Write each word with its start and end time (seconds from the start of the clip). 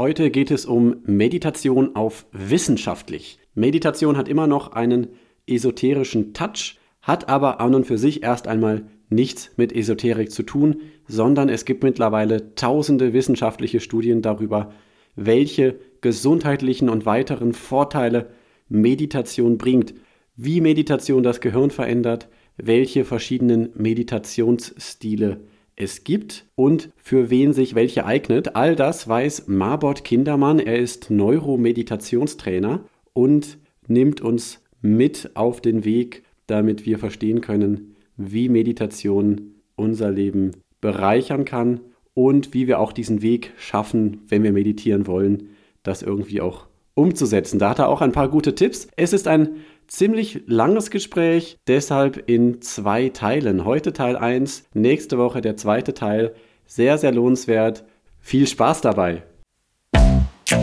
Heute 0.00 0.30
geht 0.30 0.50
es 0.50 0.64
um 0.64 1.02
Meditation 1.04 1.94
auf 1.94 2.24
wissenschaftlich. 2.32 3.38
Meditation 3.54 4.16
hat 4.16 4.28
immer 4.28 4.46
noch 4.46 4.72
einen 4.72 5.08
esoterischen 5.46 6.32
Touch, 6.32 6.78
hat 7.02 7.28
aber 7.28 7.60
an 7.60 7.74
und 7.74 7.86
für 7.86 7.98
sich 7.98 8.22
erst 8.22 8.48
einmal 8.48 8.86
nichts 9.10 9.50
mit 9.58 9.74
Esoterik 9.76 10.30
zu 10.32 10.42
tun, 10.42 10.80
sondern 11.06 11.50
es 11.50 11.66
gibt 11.66 11.82
mittlerweile 11.82 12.54
tausende 12.54 13.12
wissenschaftliche 13.12 13.80
Studien 13.80 14.22
darüber, 14.22 14.72
welche 15.16 15.78
gesundheitlichen 16.00 16.88
und 16.88 17.04
weiteren 17.04 17.52
Vorteile 17.52 18.30
Meditation 18.70 19.58
bringt, 19.58 19.92
wie 20.34 20.62
Meditation 20.62 21.22
das 21.22 21.42
Gehirn 21.42 21.70
verändert, 21.70 22.30
welche 22.56 23.04
verschiedenen 23.04 23.68
Meditationsstile 23.74 25.42
es 25.80 26.04
gibt 26.04 26.46
und 26.56 26.90
für 26.96 27.30
wen 27.30 27.54
sich 27.54 27.74
welche 27.74 28.04
eignet. 28.04 28.54
All 28.54 28.76
das 28.76 29.08
weiß 29.08 29.48
Marbot 29.48 30.04
Kindermann. 30.04 30.58
Er 30.58 30.78
ist 30.78 31.10
Neuromeditationstrainer 31.10 32.84
und 33.14 33.56
nimmt 33.86 34.20
uns 34.20 34.60
mit 34.82 35.30
auf 35.34 35.62
den 35.62 35.84
Weg, 35.84 36.24
damit 36.46 36.84
wir 36.84 36.98
verstehen 36.98 37.40
können, 37.40 37.96
wie 38.18 38.50
Meditation 38.50 39.54
unser 39.74 40.10
Leben 40.10 40.50
bereichern 40.82 41.46
kann 41.46 41.80
und 42.12 42.52
wie 42.52 42.66
wir 42.66 42.78
auch 42.78 42.92
diesen 42.92 43.22
Weg 43.22 43.52
schaffen, 43.56 44.20
wenn 44.28 44.42
wir 44.42 44.52
meditieren 44.52 45.06
wollen, 45.06 45.48
das 45.82 46.02
irgendwie 46.02 46.42
auch 46.42 46.66
umzusetzen. 46.92 47.58
Da 47.58 47.70
hat 47.70 47.78
er 47.78 47.88
auch 47.88 48.02
ein 48.02 48.12
paar 48.12 48.28
gute 48.28 48.54
Tipps. 48.54 48.86
Es 48.96 49.14
ist 49.14 49.26
ein 49.26 49.56
ziemlich 49.90 50.42
langes 50.46 50.90
Gespräch, 50.90 51.58
deshalb 51.66 52.28
in 52.28 52.62
zwei 52.62 53.08
Teilen. 53.08 53.64
Heute 53.64 53.92
Teil 53.92 54.16
1, 54.16 54.64
nächste 54.72 55.18
Woche 55.18 55.40
der 55.40 55.56
zweite 55.56 55.94
Teil. 55.94 56.34
Sehr, 56.64 56.96
sehr 56.96 57.12
lohnenswert. 57.12 57.84
Viel 58.20 58.46
Spaß 58.46 58.80
dabei. 58.82 59.24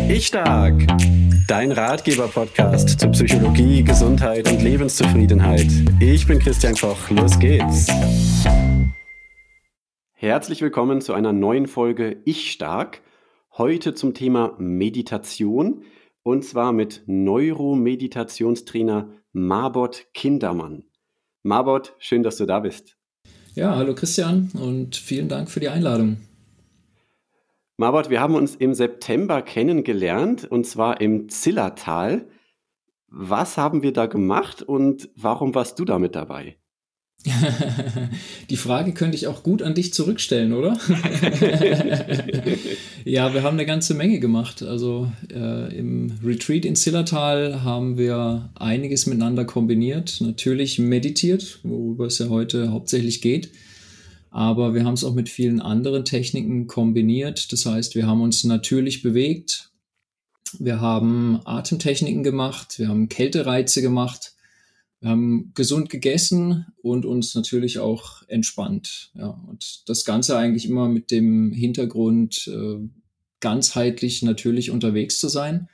Ich 0.09 0.27
stark. 0.27 0.75
Dein 1.47 1.71
Ratgeber-Podcast 1.71 2.99
zu 2.99 3.09
Psychologie, 3.09 3.83
Gesundheit 3.83 4.49
und 4.49 4.61
Lebenszufriedenheit. 4.61 5.67
Ich 5.99 6.25
bin 6.25 6.39
Christian 6.39 6.75
Koch. 6.75 7.09
Los 7.09 7.37
geht's. 7.37 7.87
Herzlich 10.13 10.61
willkommen 10.61 11.01
zu 11.01 11.13
einer 11.13 11.33
neuen 11.33 11.67
Folge 11.67 12.17
Ich 12.23 12.51
stark. 12.51 13.01
Heute 13.57 13.93
zum 13.93 14.13
Thema 14.13 14.55
Meditation 14.57 15.83
und 16.27 16.43
zwar 16.43 16.73
mit 16.73 17.03
Neuromeditationstrainer 17.05 19.07
Marbot 19.31 20.07
Kindermann. 20.13 20.83
Marbot, 21.41 21.95
schön, 21.99 22.21
dass 22.21 22.35
du 22.35 22.45
da 22.45 22.59
bist. 22.59 22.97
Ja, 23.55 23.77
hallo 23.77 23.95
Christian 23.95 24.51
und 24.61 24.97
vielen 24.97 25.29
Dank 25.29 25.49
für 25.49 25.61
die 25.61 25.69
Einladung. 25.69 26.17
Marbot, 27.77 28.09
wir 28.09 28.19
haben 28.19 28.35
uns 28.35 28.57
im 28.57 28.73
September 28.73 29.41
kennengelernt 29.41 30.43
und 30.43 30.67
zwar 30.67 30.99
im 30.99 31.29
Zillertal. 31.29 32.27
Was 33.07 33.55
haben 33.55 33.81
wir 33.81 33.93
da 33.93 34.07
gemacht 34.07 34.61
und 34.61 35.09
warum 35.15 35.55
warst 35.55 35.79
du 35.79 35.85
da 35.85 35.97
mit 35.97 36.13
dabei? 36.13 36.57
Die 38.49 38.57
Frage 38.57 38.93
könnte 38.93 39.17
ich 39.17 39.27
auch 39.27 39.43
gut 39.43 39.61
an 39.61 39.73
dich 39.73 39.93
zurückstellen, 39.93 40.53
oder? 40.53 40.77
ja, 43.05 43.33
wir 43.33 43.43
haben 43.43 43.55
eine 43.55 43.65
ganze 43.65 43.93
Menge 43.93 44.19
gemacht. 44.19 44.63
Also 44.63 45.11
äh, 45.31 45.77
im 45.77 46.17
Retreat 46.23 46.65
in 46.65 46.75
Zillertal 46.75 47.63
haben 47.63 47.97
wir 47.97 48.49
einiges 48.55 49.05
miteinander 49.05 49.45
kombiniert. 49.45 50.17
Natürlich 50.21 50.79
meditiert, 50.79 51.59
worüber 51.63 52.05
es 52.05 52.19
ja 52.19 52.29
heute 52.29 52.71
hauptsächlich 52.71 53.21
geht. 53.21 53.51
Aber 54.29 54.73
wir 54.73 54.85
haben 54.85 54.93
es 54.93 55.03
auch 55.03 55.15
mit 55.15 55.29
vielen 55.29 55.61
anderen 55.61 56.05
Techniken 56.05 56.67
kombiniert. 56.67 57.51
Das 57.51 57.65
heißt, 57.65 57.95
wir 57.95 58.07
haben 58.07 58.21
uns 58.21 58.43
natürlich 58.43 59.01
bewegt. 59.01 59.71
Wir 60.59 60.79
haben 60.79 61.39
Atemtechniken 61.45 62.23
gemacht. 62.23 62.79
Wir 62.79 62.87
haben 62.87 63.09
Kältereize 63.09 63.81
gemacht 63.81 64.36
wir 64.99 65.09
haben 65.09 65.51
gesund 65.53 65.89
gegessen 65.89 66.65
und 66.81 67.05
uns 67.05 67.35
natürlich 67.35 67.79
auch 67.79 68.23
entspannt. 68.27 69.11
Ja, 69.13 69.29
und 69.47 69.87
das 69.87 70.05
Ganze 70.05 70.37
eigentlich 70.37 70.67
immer 70.67 70.89
mit 70.89 71.11
dem 71.11 71.51
Hintergrund, 71.51 72.47
äh, 72.47 72.79
ganzheitlich 73.39 74.23
natürlich 74.23 74.71
unterwegs 74.71 75.19
zu 75.19 75.27
sein. 75.27 75.69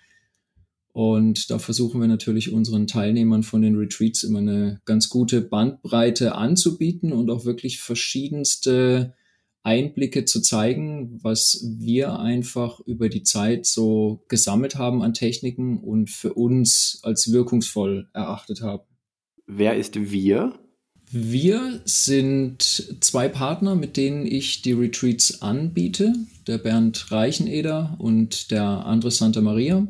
Und 0.92 1.50
da 1.50 1.58
versuchen 1.58 2.02
wir 2.02 2.08
natürlich 2.08 2.52
unseren 2.52 2.86
Teilnehmern 2.86 3.44
von 3.44 3.62
den 3.62 3.76
Retreats 3.76 4.24
immer 4.24 4.40
eine 4.40 4.82
ganz 4.86 5.10
gute 5.10 5.42
Bandbreite 5.42 6.36
anzubieten 6.36 7.14
und 7.14 7.32
auch 7.32 7.46
wirklich 7.46 7.80
verschiedenste 7.80 9.14
Einblicke 9.64 10.26
zu 10.26 10.42
zeigen, 10.42 11.20
was 11.24 11.66
wir 11.80 12.20
einfach 12.20 12.82
über 12.82 13.10
die 13.10 13.24
Zeit 13.24 13.66
so 13.66 14.24
gesammelt 14.28 14.76
haben 14.76 15.02
an 15.02 15.14
Techniken 15.14 15.80
und 15.80 16.10
für 16.10 16.34
uns 16.34 17.00
als 17.02 17.32
wirkungsvoll 17.32 18.10
erachtet 18.14 18.62
haben. 18.62 18.84
Wer 19.46 19.76
ist 19.76 20.12
wir? 20.12 20.54
Wir 21.12 21.82
sind 21.86 22.64
zwei 23.02 23.28
Partner, 23.28 23.76
mit 23.76 23.98
denen 23.98 24.26
ich 24.26 24.62
die 24.62 24.72
Retreats 24.72 25.42
anbiete, 25.42 26.14
der 26.48 26.58
Bernd 26.58 27.12
Reicheneder 27.12 27.96
und 28.00 28.52
der 28.52 28.64
Andre 28.64 29.12
Santa 29.12 29.42
Maria. 29.42 29.88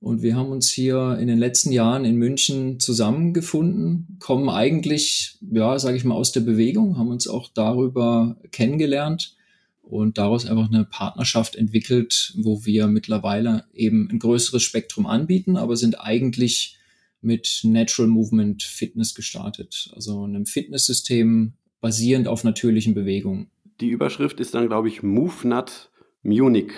Und 0.00 0.22
wir 0.22 0.34
haben 0.34 0.50
uns 0.50 0.68
hier 0.68 1.16
in 1.20 1.28
den 1.28 1.38
letzten 1.38 1.70
Jahren 1.70 2.04
in 2.04 2.16
München 2.16 2.80
zusammengefunden, 2.80 4.16
kommen 4.18 4.48
eigentlich, 4.48 5.38
ja, 5.40 5.78
sage 5.78 5.96
ich 5.96 6.04
mal, 6.04 6.16
aus 6.16 6.32
der 6.32 6.40
Bewegung, 6.40 6.98
haben 6.98 7.08
uns 7.08 7.28
auch 7.28 7.48
darüber 7.54 8.36
kennengelernt 8.50 9.36
und 9.80 10.18
daraus 10.18 10.44
einfach 10.44 10.68
eine 10.68 10.84
Partnerschaft 10.84 11.54
entwickelt, 11.54 12.34
wo 12.36 12.64
wir 12.64 12.88
mittlerweile 12.88 13.64
eben 13.74 14.08
ein 14.10 14.18
größeres 14.18 14.62
Spektrum 14.62 15.06
anbieten, 15.06 15.56
aber 15.56 15.76
sind 15.76 16.00
eigentlich 16.00 16.78
mit 17.22 17.60
Natural 17.64 18.08
Movement 18.08 18.62
Fitness 18.62 19.14
gestartet. 19.14 19.90
Also 19.94 20.24
einem 20.24 20.46
Fitnesssystem 20.46 21.54
basierend 21.80 22.28
auf 22.28 22.44
natürlichen 22.44 22.94
Bewegungen. 22.94 23.50
Die 23.80 23.88
Überschrift 23.88 24.40
ist 24.40 24.54
dann, 24.54 24.68
glaube 24.68 24.88
ich, 24.88 25.02
MoveNut 25.02 25.90
Munich, 26.22 26.72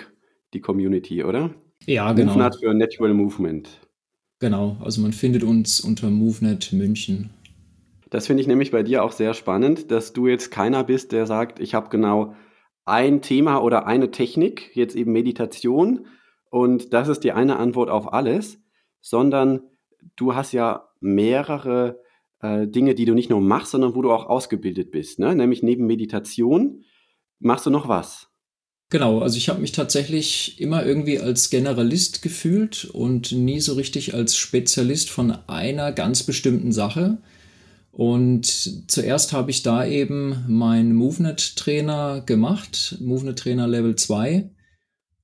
die 0.53 0.61
Community, 0.61 1.23
oder? 1.23 1.53
Ja, 1.85 2.13
genau. 2.13 2.33
MoveNut 2.33 2.55
für 2.59 2.73
Natural 2.73 3.13
Movement. 3.13 3.69
Genau, 4.39 4.77
also 4.81 5.01
man 5.01 5.13
findet 5.13 5.43
uns 5.43 5.79
unter 5.79 6.09
MoveNet 6.09 6.73
München. 6.73 7.29
Das 8.09 8.27
finde 8.27 8.41
ich 8.41 8.47
nämlich 8.47 8.71
bei 8.71 8.83
dir 8.83 9.03
auch 9.03 9.11
sehr 9.11 9.33
spannend, 9.33 9.91
dass 9.91 10.13
du 10.13 10.27
jetzt 10.27 10.51
keiner 10.51 10.83
bist, 10.83 11.11
der 11.11 11.25
sagt, 11.25 11.59
ich 11.59 11.73
habe 11.73 11.89
genau 11.89 12.35
ein 12.85 13.21
Thema 13.21 13.59
oder 13.63 13.87
eine 13.87 14.11
Technik, 14.11 14.71
jetzt 14.75 14.95
eben 14.95 15.11
Meditation, 15.11 16.07
und 16.49 16.93
das 16.93 17.07
ist 17.07 17.23
die 17.23 17.31
eine 17.31 17.57
Antwort 17.57 17.89
auf 17.89 18.13
alles, 18.13 18.59
sondern 19.01 19.61
du 20.15 20.35
hast 20.35 20.51
ja 20.51 20.87
mehrere 20.99 21.99
äh, 22.41 22.67
Dinge, 22.67 22.95
die 22.95 23.05
du 23.05 23.13
nicht 23.13 23.29
nur 23.29 23.41
machst, 23.41 23.71
sondern 23.71 23.95
wo 23.95 24.01
du 24.01 24.11
auch 24.11 24.27
ausgebildet 24.27 24.91
bist. 24.91 25.19
Ne? 25.19 25.35
Nämlich 25.35 25.63
neben 25.63 25.85
Meditation 25.85 26.83
machst 27.39 27.65
du 27.65 27.69
noch 27.69 27.87
was. 27.87 28.29
Genau, 28.89 29.19
also 29.19 29.37
ich 29.37 29.49
habe 29.49 29.61
mich 29.61 29.71
tatsächlich 29.71 30.61
immer 30.61 30.85
irgendwie 30.85 31.19
als 31.19 31.49
Generalist 31.49 32.21
gefühlt 32.21 32.85
und 32.85 33.31
nie 33.31 33.59
so 33.59 33.73
richtig 33.73 34.13
als 34.13 34.37
Spezialist 34.37 35.09
von 35.09 35.31
einer 35.47 35.91
ganz 35.91 36.23
bestimmten 36.23 36.71
Sache. 36.71 37.17
Und 37.91 38.91
zuerst 38.91 39.33
habe 39.33 39.49
ich 39.51 39.63
da 39.63 39.85
eben 39.85 40.45
meinen 40.47 40.93
MoveNet-Trainer 40.93 42.21
gemacht, 42.25 42.97
MoveNet-Trainer 42.99 43.67
Level 43.67 43.95
2 43.95 44.49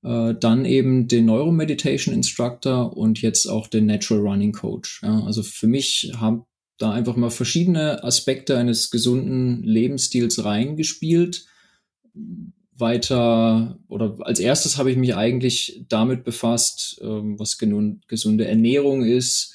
äh, 0.04 0.34
dann 0.34 0.64
eben 0.64 1.08
den 1.08 1.26
Neuromeditation 1.26 2.14
Instructor 2.14 2.96
und 2.96 3.22
jetzt 3.22 3.46
auch 3.46 3.66
den 3.66 3.86
Natural 3.86 4.22
Running 4.22 4.52
Coach. 4.52 5.00
Ja, 5.02 5.22
also 5.24 5.42
für 5.42 5.66
mich 5.66 6.12
haben 6.16 6.44
da 6.78 6.92
einfach 6.92 7.16
mal 7.16 7.30
verschiedene 7.30 8.02
Aspekte 8.02 8.58
eines 8.58 8.90
gesunden 8.90 9.62
Lebensstils 9.62 10.44
reingespielt. 10.44 11.46
Weiter 12.74 13.78
oder 13.88 14.16
als 14.20 14.40
erstes 14.40 14.76
habe 14.76 14.90
ich 14.90 14.96
mich 14.96 15.14
eigentlich 15.14 15.84
damit 15.88 16.24
befasst, 16.24 17.00
ähm, 17.02 17.38
was 17.38 17.58
gesunde 17.58 18.46
Ernährung 18.46 19.04
ist, 19.04 19.54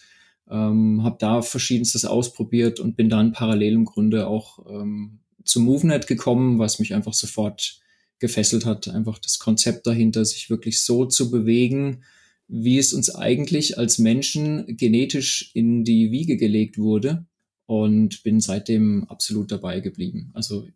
ähm, 0.49 1.03
habe 1.03 1.17
da 1.19 1.41
verschiedenstes 1.41 2.05
ausprobiert 2.05 2.79
und 2.79 2.95
bin 2.95 3.09
dann 3.09 3.33
parallel 3.33 3.73
im 3.73 3.85
Grunde 3.85 4.27
auch 4.27 4.65
ähm, 4.69 5.19
zum 5.43 5.65
MoveNet 5.65 6.07
gekommen, 6.07 6.59
was 6.59 6.79
mich 6.79 6.93
einfach 6.93 7.13
sofort 7.13 7.79
gefesselt 8.19 8.65
hat, 8.65 8.87
einfach 8.87 9.19
das 9.19 9.39
Konzept 9.39 9.87
dahinter, 9.87 10.25
sich 10.25 10.49
wirklich 10.49 10.81
so 10.81 11.05
zu 11.05 11.31
bewegen, 11.31 12.03
wie 12.47 12.77
es 12.77 12.93
uns 12.93 13.13
eigentlich 13.13 13.77
als 13.77 13.99
Menschen 13.99 14.77
genetisch 14.77 15.51
in 15.53 15.83
die 15.83 16.11
Wiege 16.11 16.37
gelegt 16.37 16.77
wurde 16.77 17.25
und 17.65 18.23
bin 18.23 18.39
seitdem 18.39 19.03
absolut 19.09 19.51
dabei 19.51 19.81
geblieben. 19.81 20.31
Also 20.33 20.67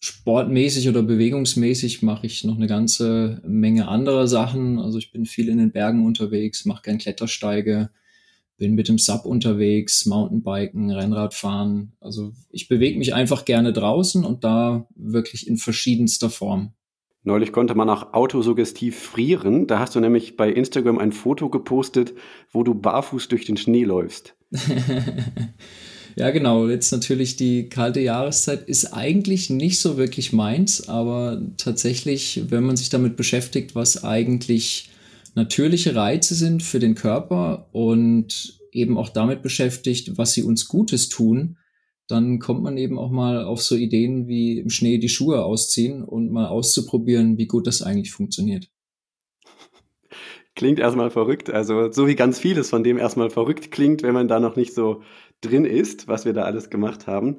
sportmäßig 0.00 0.88
oder 0.88 1.02
bewegungsmäßig 1.02 2.02
mache 2.02 2.26
ich 2.26 2.44
noch 2.44 2.56
eine 2.56 2.68
ganze 2.68 3.42
Menge 3.44 3.88
anderer 3.88 4.28
Sachen. 4.28 4.78
Also 4.78 4.98
ich 4.98 5.12
bin 5.12 5.26
viel 5.26 5.48
in 5.48 5.58
den 5.58 5.72
Bergen 5.72 6.06
unterwegs, 6.06 6.64
mache 6.64 6.82
gern 6.82 6.98
Klettersteige, 6.98 7.90
bin 8.60 8.74
mit 8.74 8.88
dem 8.88 8.98
Sub 8.98 9.24
unterwegs, 9.24 10.04
Mountainbiken, 10.04 10.90
Rennradfahren. 10.90 11.94
Also 11.98 12.32
ich 12.50 12.68
bewege 12.68 12.98
mich 12.98 13.14
einfach 13.14 13.46
gerne 13.46 13.72
draußen 13.72 14.22
und 14.22 14.44
da 14.44 14.86
wirklich 14.94 15.48
in 15.48 15.56
verschiedenster 15.56 16.28
Form. 16.28 16.74
Neulich 17.22 17.52
konnte 17.52 17.74
man 17.74 17.88
auch 17.88 18.12
autosuggestiv 18.12 18.98
frieren. 18.98 19.66
Da 19.66 19.78
hast 19.78 19.94
du 19.94 20.00
nämlich 20.00 20.36
bei 20.36 20.52
Instagram 20.52 20.98
ein 20.98 21.12
Foto 21.12 21.48
gepostet, 21.48 22.12
wo 22.52 22.62
du 22.62 22.74
barfuß 22.74 23.28
durch 23.28 23.46
den 23.46 23.56
Schnee 23.56 23.84
läufst. 23.84 24.36
ja, 26.16 26.30
genau. 26.30 26.68
Jetzt 26.68 26.92
natürlich 26.92 27.36
die 27.36 27.70
kalte 27.70 28.00
Jahreszeit 28.00 28.68
ist 28.68 28.92
eigentlich 28.92 29.48
nicht 29.48 29.80
so 29.80 29.96
wirklich 29.96 30.34
meins, 30.34 30.86
aber 30.86 31.40
tatsächlich, 31.56 32.42
wenn 32.48 32.64
man 32.64 32.76
sich 32.76 32.90
damit 32.90 33.16
beschäftigt, 33.16 33.74
was 33.74 34.04
eigentlich 34.04 34.90
natürliche 35.34 35.94
Reize 35.94 36.34
sind 36.34 36.62
für 36.62 36.78
den 36.78 36.94
Körper 36.94 37.68
und 37.72 38.60
eben 38.72 38.96
auch 38.96 39.08
damit 39.08 39.42
beschäftigt, 39.42 40.16
was 40.18 40.32
sie 40.32 40.42
uns 40.42 40.68
Gutes 40.68 41.08
tun, 41.08 41.58
dann 42.06 42.38
kommt 42.38 42.62
man 42.62 42.76
eben 42.76 42.98
auch 42.98 43.10
mal 43.10 43.44
auf 43.44 43.62
so 43.62 43.76
Ideen 43.76 44.26
wie 44.26 44.58
im 44.58 44.70
Schnee 44.70 44.98
die 44.98 45.08
Schuhe 45.08 45.44
ausziehen 45.44 46.02
und 46.02 46.32
mal 46.32 46.46
auszuprobieren, 46.46 47.38
wie 47.38 47.46
gut 47.46 47.66
das 47.66 47.82
eigentlich 47.82 48.12
funktioniert. 48.12 48.68
Klingt 50.56 50.80
erstmal 50.80 51.10
verrückt. 51.10 51.50
Also 51.50 51.92
so 51.92 52.08
wie 52.08 52.16
ganz 52.16 52.38
vieles 52.38 52.70
von 52.70 52.82
dem 52.82 52.98
erstmal 52.98 53.30
verrückt 53.30 53.70
klingt, 53.70 54.02
wenn 54.02 54.14
man 54.14 54.28
da 54.28 54.40
noch 54.40 54.56
nicht 54.56 54.74
so 54.74 55.02
drin 55.40 55.64
ist, 55.64 56.08
was 56.08 56.24
wir 56.24 56.32
da 56.32 56.42
alles 56.42 56.68
gemacht 56.68 57.06
haben. 57.06 57.38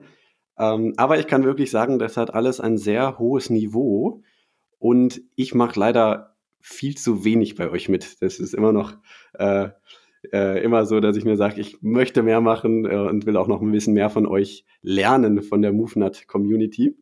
Ähm, 0.58 0.94
aber 0.98 1.20
ich 1.20 1.28
kann 1.28 1.44
wirklich 1.44 1.70
sagen, 1.70 2.00
das 2.00 2.18
hat 2.18 2.34
alles 2.34 2.60
ein 2.60 2.78
sehr 2.78 3.20
hohes 3.20 3.50
Niveau 3.50 4.24
und 4.80 5.22
ich 5.36 5.54
mache 5.54 5.80
leider 5.80 6.31
viel 6.62 6.96
zu 6.96 7.24
wenig 7.24 7.56
bei 7.56 7.70
euch 7.70 7.90
mit. 7.90 8.22
Das 8.22 8.40
ist 8.40 8.54
immer 8.54 8.72
noch 8.72 8.94
äh, 9.34 9.70
äh, 10.32 10.64
immer 10.64 10.86
so, 10.86 11.00
dass 11.00 11.18
ich 11.18 11.26
mir 11.26 11.38
sage, 11.38 11.60
ich 11.60 11.82
möchte 11.82 12.24
mehr 12.24 12.42
machen 12.42 12.86
äh, 12.86 12.96
und 12.96 13.26
will 13.26 13.38
auch 13.38 13.48
noch 13.48 13.62
ein 13.62 13.72
bisschen 13.72 13.94
mehr 13.94 14.10
von 14.10 14.28
euch 14.28 14.66
lernen, 14.82 15.42
von 15.42 15.62
der 15.62 15.74
MoveNut 15.74 16.28
Community. 16.28 16.96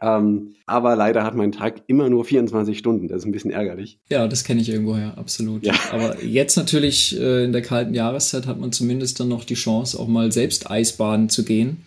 Ähm, 0.00 0.54
aber 0.66 0.96
leider 0.96 1.24
hat 1.24 1.34
mein 1.34 1.52
Tag 1.52 1.82
immer 1.86 2.08
nur 2.08 2.24
24 2.24 2.78
Stunden. 2.78 3.08
Das 3.08 3.18
ist 3.18 3.26
ein 3.26 3.32
bisschen 3.32 3.50
ärgerlich. 3.50 3.98
Ja, 4.10 4.26
das 4.26 4.44
kenne 4.44 4.60
ich 4.60 4.70
irgendwoher, 4.70 5.16
absolut. 5.18 5.64
Ja. 5.64 5.74
Aber 5.92 6.22
jetzt 6.22 6.56
natürlich 6.56 7.18
äh, 7.18 7.44
in 7.44 7.52
der 7.52 7.62
kalten 7.62 7.94
Jahreszeit 7.94 8.46
hat 8.46 8.58
man 8.58 8.72
zumindest 8.72 9.20
dann 9.20 9.28
noch 9.28 9.44
die 9.44 9.54
Chance, 9.54 9.98
auch 9.98 10.08
mal 10.08 10.32
selbst 10.32 10.70
Eisbaden 10.70 11.28
zu 11.28 11.44
gehen. 11.44 11.84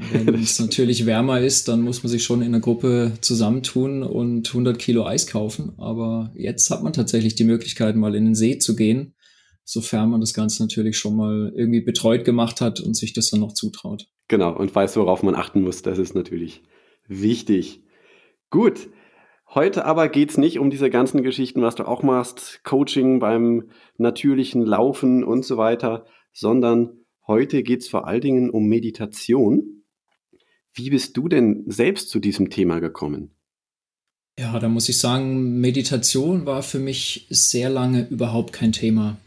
Wenn 0.12 0.34
es 0.34 0.58
natürlich 0.58 1.06
wärmer 1.06 1.40
ist, 1.40 1.68
dann 1.68 1.82
muss 1.82 2.02
man 2.02 2.10
sich 2.10 2.24
schon 2.24 2.40
in 2.40 2.48
einer 2.48 2.60
Gruppe 2.60 3.12
zusammentun 3.20 4.02
und 4.02 4.48
100 4.48 4.78
Kilo 4.78 5.06
Eis 5.06 5.26
kaufen. 5.26 5.72
Aber 5.78 6.32
jetzt 6.34 6.70
hat 6.70 6.82
man 6.82 6.92
tatsächlich 6.92 7.34
die 7.34 7.44
Möglichkeit, 7.44 7.96
mal 7.96 8.14
in 8.14 8.24
den 8.24 8.34
See 8.34 8.58
zu 8.58 8.74
gehen 8.74 9.14
sofern 9.70 10.10
man 10.10 10.20
das 10.20 10.34
Ganze 10.34 10.62
natürlich 10.62 10.98
schon 10.98 11.16
mal 11.16 11.52
irgendwie 11.54 11.80
betreut 11.80 12.24
gemacht 12.24 12.60
hat 12.60 12.80
und 12.80 12.96
sich 12.96 13.12
das 13.12 13.30
dann 13.30 13.40
noch 13.40 13.52
zutraut. 13.52 14.08
Genau, 14.26 14.56
und 14.56 14.74
weiß, 14.74 14.96
worauf 14.96 15.22
man 15.22 15.36
achten 15.36 15.62
muss. 15.62 15.82
Das 15.82 15.98
ist 15.98 16.14
natürlich 16.14 16.62
wichtig. 17.06 17.84
Gut. 18.50 18.88
Heute 19.52 19.84
aber 19.84 20.08
geht 20.08 20.30
es 20.30 20.38
nicht 20.38 20.60
um 20.60 20.70
diese 20.70 20.90
ganzen 20.90 21.22
Geschichten, 21.22 21.62
was 21.62 21.74
du 21.74 21.86
auch 21.86 22.04
machst, 22.04 22.62
Coaching 22.62 23.18
beim 23.18 23.70
natürlichen 23.96 24.64
Laufen 24.64 25.24
und 25.24 25.44
so 25.44 25.56
weiter, 25.56 26.04
sondern 26.32 27.04
heute 27.26 27.64
geht 27.64 27.80
es 27.80 27.88
vor 27.88 28.06
allen 28.06 28.20
Dingen 28.20 28.50
um 28.50 28.68
Meditation. 28.68 29.79
Wie 30.74 30.90
bist 30.90 31.16
du 31.16 31.28
denn 31.28 31.64
selbst 31.66 32.10
zu 32.10 32.20
diesem 32.20 32.50
Thema 32.50 32.80
gekommen? 32.80 33.30
Ja, 34.38 34.58
da 34.58 34.68
muss 34.68 34.88
ich 34.88 34.98
sagen, 34.98 35.60
Meditation 35.60 36.46
war 36.46 36.62
für 36.62 36.78
mich 36.78 37.26
sehr 37.28 37.68
lange 37.68 38.06
überhaupt 38.08 38.52
kein 38.52 38.72
Thema. 38.72 39.18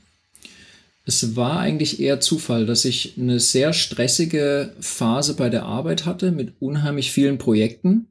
Es 1.06 1.36
war 1.36 1.60
eigentlich 1.60 2.00
eher 2.00 2.22
Zufall, 2.22 2.66
dass 2.66 2.86
ich 2.86 3.18
eine 3.18 3.40
sehr 3.40 3.74
stressige 3.74 4.74
Phase 4.80 5.36
bei 5.36 5.50
der 5.50 5.64
Arbeit 5.66 6.06
hatte 6.06 6.32
mit 6.32 6.54
unheimlich 6.60 7.12
vielen 7.12 7.38
Projekten. 7.38 8.08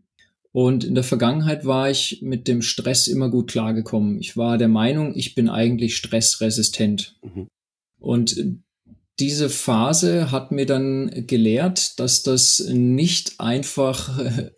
Und 0.53 0.85
in 0.85 0.95
der 0.95 1.03
Vergangenheit 1.03 1.65
war 1.65 1.91
ich 1.91 2.21
mit 2.21 2.47
dem 2.47 2.61
Stress 2.61 3.09
immer 3.09 3.31
gut 3.31 3.51
klargekommen. 3.51 4.21
Ich 4.21 4.37
war 4.37 4.59
der 4.59 4.69
Meinung, 4.69 5.17
ich 5.17 5.35
bin 5.35 5.49
eigentlich 5.49 5.97
stressresistent. 5.97 7.17
Mhm. 7.23 7.49
Und 7.99 8.61
diese 9.23 9.49
Phase 9.49 10.33
hat 10.33 10.51
mir 10.51 10.67
dann 10.67 11.29
gelehrt, 11.29 12.01
dass 12.01 12.25
das 12.25 12.59
nicht 12.69 13.39
einfach 13.39 14.11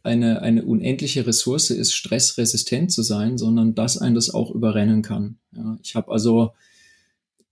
eine, 0.03 0.41
eine 0.41 0.65
unendliche 0.65 1.27
Ressource 1.27 1.69
ist, 1.69 1.93
stressresistent 1.93 2.91
zu 2.91 3.03
sein, 3.03 3.37
sondern 3.37 3.75
dass 3.75 3.99
ein 3.99 4.15
das 4.15 4.33
auch 4.33 4.51
überrennen 4.51 5.03
kann. 5.03 5.37
Ja, 5.55 5.77
ich 5.83 5.95
habe 5.97 6.11
also 6.11 6.53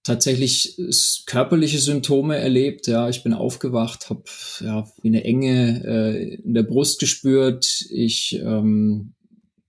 tatsächlich 0.05 0.81
körperliche 1.27 1.81
Symptome 1.81 2.39
erlebt. 2.39 2.87
Ja, 2.87 3.11
ich 3.11 3.23
bin 3.23 3.35
aufgewacht, 3.35 4.09
habe 4.09 4.23
ja 4.61 4.89
eine 5.05 5.23
Enge 5.23 5.85
äh, 5.85 6.35
in 6.37 6.55
der 6.55 6.63
Brust 6.63 6.99
gespürt. 6.99 7.85
Ich 7.91 8.41
ähm, 8.43 9.13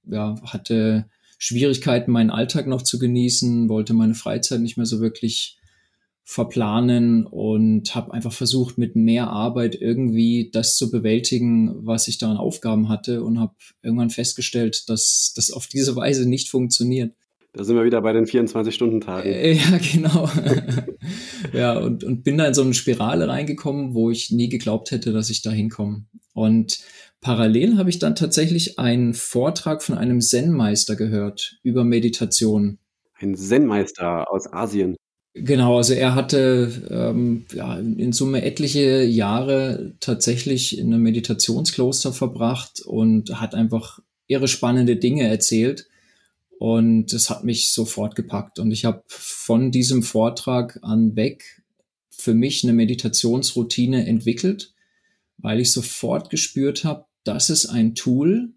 ja, 0.06 0.38
hatte 0.46 1.10
Schwierigkeiten, 1.38 2.10
meinen 2.10 2.30
Alltag 2.30 2.68
noch 2.68 2.84
zu 2.84 3.00
genießen, 3.00 3.68
wollte 3.68 3.94
meine 3.94 4.16
Freizeit 4.16 4.62
nicht 4.62 4.78
mehr 4.78 4.86
so 4.86 5.02
wirklich 5.02 5.58
verplanen 6.26 7.26
und 7.26 7.96
habe 7.96 8.14
einfach 8.14 8.32
versucht, 8.32 8.78
mit 8.78 8.96
mehr 8.96 9.28
Arbeit 9.28 9.76
irgendwie 9.76 10.50
das 10.52 10.78
zu 10.78 10.90
bewältigen, 10.90 11.86
was 11.86 12.08
ich 12.08 12.18
da 12.18 12.32
an 12.32 12.38
Aufgaben 12.38 12.88
hatte 12.88 13.24
und 13.24 13.40
habe 13.40 13.54
irgendwann 13.82 14.10
festgestellt, 14.10 14.90
dass 14.90 15.34
das 15.36 15.52
auf 15.52 15.68
diese 15.68 15.96
Weise 15.96 16.28
nicht 16.28 16.50
funktioniert. 16.50 17.14
Da 17.56 17.64
sind 17.64 17.76
wir 17.76 17.84
wieder 17.84 18.02
bei 18.02 18.14
den 18.14 18.26
24-Stunden-Tagen. 18.26 19.30
Äh, 19.30 19.54
ja, 19.54 19.78
genau. 19.78 20.30
ja, 21.54 21.78
und, 21.78 22.04
und 22.04 22.24
bin 22.24 22.38
da 22.38 22.48
in 22.48 22.54
so 22.54 22.64
eine 22.64 22.74
Spirale 22.74 23.28
reingekommen, 23.28 23.94
wo 23.94 24.10
ich 24.10 24.32
nie 24.32 24.50
geglaubt 24.50 24.92
hätte, 24.92 25.12
dass 25.12 25.30
ich 25.30 25.44
da 25.44 25.52
hinkomme. 25.52 26.06
Und 26.34 26.80
parallel 27.22 27.78
habe 27.78 27.92
ich 27.92 28.00
dann 28.00 28.16
tatsächlich 28.16 28.80
einen 28.80 29.14
Vortrag 29.14 29.84
von 29.84 29.98
einem 29.98 30.20
Zen-Meister 30.20 30.96
gehört 30.96 31.60
über 31.62 31.84
Meditation. 31.84 32.80
Ein 33.20 33.36
Zen-Meister 33.36 34.32
aus 34.32 34.52
Asien. 34.52 34.96
Genau, 35.36 35.78
also 35.78 35.94
er 35.94 36.14
hatte 36.14 36.88
ähm, 36.92 37.46
ja, 37.54 37.80
in 37.80 38.14
Summe 38.14 38.44
etliche 38.44 39.04
Jahre 39.04 39.96
tatsächlich 40.00 40.78
in 40.78 40.94
einem 40.94 41.02
Meditationskloster 41.02 42.14
verbracht 42.14 42.82
und 42.82 43.42
hat 43.42 43.56
einfach 43.56 44.00
irre 44.28 44.48
spannende 44.48 44.96
Dinge 44.96 45.28
erzählt. 45.28 45.88
Und 46.60 47.14
es 47.14 47.32
hat 47.32 47.44
mich 47.44 47.72
sofort 47.72 48.16
gepackt. 48.16 48.60
Und 48.60 48.72
ich 48.72 48.86
habe 48.86 49.04
von 49.08 49.72
diesem 49.72 50.04
Vortrag 50.04 50.80
an 50.84 51.16
weg 51.16 51.64
für 52.12 52.36
mich 52.36 52.64
eine 52.64 52.74
Meditationsroutine 52.74 54.06
entwickelt, 54.06 54.74
weil 55.38 55.60
ich 55.60 55.72
sofort 55.72 56.30
gespürt 56.30 56.84
habe, 56.84 57.06
das 57.24 57.50
ist 57.50 57.66
ein 57.66 57.96
Tool, 57.96 58.54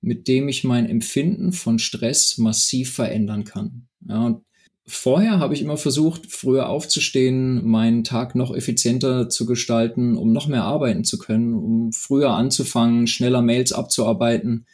mit 0.00 0.28
dem 0.28 0.48
ich 0.48 0.62
mein 0.62 0.86
Empfinden 0.86 1.52
von 1.52 1.78
Stress 1.80 2.38
massiv 2.38 2.94
verändern 2.94 3.44
kann. 3.44 3.88
Ja, 4.08 4.24
und 4.24 4.44
vorher 4.90 5.38
habe 5.38 5.54
ich 5.54 5.62
immer 5.62 5.76
versucht, 5.76 6.30
früher 6.30 6.68
aufzustehen, 6.68 7.66
meinen 7.66 8.04
Tag 8.04 8.34
noch 8.34 8.54
effizienter 8.54 9.28
zu 9.28 9.46
gestalten, 9.46 10.16
um 10.16 10.32
noch 10.32 10.46
mehr 10.46 10.64
arbeiten 10.64 11.04
zu 11.04 11.18
können, 11.18 11.54
um 11.54 11.92
früher 11.92 12.30
anzufangen, 12.30 13.06
schneller 13.06 13.42
Mails 13.42 13.72
abzuarbeiten. 13.72 14.66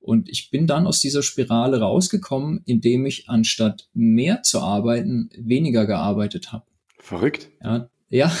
Und 0.00 0.28
ich 0.28 0.50
bin 0.50 0.66
dann 0.66 0.86
aus 0.86 1.00
dieser 1.00 1.22
Spirale 1.22 1.80
rausgekommen, 1.80 2.62
indem 2.64 3.06
ich 3.06 3.28
anstatt 3.28 3.88
mehr 3.94 4.42
zu 4.42 4.60
arbeiten, 4.60 5.30
weniger 5.36 5.86
gearbeitet 5.86 6.52
habe. 6.52 6.64
Verrückt. 6.98 7.50
Ja, 7.62 7.88
ja. 8.10 8.36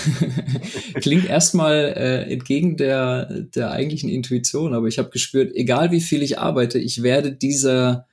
klingt 0.96 1.28
erstmal 1.28 1.94
äh, 1.96 2.32
entgegen 2.32 2.76
der, 2.76 3.26
der 3.26 3.70
eigentlichen 3.70 4.10
Intuition, 4.10 4.74
aber 4.74 4.88
ich 4.88 4.98
habe 4.98 5.10
gespürt, 5.10 5.54
egal 5.54 5.92
wie 5.92 6.00
viel 6.00 6.22
ich 6.22 6.38
arbeite, 6.38 6.78
ich 6.78 7.02
werde 7.02 7.32
dieser, 7.32 8.08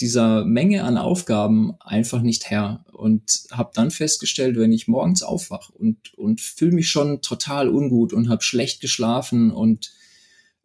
dieser 0.00 0.44
Menge 0.44 0.84
an 0.84 0.98
Aufgaben 0.98 1.74
einfach 1.80 2.22
nicht 2.22 2.50
Herr. 2.50 2.84
Und 2.92 3.44
habe 3.50 3.70
dann 3.74 3.90
festgestellt, 3.90 4.56
wenn 4.56 4.72
ich 4.72 4.88
morgens 4.88 5.22
aufwach 5.22 5.70
und, 5.70 6.14
und 6.14 6.40
fühle 6.40 6.72
mich 6.72 6.88
schon 6.88 7.22
total 7.22 7.68
ungut 7.68 8.12
und 8.12 8.28
habe 8.28 8.42
schlecht 8.42 8.80
geschlafen 8.80 9.50
und 9.50 9.92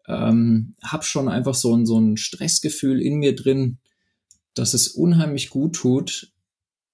ähm, 0.07 0.75
habe 0.83 1.03
schon 1.03 1.29
einfach 1.29 1.55
so 1.55 1.75
ein, 1.75 1.85
so 1.85 1.99
ein 1.99 2.17
Stressgefühl 2.17 3.01
in 3.01 3.15
mir 3.15 3.35
drin, 3.35 3.79
dass 4.53 4.73
es 4.73 4.89
unheimlich 4.89 5.49
gut 5.49 5.75
tut, 5.75 6.33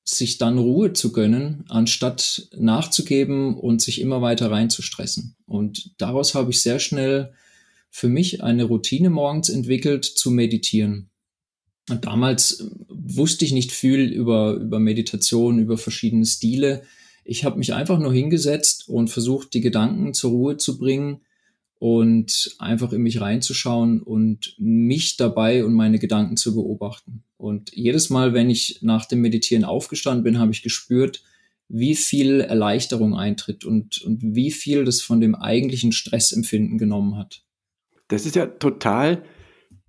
sich 0.03 0.37
dann 0.37 0.57
Ruhe 0.57 0.93
zu 0.93 1.11
gönnen, 1.11 1.65
anstatt 1.67 2.49
nachzugeben 2.55 3.55
und 3.57 3.81
sich 3.81 3.99
immer 3.99 4.21
weiter 4.21 4.49
reinzustressen. 4.49 5.35
Und 5.45 5.91
daraus 5.97 6.33
habe 6.33 6.51
ich 6.51 6.61
sehr 6.61 6.79
schnell 6.79 7.33
für 7.89 8.07
mich 8.07 8.43
eine 8.43 8.63
Routine 8.63 9.09
morgens 9.09 9.49
entwickelt, 9.49 10.05
zu 10.05 10.31
meditieren. 10.31 11.09
Und 11.89 12.05
damals 12.05 12.69
wusste 12.89 13.45
ich 13.45 13.53
nicht 13.53 13.71
viel 13.71 14.01
über, 14.01 14.55
über 14.55 14.79
Meditation, 14.79 15.59
über 15.59 15.77
verschiedene 15.77 16.25
Stile. 16.25 16.83
Ich 17.23 17.45
habe 17.45 17.57
mich 17.57 17.73
einfach 17.73 17.99
nur 17.99 18.13
hingesetzt 18.13 18.89
und 18.89 19.09
versucht, 19.09 19.53
die 19.53 19.61
Gedanken 19.61 20.13
zur 20.13 20.31
Ruhe 20.31 20.57
zu 20.57 20.77
bringen 20.77 21.21
und 21.79 22.55
einfach 22.57 22.91
in 22.91 23.03
mich 23.03 23.21
reinzuschauen 23.21 24.01
und 24.01 24.55
mich 24.57 25.15
dabei 25.17 25.63
und 25.63 25.73
meine 25.73 25.99
Gedanken 25.99 26.35
zu 26.35 26.55
beobachten. 26.55 27.23
Und 27.37 27.71
jedes 27.73 28.09
Mal, 28.09 28.33
wenn 28.33 28.49
ich 28.49 28.79
nach 28.81 29.05
dem 29.05 29.21
Meditieren 29.21 29.63
aufgestanden 29.63 30.23
bin, 30.23 30.39
habe 30.39 30.51
ich 30.51 30.63
gespürt, 30.63 31.23
wie 31.69 31.95
viel 31.95 32.41
Erleichterung 32.41 33.15
eintritt 33.15 33.65
und, 33.65 34.01
und 34.01 34.21
wie 34.23 34.51
viel 34.51 34.85
das 34.85 35.01
von 35.01 35.21
dem 35.21 35.35
eigentlichen 35.35 35.91
Stressempfinden 35.91 36.77
genommen 36.77 37.17
hat. 37.17 37.43
Das 38.07 38.25
ist 38.25 38.35
ja 38.35 38.47
total 38.47 39.23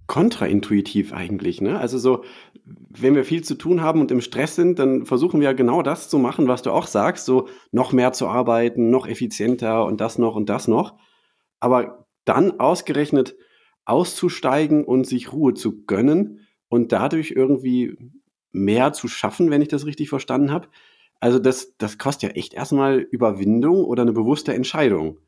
kontraintuitiv 0.08 1.12
eigentlich. 1.12 1.60
Ne? 1.60 1.78
Also 1.78 1.98
so, 1.98 2.24
wenn 2.64 3.14
wir 3.14 3.24
viel 3.24 3.44
zu 3.44 3.54
tun 3.54 3.82
haben 3.82 4.00
und 4.00 4.10
im 4.10 4.20
Stress 4.20 4.56
sind, 4.56 4.78
dann 4.78 5.06
versuchen 5.06 5.40
wir 5.40 5.54
genau 5.54 5.82
das 5.82 6.08
zu 6.08 6.18
machen, 6.18 6.48
was 6.48 6.62
du 6.62 6.72
auch 6.72 6.88
sagst, 6.88 7.26
so 7.26 7.46
noch 7.70 7.92
mehr 7.92 8.12
zu 8.12 8.26
arbeiten, 8.26 8.90
noch 8.90 9.06
effizienter 9.06 9.84
und 9.84 10.00
das 10.00 10.18
noch 10.18 10.34
und 10.34 10.48
das 10.48 10.66
noch. 10.66 10.98
Aber 11.60 12.06
dann 12.24 12.58
ausgerechnet 12.58 13.36
auszusteigen 13.84 14.84
und 14.84 15.06
sich 15.06 15.32
Ruhe 15.32 15.54
zu 15.54 15.84
gönnen 15.84 16.46
und 16.68 16.92
dadurch 16.92 17.30
irgendwie 17.30 17.96
mehr 18.50 18.92
zu 18.92 19.08
schaffen, 19.08 19.50
wenn 19.50 19.62
ich 19.62 19.68
das 19.68 19.86
richtig 19.86 20.08
verstanden 20.08 20.50
habe. 20.50 20.68
Also 21.20 21.38
das, 21.38 21.76
das 21.76 21.98
kostet 21.98 22.30
ja 22.30 22.36
echt 22.36 22.54
erstmal 22.54 22.98
Überwindung 22.98 23.84
oder 23.84 24.02
eine 24.02 24.12
bewusste 24.12 24.54
Entscheidung. 24.54 25.18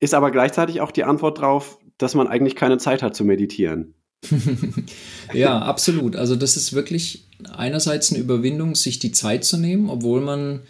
Ist 0.00 0.14
aber 0.14 0.30
gleichzeitig 0.32 0.80
auch 0.80 0.90
die 0.90 1.04
Antwort 1.04 1.38
darauf, 1.38 1.78
dass 1.98 2.14
man 2.14 2.28
eigentlich 2.28 2.56
keine 2.56 2.78
Zeit 2.78 3.02
hat 3.02 3.14
zu 3.14 3.24
meditieren. 3.24 3.94
ja, 5.34 5.58
absolut. 5.58 6.16
Also 6.16 6.36
das 6.36 6.56
ist 6.56 6.72
wirklich 6.72 7.26
einerseits 7.50 8.10
eine 8.10 8.20
Überwindung, 8.20 8.74
sich 8.74 8.98
die 8.98 9.12
Zeit 9.12 9.44
zu 9.44 9.56
nehmen, 9.56 9.90
obwohl 9.90 10.20
man 10.20 10.60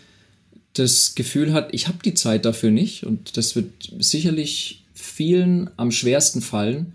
das 0.75 1.15
Gefühl 1.15 1.53
hat, 1.53 1.73
ich 1.73 1.87
habe 1.87 1.99
die 2.05 2.15
Zeit 2.15 2.45
dafür 2.45 2.71
nicht. 2.71 3.05
Und 3.05 3.37
das 3.37 3.55
wird 3.55 3.93
sicherlich 3.99 4.85
vielen 4.93 5.71
am 5.77 5.91
schwersten 5.91 6.41
fallen, 6.41 6.95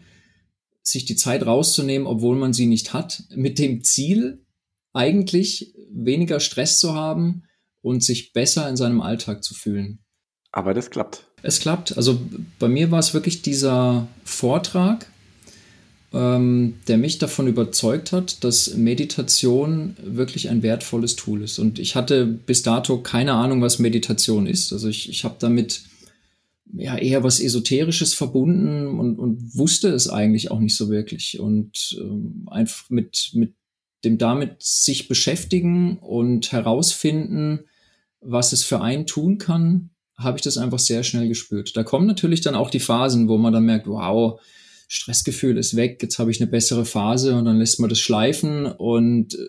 sich 0.83 1.05
die 1.05 1.15
Zeit 1.15 1.45
rauszunehmen, 1.45 2.07
obwohl 2.07 2.35
man 2.35 2.53
sie 2.53 2.65
nicht 2.65 2.93
hat, 2.93 3.23
mit 3.35 3.59
dem 3.59 3.83
Ziel, 3.83 4.45
eigentlich 4.91 5.75
weniger 5.91 6.39
Stress 6.39 6.79
zu 6.79 6.95
haben 6.95 7.43
und 7.81 8.03
sich 8.03 8.33
besser 8.33 8.67
in 8.67 8.75
seinem 8.75 9.01
Alltag 9.01 9.43
zu 9.43 9.53
fühlen. 9.53 9.99
Aber 10.51 10.73
das 10.73 10.89
klappt. 10.89 11.28
Es 11.41 11.59
klappt. 11.59 11.95
Also 11.97 12.19
bei 12.57 12.67
mir 12.67 12.91
war 12.91 12.99
es 12.99 13.13
wirklich 13.13 13.41
dieser 13.41 14.07
Vortrag, 14.23 15.09
ähm, 16.13 16.75
der 16.87 16.97
mich 16.97 17.17
davon 17.17 17.47
überzeugt 17.47 18.11
hat, 18.11 18.43
dass 18.43 18.73
Meditation 18.75 19.95
wirklich 20.01 20.49
ein 20.49 20.63
wertvolles 20.63 21.15
Tool 21.15 21.43
ist. 21.43 21.59
Und 21.59 21.79
ich 21.79 21.95
hatte 21.95 22.25
bis 22.25 22.63
dato 22.63 23.01
keine 23.01 23.33
Ahnung, 23.33 23.61
was 23.61 23.79
Meditation 23.79 24.47
ist. 24.47 24.73
Also 24.73 24.87
ich, 24.87 25.09
ich 25.09 25.23
habe 25.23 25.35
damit 25.39 25.83
ja 26.73 26.97
eher 26.97 27.23
was 27.23 27.39
Esoterisches 27.39 28.13
verbunden 28.13 28.99
und, 28.99 29.17
und 29.17 29.55
wusste 29.55 29.89
es 29.89 30.09
eigentlich 30.09 30.51
auch 30.51 30.59
nicht 30.59 30.75
so 30.75 30.89
wirklich. 30.89 31.39
Und 31.39 31.97
ähm, 31.99 32.47
einfach 32.49 32.89
mit, 32.89 33.31
mit 33.33 33.53
dem 34.03 34.17
damit 34.17 34.61
sich 34.61 35.07
beschäftigen 35.07 35.97
und 35.97 36.51
herausfinden, 36.51 37.59
was 38.21 38.53
es 38.53 38.63
für 38.63 38.81
einen 38.81 39.05
tun 39.05 39.37
kann, 39.37 39.89
habe 40.19 40.37
ich 40.37 40.43
das 40.43 40.57
einfach 40.57 40.79
sehr 40.79 41.03
schnell 41.03 41.27
gespürt. 41.27 41.75
Da 41.75 41.83
kommen 41.83 42.05
natürlich 42.05 42.41
dann 42.41 42.55
auch 42.55 42.69
die 42.69 42.79
Phasen, 42.79 43.27
wo 43.27 43.37
man 43.37 43.53
dann 43.53 43.65
merkt, 43.65 43.87
wow, 43.87 44.39
Stressgefühl 44.87 45.57
ist 45.57 45.75
weg, 45.75 45.99
jetzt 46.01 46.19
habe 46.19 46.31
ich 46.31 46.41
eine 46.41 46.49
bessere 46.49 46.85
Phase 46.85 47.35
und 47.35 47.45
dann 47.45 47.59
lässt 47.59 47.79
man 47.79 47.89
das 47.89 47.99
schleifen 47.99 48.65
und 48.65 49.35
äh, 49.35 49.47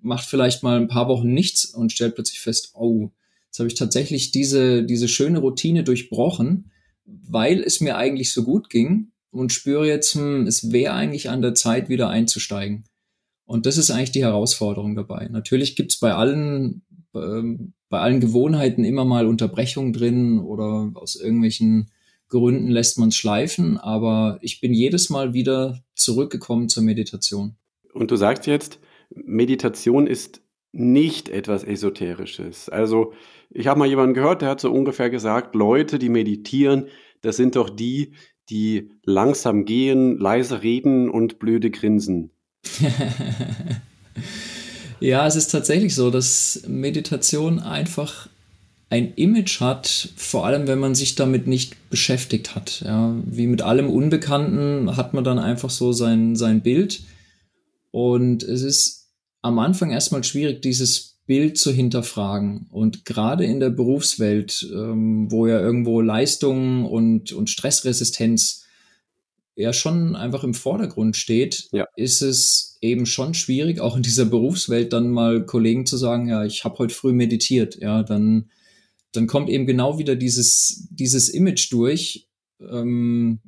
macht 0.00 0.26
vielleicht 0.26 0.62
mal 0.62 0.76
ein 0.76 0.88
paar 0.88 1.08
Wochen 1.08 1.32
nichts 1.32 1.64
und 1.64 1.92
stellt 1.92 2.16
plötzlich 2.16 2.40
fest, 2.40 2.72
oh, 2.74 3.10
jetzt 3.46 3.60
habe 3.60 3.68
ich 3.68 3.74
tatsächlich 3.74 4.32
diese, 4.32 4.82
diese 4.82 5.06
schöne 5.08 5.38
Routine 5.38 5.84
durchbrochen, 5.84 6.72
weil 7.04 7.60
es 7.60 7.80
mir 7.80 7.96
eigentlich 7.96 8.32
so 8.32 8.42
gut 8.42 8.70
ging 8.70 9.12
und 9.30 9.52
spüre 9.52 9.86
jetzt, 9.86 10.14
hm, 10.14 10.46
es 10.46 10.72
wäre 10.72 10.94
eigentlich 10.94 11.30
an 11.30 11.42
der 11.42 11.54
Zeit, 11.54 11.88
wieder 11.88 12.08
einzusteigen. 12.08 12.84
Und 13.44 13.66
das 13.66 13.76
ist 13.76 13.90
eigentlich 13.90 14.12
die 14.12 14.24
Herausforderung 14.24 14.94
dabei. 14.96 15.28
Natürlich 15.30 15.76
gibt's 15.76 15.98
bei 15.98 16.12
allen, 16.14 16.82
ähm, 17.14 17.72
bei 17.88 18.00
allen 18.00 18.20
Gewohnheiten 18.20 18.84
immer 18.84 19.04
mal 19.04 19.26
Unterbrechungen 19.26 19.92
drin 19.92 20.38
oder 20.38 20.90
aus 20.94 21.16
irgendwelchen 21.16 21.90
Gründen 22.28 22.68
lässt 22.68 22.98
man 22.98 23.10
es 23.10 23.16
schleifen, 23.16 23.76
aber 23.76 24.38
ich 24.40 24.60
bin 24.60 24.72
jedes 24.72 25.10
Mal 25.10 25.34
wieder 25.34 25.82
zurückgekommen 25.94 26.70
zur 26.70 26.82
Meditation. 26.82 27.56
Und 27.92 28.10
du 28.10 28.16
sagst 28.16 28.46
jetzt, 28.46 28.78
Meditation 29.14 30.06
ist 30.06 30.40
nicht 30.72 31.28
etwas 31.28 31.64
Esoterisches. 31.64 32.70
Also 32.70 33.12
ich 33.50 33.66
habe 33.66 33.78
mal 33.78 33.88
jemanden 33.88 34.14
gehört, 34.14 34.40
der 34.40 34.48
hat 34.48 34.60
so 34.60 34.72
ungefähr 34.72 35.10
gesagt, 35.10 35.54
Leute, 35.54 35.98
die 35.98 36.08
meditieren, 36.08 36.86
das 37.20 37.36
sind 37.36 37.56
doch 37.56 37.68
die, 37.68 38.14
die 38.48 38.90
langsam 39.04 39.66
gehen, 39.66 40.18
leise 40.18 40.62
reden 40.62 41.10
und 41.10 41.38
blöde 41.38 41.70
grinsen. 41.70 42.30
ja, 45.02 45.26
es 45.26 45.36
ist 45.36 45.50
tatsächlich 45.50 45.94
so, 45.94 46.10
dass 46.10 46.62
Meditation 46.66 47.58
einfach 47.58 48.28
ein 48.88 49.14
Image 49.14 49.60
hat, 49.60 50.10
vor 50.16 50.46
allem 50.46 50.66
wenn 50.66 50.78
man 50.78 50.94
sich 50.94 51.14
damit 51.14 51.46
nicht 51.46 51.88
beschäftigt 51.88 52.54
hat. 52.54 52.82
Ja, 52.84 53.14
wie 53.24 53.46
mit 53.46 53.62
allem 53.62 53.88
Unbekannten 53.88 54.96
hat 54.96 55.14
man 55.14 55.24
dann 55.24 55.38
einfach 55.38 55.70
so 55.70 55.92
sein, 55.92 56.36
sein 56.36 56.60
Bild. 56.60 57.02
Und 57.90 58.42
es 58.42 58.62
ist 58.62 59.08
am 59.40 59.58
Anfang 59.58 59.90
erstmal 59.90 60.24
schwierig, 60.24 60.62
dieses 60.62 61.18
Bild 61.26 61.56
zu 61.56 61.72
hinterfragen. 61.72 62.66
Und 62.70 63.04
gerade 63.04 63.44
in 63.44 63.60
der 63.60 63.70
Berufswelt, 63.70 64.68
ähm, 64.72 65.30
wo 65.30 65.46
ja 65.46 65.58
irgendwo 65.58 66.00
Leistung 66.00 66.84
und, 66.84 67.32
und 67.32 67.48
Stressresistenz 67.48 68.61
ja 69.54 69.72
schon 69.72 70.16
einfach 70.16 70.44
im 70.44 70.54
Vordergrund 70.54 71.16
steht, 71.16 71.68
ja. 71.72 71.86
ist 71.96 72.22
es 72.22 72.78
eben 72.80 73.06
schon 73.06 73.34
schwierig, 73.34 73.80
auch 73.80 73.96
in 73.96 74.02
dieser 74.02 74.24
Berufswelt 74.24 74.92
dann 74.92 75.10
mal 75.10 75.44
Kollegen 75.44 75.86
zu 75.86 75.96
sagen, 75.96 76.28
ja, 76.28 76.44
ich 76.44 76.64
habe 76.64 76.78
heute 76.78 76.94
früh 76.94 77.12
meditiert, 77.12 77.76
ja, 77.80 78.02
dann, 78.02 78.50
dann 79.12 79.26
kommt 79.26 79.50
eben 79.50 79.66
genau 79.66 79.98
wieder 79.98 80.16
dieses, 80.16 80.88
dieses 80.90 81.28
Image 81.28 81.70
durch, 81.72 82.28
ähm, 82.60 83.40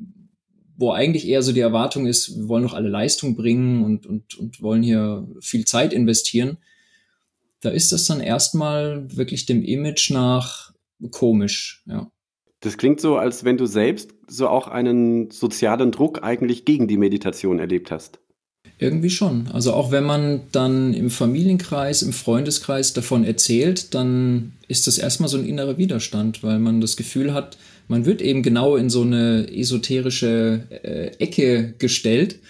wo 0.77 0.91
eigentlich 0.91 1.27
eher 1.27 1.43
so 1.43 1.53
die 1.53 1.61
Erwartung 1.61 2.07
ist, 2.07 2.37
wir 2.37 2.49
wollen 2.49 2.65
doch 2.65 2.75
alle 2.75 2.89
Leistung 2.89 3.37
bringen 3.37 3.85
und, 3.85 4.07
und, 4.07 4.35
und 4.35 4.61
wollen 4.61 4.83
hier 4.83 5.27
viel 5.41 5.65
Zeit 5.65 5.93
investieren. 5.93 6.59
Da 7.61 7.71
ist 7.71 7.93
das 7.93 8.07
dann 8.07 8.21
erstmal 8.21 9.17
wirklich 9.17 9.47
dem 9.47 9.63
Image 9.63 10.11
nach 10.11 10.75
komisch, 11.11 11.83
ja. 11.87 12.11
Das 12.65 12.79
klingt 12.79 12.99
so, 12.99 13.19
als 13.19 13.45
wenn 13.45 13.59
du 13.59 13.67
selbst 13.67 14.15
so 14.27 14.49
auch 14.49 14.69
einen 14.69 15.31
sozialen 15.31 15.93
Druck 15.93 16.23
eigentlich 16.23 16.65
gegen 16.65 16.89
die 16.89 16.97
Meditation 16.97 17.59
erlebt 17.59 17.91
hast. 17.91 18.21
Irgendwie 18.79 19.11
schon. 19.11 19.49
Also 19.53 19.75
auch 19.75 19.91
wenn 19.91 20.05
man 20.05 20.45
dann 20.51 20.95
im 20.95 21.11
Familienkreis, 21.11 22.01
im 22.01 22.15
Freundeskreis 22.15 22.95
davon 22.95 23.23
erzählt, 23.23 23.93
dann 23.95 24.53
ist 24.67 24.87
das 24.87 24.97
erstmal 24.97 25.29
so 25.29 25.37
ein 25.37 25.45
innerer 25.45 25.77
Widerstand, 25.77 26.43
weil 26.43 26.59
man 26.59 26.81
das 26.81 26.97
Gefühl 26.97 27.35
hat, 27.35 27.59
man 27.87 28.07
wird 28.07 28.23
eben 28.23 28.43
genau 28.43 28.77
in 28.77 28.89
so 28.89 29.03
eine 29.03 29.47
esoterische 29.55 30.67
äh, 30.71 31.09
Ecke 31.19 31.75
gestellt 31.79 32.41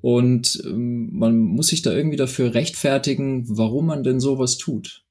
und 0.00 0.62
ähm, 0.64 1.10
man 1.12 1.36
muss 1.36 1.66
sich 1.66 1.82
da 1.82 1.92
irgendwie 1.92 2.16
dafür 2.16 2.54
rechtfertigen, 2.54 3.44
warum 3.46 3.84
man 3.84 4.04
denn 4.04 4.20
sowas 4.20 4.56
tut. 4.56 5.04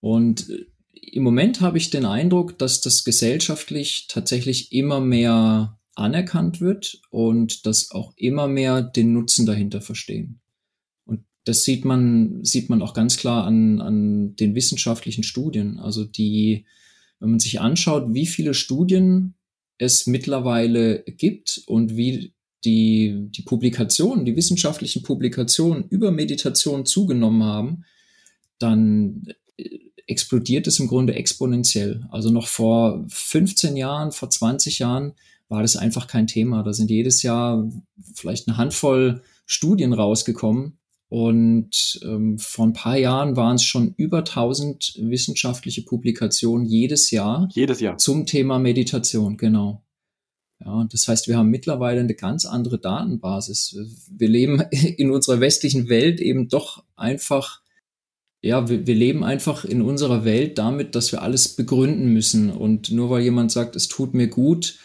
Und 0.00 0.50
äh, 0.50 0.66
im 1.02 1.22
Moment 1.22 1.60
habe 1.60 1.78
ich 1.78 1.90
den 1.90 2.04
Eindruck, 2.04 2.58
dass 2.58 2.80
das 2.80 3.04
gesellschaftlich 3.04 4.06
tatsächlich 4.08 4.72
immer 4.72 5.00
mehr 5.00 5.78
anerkannt 5.94 6.60
wird 6.60 7.00
und 7.10 7.66
dass 7.66 7.90
auch 7.90 8.12
immer 8.16 8.48
mehr 8.48 8.82
den 8.82 9.12
Nutzen 9.12 9.46
dahinter 9.46 9.80
verstehen. 9.80 10.40
Und 11.04 11.24
das 11.44 11.64
sieht 11.64 11.84
man, 11.84 12.44
sieht 12.44 12.68
man 12.68 12.82
auch 12.82 12.94
ganz 12.94 13.16
klar 13.16 13.44
an, 13.44 13.80
an 13.80 14.36
den 14.36 14.54
wissenschaftlichen 14.54 15.24
Studien. 15.24 15.78
Also 15.78 16.04
die, 16.04 16.64
wenn 17.18 17.30
man 17.30 17.40
sich 17.40 17.60
anschaut, 17.60 18.14
wie 18.14 18.26
viele 18.26 18.54
Studien 18.54 19.34
es 19.78 20.06
mittlerweile 20.06 21.02
gibt 21.04 21.62
und 21.66 21.96
wie 21.96 22.34
die, 22.64 23.28
die 23.30 23.42
Publikationen, 23.42 24.24
die 24.24 24.36
wissenschaftlichen 24.36 25.02
Publikationen 25.02 25.84
über 25.88 26.10
Meditation 26.10 26.84
zugenommen 26.84 27.42
haben, 27.42 27.84
dann 28.58 29.26
explodiert 30.10 30.66
es 30.66 30.78
im 30.80 30.88
Grunde 30.88 31.14
exponentiell. 31.14 32.06
Also 32.10 32.30
noch 32.30 32.48
vor 32.48 33.04
15 33.08 33.76
Jahren, 33.76 34.12
vor 34.12 34.30
20 34.30 34.78
Jahren 34.78 35.12
war 35.48 35.62
das 35.62 35.76
einfach 35.76 36.06
kein 36.06 36.26
Thema. 36.26 36.62
Da 36.62 36.72
sind 36.72 36.90
jedes 36.90 37.22
Jahr 37.22 37.68
vielleicht 38.14 38.48
eine 38.48 38.56
Handvoll 38.56 39.22
Studien 39.46 39.92
rausgekommen. 39.92 40.78
Und 41.08 41.98
ähm, 42.04 42.38
vor 42.38 42.66
ein 42.66 42.72
paar 42.72 42.96
Jahren 42.96 43.34
waren 43.34 43.56
es 43.56 43.64
schon 43.64 43.94
über 43.96 44.18
1000 44.18 44.94
wissenschaftliche 45.00 45.82
Publikationen 45.82 46.66
jedes 46.66 47.10
Jahr. 47.10 47.48
Jedes 47.52 47.80
Jahr. 47.80 47.98
Zum 47.98 48.26
Thema 48.26 48.60
Meditation, 48.60 49.36
genau. 49.36 49.82
Ja, 50.64 50.86
das 50.88 51.08
heißt, 51.08 51.26
wir 51.26 51.36
haben 51.36 51.48
mittlerweile 51.48 52.00
eine 52.00 52.14
ganz 52.14 52.44
andere 52.44 52.78
Datenbasis. 52.78 53.76
Wir 54.08 54.28
leben 54.28 54.60
in 54.70 55.10
unserer 55.10 55.40
westlichen 55.40 55.88
Welt 55.88 56.20
eben 56.20 56.48
doch 56.48 56.84
einfach 56.94 57.60
ja, 58.42 58.68
wir, 58.68 58.86
wir 58.86 58.94
leben 58.94 59.22
einfach 59.22 59.64
in 59.64 59.82
unserer 59.82 60.24
Welt 60.24 60.58
damit, 60.58 60.94
dass 60.94 61.12
wir 61.12 61.22
alles 61.22 61.48
begründen 61.48 62.12
müssen. 62.12 62.50
Und 62.50 62.90
nur 62.90 63.10
weil 63.10 63.22
jemand 63.22 63.52
sagt, 63.52 63.76
es 63.76 63.88
tut 63.88 64.14
mir 64.14 64.28
gut, 64.28 64.78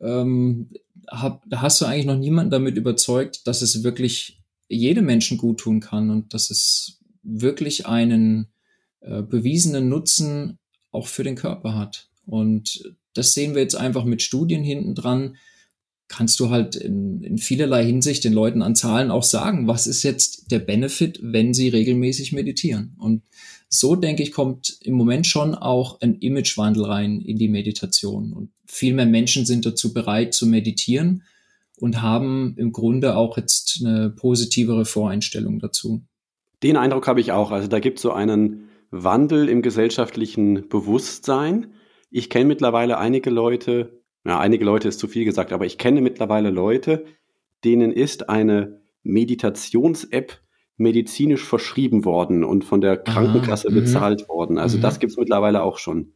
ähm, 0.00 0.68
hab, 1.10 1.42
hast 1.54 1.80
du 1.80 1.86
eigentlich 1.86 2.06
noch 2.06 2.18
niemanden 2.18 2.50
damit 2.50 2.76
überzeugt, 2.76 3.46
dass 3.46 3.62
es 3.62 3.82
wirklich 3.82 4.42
jedem 4.68 5.06
Menschen 5.06 5.38
gut 5.38 5.60
tun 5.60 5.80
kann 5.80 6.10
und 6.10 6.34
dass 6.34 6.50
es 6.50 7.00
wirklich 7.22 7.86
einen 7.86 8.48
äh, 9.00 9.22
bewiesenen 9.22 9.88
Nutzen 9.88 10.58
auch 10.90 11.06
für 11.06 11.24
den 11.24 11.36
Körper 11.36 11.74
hat. 11.74 12.08
Und 12.26 12.94
das 13.14 13.32
sehen 13.32 13.54
wir 13.54 13.62
jetzt 13.62 13.76
einfach 13.76 14.04
mit 14.04 14.20
Studien 14.20 14.62
hinten 14.62 14.94
dran, 14.94 15.36
kannst 16.08 16.40
du 16.40 16.50
halt 16.50 16.74
in, 16.74 17.22
in 17.22 17.38
vielerlei 17.38 17.84
Hinsicht 17.84 18.24
den 18.24 18.32
Leuten 18.32 18.62
an 18.62 18.74
Zahlen 18.74 19.10
auch 19.10 19.22
sagen, 19.22 19.68
was 19.68 19.86
ist 19.86 20.02
jetzt 20.02 20.50
der 20.50 20.58
Benefit, 20.58 21.20
wenn 21.22 21.54
sie 21.54 21.68
regelmäßig 21.68 22.32
meditieren. 22.32 22.96
Und 22.98 23.22
so, 23.68 23.94
denke 23.94 24.22
ich, 24.22 24.32
kommt 24.32 24.78
im 24.80 24.94
Moment 24.94 25.26
schon 25.26 25.54
auch 25.54 26.00
ein 26.00 26.16
Imagewandel 26.16 26.84
rein 26.84 27.20
in 27.20 27.36
die 27.36 27.48
Meditation. 27.48 28.32
Und 28.32 28.50
viel 28.66 28.94
mehr 28.94 29.06
Menschen 29.06 29.44
sind 29.44 29.66
dazu 29.66 29.92
bereit 29.92 30.32
zu 30.32 30.46
meditieren 30.46 31.22
und 31.78 32.00
haben 32.00 32.54
im 32.56 32.72
Grunde 32.72 33.16
auch 33.16 33.36
jetzt 33.36 33.82
eine 33.84 34.10
positivere 34.10 34.86
Voreinstellung 34.86 35.58
dazu. 35.58 36.02
Den 36.62 36.76
Eindruck 36.76 37.06
habe 37.06 37.20
ich 37.20 37.32
auch. 37.32 37.50
Also 37.50 37.68
da 37.68 37.78
gibt 37.78 37.98
es 37.98 38.02
so 38.02 38.12
einen 38.12 38.68
Wandel 38.90 39.48
im 39.48 39.60
gesellschaftlichen 39.60 40.68
Bewusstsein. 40.68 41.68
Ich 42.10 42.30
kenne 42.30 42.46
mittlerweile 42.46 42.98
einige 42.98 43.28
Leute, 43.28 43.97
ja, 44.28 44.38
einige 44.38 44.66
Leute 44.66 44.88
ist 44.88 45.00
zu 45.00 45.08
viel 45.08 45.24
gesagt, 45.24 45.54
aber 45.54 45.64
ich 45.64 45.78
kenne 45.78 46.02
mittlerweile 46.02 46.50
Leute, 46.50 47.06
denen 47.64 47.92
ist 47.92 48.28
eine 48.28 48.82
Meditations-App 49.02 50.38
medizinisch 50.76 51.42
verschrieben 51.42 52.04
worden 52.04 52.44
und 52.44 52.62
von 52.62 52.82
der 52.82 52.98
Krankenkasse 52.98 53.68
Aha, 53.68 53.74
mhm. 53.74 53.80
bezahlt 53.80 54.28
worden. 54.28 54.58
Also 54.58 54.76
mhm. 54.76 54.82
das 54.82 54.98
gibt 55.00 55.12
es 55.12 55.16
mittlerweile 55.16 55.62
auch 55.62 55.78
schon. 55.78 56.12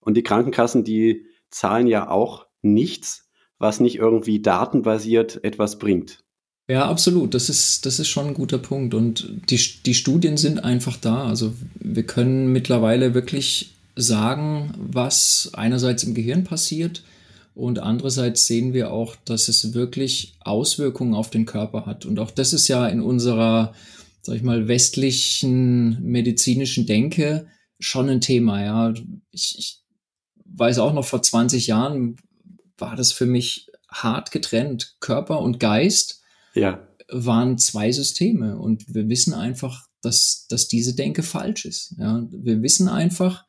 Und 0.00 0.16
die 0.16 0.24
Krankenkassen, 0.24 0.82
die 0.82 1.26
zahlen 1.48 1.86
ja 1.86 2.10
auch 2.10 2.46
nichts, 2.60 3.30
was 3.60 3.78
nicht 3.78 3.96
irgendwie 3.96 4.42
datenbasiert 4.42 5.44
etwas 5.44 5.78
bringt. 5.78 6.24
Ja, 6.66 6.90
absolut. 6.90 7.34
Das 7.34 7.48
ist, 7.48 7.86
das 7.86 8.00
ist 8.00 8.08
schon 8.08 8.26
ein 8.26 8.34
guter 8.34 8.58
Punkt. 8.58 8.94
Und 8.94 9.48
die, 9.48 9.60
die 9.86 9.94
Studien 9.94 10.36
sind 10.36 10.64
einfach 10.64 10.96
da. 10.96 11.28
Also 11.28 11.54
wir 11.76 12.02
können 12.02 12.52
mittlerweile 12.52 13.14
wirklich 13.14 13.76
sagen, 13.94 14.72
was 14.76 15.52
einerseits 15.54 16.02
im 16.02 16.14
Gehirn 16.14 16.42
passiert 16.42 17.04
und 17.58 17.80
andererseits 17.80 18.46
sehen 18.46 18.72
wir 18.72 18.92
auch, 18.92 19.16
dass 19.24 19.48
es 19.48 19.74
wirklich 19.74 20.36
Auswirkungen 20.38 21.14
auf 21.14 21.28
den 21.28 21.44
Körper 21.44 21.86
hat. 21.86 22.06
Und 22.06 22.20
auch 22.20 22.30
das 22.30 22.52
ist 22.52 22.68
ja 22.68 22.86
in 22.86 23.00
unserer, 23.00 23.74
sag 24.22 24.36
ich 24.36 24.44
mal, 24.44 24.68
westlichen 24.68 26.00
medizinischen 26.04 26.86
Denke 26.86 27.48
schon 27.80 28.08
ein 28.08 28.20
Thema. 28.20 28.62
Ja, 28.62 28.94
ich, 29.32 29.56
ich 29.58 29.82
weiß 30.44 30.78
auch 30.78 30.92
noch 30.92 31.04
vor 31.04 31.20
20 31.20 31.66
Jahren 31.66 32.14
war 32.78 32.94
das 32.94 33.10
für 33.10 33.26
mich 33.26 33.66
hart 33.90 34.30
getrennt. 34.30 34.94
Körper 35.00 35.40
und 35.40 35.58
Geist 35.58 36.22
ja. 36.54 36.86
waren 37.08 37.58
zwei 37.58 37.90
Systeme. 37.90 38.56
Und 38.56 38.94
wir 38.94 39.08
wissen 39.08 39.34
einfach, 39.34 39.88
dass, 40.00 40.46
dass 40.48 40.68
diese 40.68 40.94
Denke 40.94 41.24
falsch 41.24 41.64
ist. 41.64 41.96
Ja? 41.98 42.24
Wir 42.30 42.62
wissen 42.62 42.86
einfach, 42.86 43.47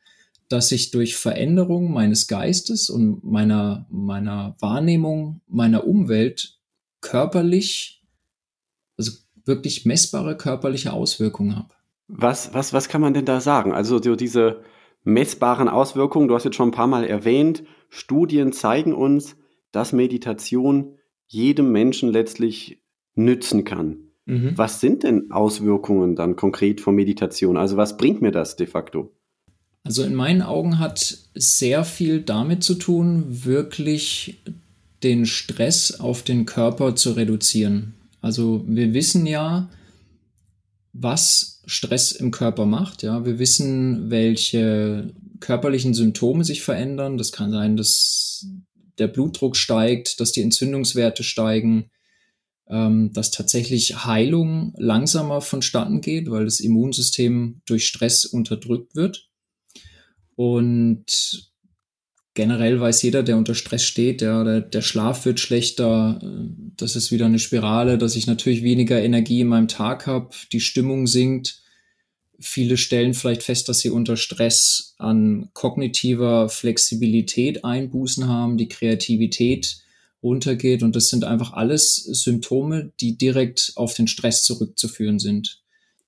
dass 0.50 0.72
ich 0.72 0.91
durch 0.91 1.15
Veränderung 1.15 1.94
meines 1.94 2.27
Geistes 2.27 2.89
und 2.89 3.24
meiner, 3.24 3.86
meiner 3.89 4.56
Wahrnehmung 4.60 5.41
meiner 5.48 5.88
Umwelt 5.88 6.60
körperlich, 7.01 8.03
also 8.98 9.12
wirklich 9.46 9.86
messbare 9.86 10.36
körperliche 10.36 10.91
Auswirkungen 10.91 11.56
habe. 11.56 11.70
Was, 12.08 12.53
was, 12.53 12.74
was 12.74 12.89
kann 12.89 13.01
man 13.01 13.13
denn 13.13 13.25
da 13.25 13.39
sagen? 13.39 13.72
Also 13.74 14.01
so 14.01 14.15
diese 14.15 14.62
messbaren 15.03 15.70
Auswirkungen, 15.70 16.27
du 16.27 16.36
hast 16.36 16.46
jetzt 16.46 16.56
schon 16.56 16.70
ein 16.70 16.74
paar 16.74 16.88
Mal 16.88 17.06
erwähnt, 17.06 17.63
Studien 17.89 18.51
zeigen 18.51 18.94
uns, 18.94 19.38
dass 19.72 19.94
Meditation 19.94 20.98
jedem 21.27 21.72
Menschen 21.72 22.10
letztlich 22.10 22.84
nützen 23.13 23.63
kann. 23.63 24.10
Mhm. 24.25 24.53
Was 24.56 24.82
sind 24.82 25.03
denn 25.03 25.29
Auswirkungen 25.32 26.15
dann 26.15 26.36
konkret 26.36 26.82
von 26.82 26.96
Meditation? 26.96 27.56
Also 27.56 27.77
was 27.77 27.98
bringt 27.98 28.22
mir 28.22 28.32
das 28.32 28.56
de 28.56 28.65
facto? 28.65 29.12
Also 29.84 30.04
in 30.04 30.16
meinen 30.16 30.42
Augen 30.42 30.80
hat 30.80 31.18
sehr 31.34 31.84
viel 31.84 32.22
damit 32.22 32.64
zu 32.64 32.76
tun, 32.76 33.46
wirklich 33.46 34.42
den 35.04 35.26
Stress 35.26 36.00
auf 36.00 36.24
den 36.24 36.46
Körper 36.46 36.96
zu 36.96 37.12
reduzieren. 37.12 37.94
Also 38.22 38.64
wir 38.68 38.94
wissen 38.94 39.26
ja, 39.26 39.70
was 40.92 41.62
Stress 41.66 42.12
im 42.12 42.32
Körper 42.32 42.66
macht. 42.66 43.04
Ja, 43.04 43.26
wir 43.26 43.40
wissen, 43.40 44.10
welche 44.10 45.14
körperlichen 45.40 45.94
Symptome 45.94 46.44
sich 46.44 46.62
verändern. 46.62 47.18
Das 47.18 47.32
kann 47.32 47.52
sein, 47.52 47.78
dass 47.78 48.46
der 48.98 49.08
Blutdruck 49.08 49.56
steigt, 49.56 50.20
dass 50.20 50.34
die 50.34 50.42
Entzündungswerte 50.42 51.24
steigen, 51.24 51.89
ähm, 52.68 53.13
dass 53.13 53.32
tatsächlich 53.32 54.06
Heilung 54.06 54.74
langsamer 54.78 55.42
vonstatten 55.42 56.02
geht, 56.02 56.30
weil 56.30 56.46
das 56.46 56.60
Immunsystem 56.60 57.62
durch 57.65 57.88
Stress 57.88 58.26
unterdrückt 58.26 58.96
wird. 58.96 59.29
Und 60.39 61.52
generell 62.34 62.80
weiß 62.80 63.02
jeder, 63.02 63.23
der 63.23 63.36
unter 63.36 63.56
Stress 63.56 63.84
steht, 63.84 64.21
ja, 64.21 64.45
der, 64.45 64.62
der 64.62 64.82
Schlaf 64.82 65.25
wird 65.25 65.38
schlechter, 65.38 66.17
das 66.78 66.95
ist 66.95 67.12
wieder 67.12 67.25
eine 67.25 67.39
Spirale, 67.39 67.97
dass 67.97 68.15
ich 68.15 68.25
natürlich 68.25 68.63
weniger 68.63 69.02
Energie 69.02 69.41
in 69.41 69.49
meinem 69.49 69.67
Tag 69.67 70.08
habe, 70.08 70.30
die 70.54 70.62
Stimmung 70.62 71.08
sinkt. 71.08 71.62
Viele 72.39 72.78
stellen 72.78 73.15
vielleicht 73.15 73.43
fest, 73.43 73.67
dass 73.67 73.82
sie 73.82 73.89
unter 73.89 74.15
Stress 74.15 74.95
an 74.97 75.49
kognitiver 75.52 76.47
Flexibilität 76.47 77.65
Einbußen 77.65 78.30
haben, 78.30 78.56
die 78.56 78.69
Kreativität 78.69 79.82
runtergeht. 80.23 80.84
Und 80.84 80.95
das 80.95 81.10
sind 81.10 81.25
einfach 81.25 81.52
alles 81.52 81.97
Symptome, 81.97 82.93
die 83.02 83.17
direkt 83.17 83.73
auf 83.75 83.93
den 83.93 84.08
Stress 84.08 84.45
zurückzuführen 84.45 85.19
sind. 85.19 85.62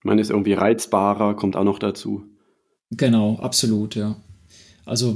Man 0.04 0.20
ist 0.20 0.30
irgendwie 0.30 0.54
reizbarer, 0.54 1.36
kommt 1.36 1.58
auch 1.58 1.65
noch 1.65 1.80
dazu. 1.80 2.31
Genau, 2.92 3.38
absolut, 3.38 3.96
ja. 3.96 4.16
Also 4.86 5.16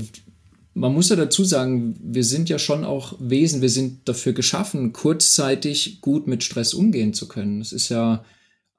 man 0.73 0.93
muss 0.93 1.09
ja 1.09 1.15
dazu 1.15 1.43
sagen, 1.43 1.95
wir 2.01 2.23
sind 2.23 2.49
ja 2.49 2.57
schon 2.59 2.83
auch 2.83 3.15
Wesen, 3.19 3.61
wir 3.61 3.69
sind 3.69 4.09
dafür 4.09 4.33
geschaffen, 4.33 4.93
kurzzeitig 4.93 6.01
gut 6.01 6.27
mit 6.27 6.43
Stress 6.43 6.73
umgehen 6.73 7.13
zu 7.13 7.27
können. 7.27 7.61
Es 7.61 7.71
ist 7.71 7.89
ja 7.89 8.25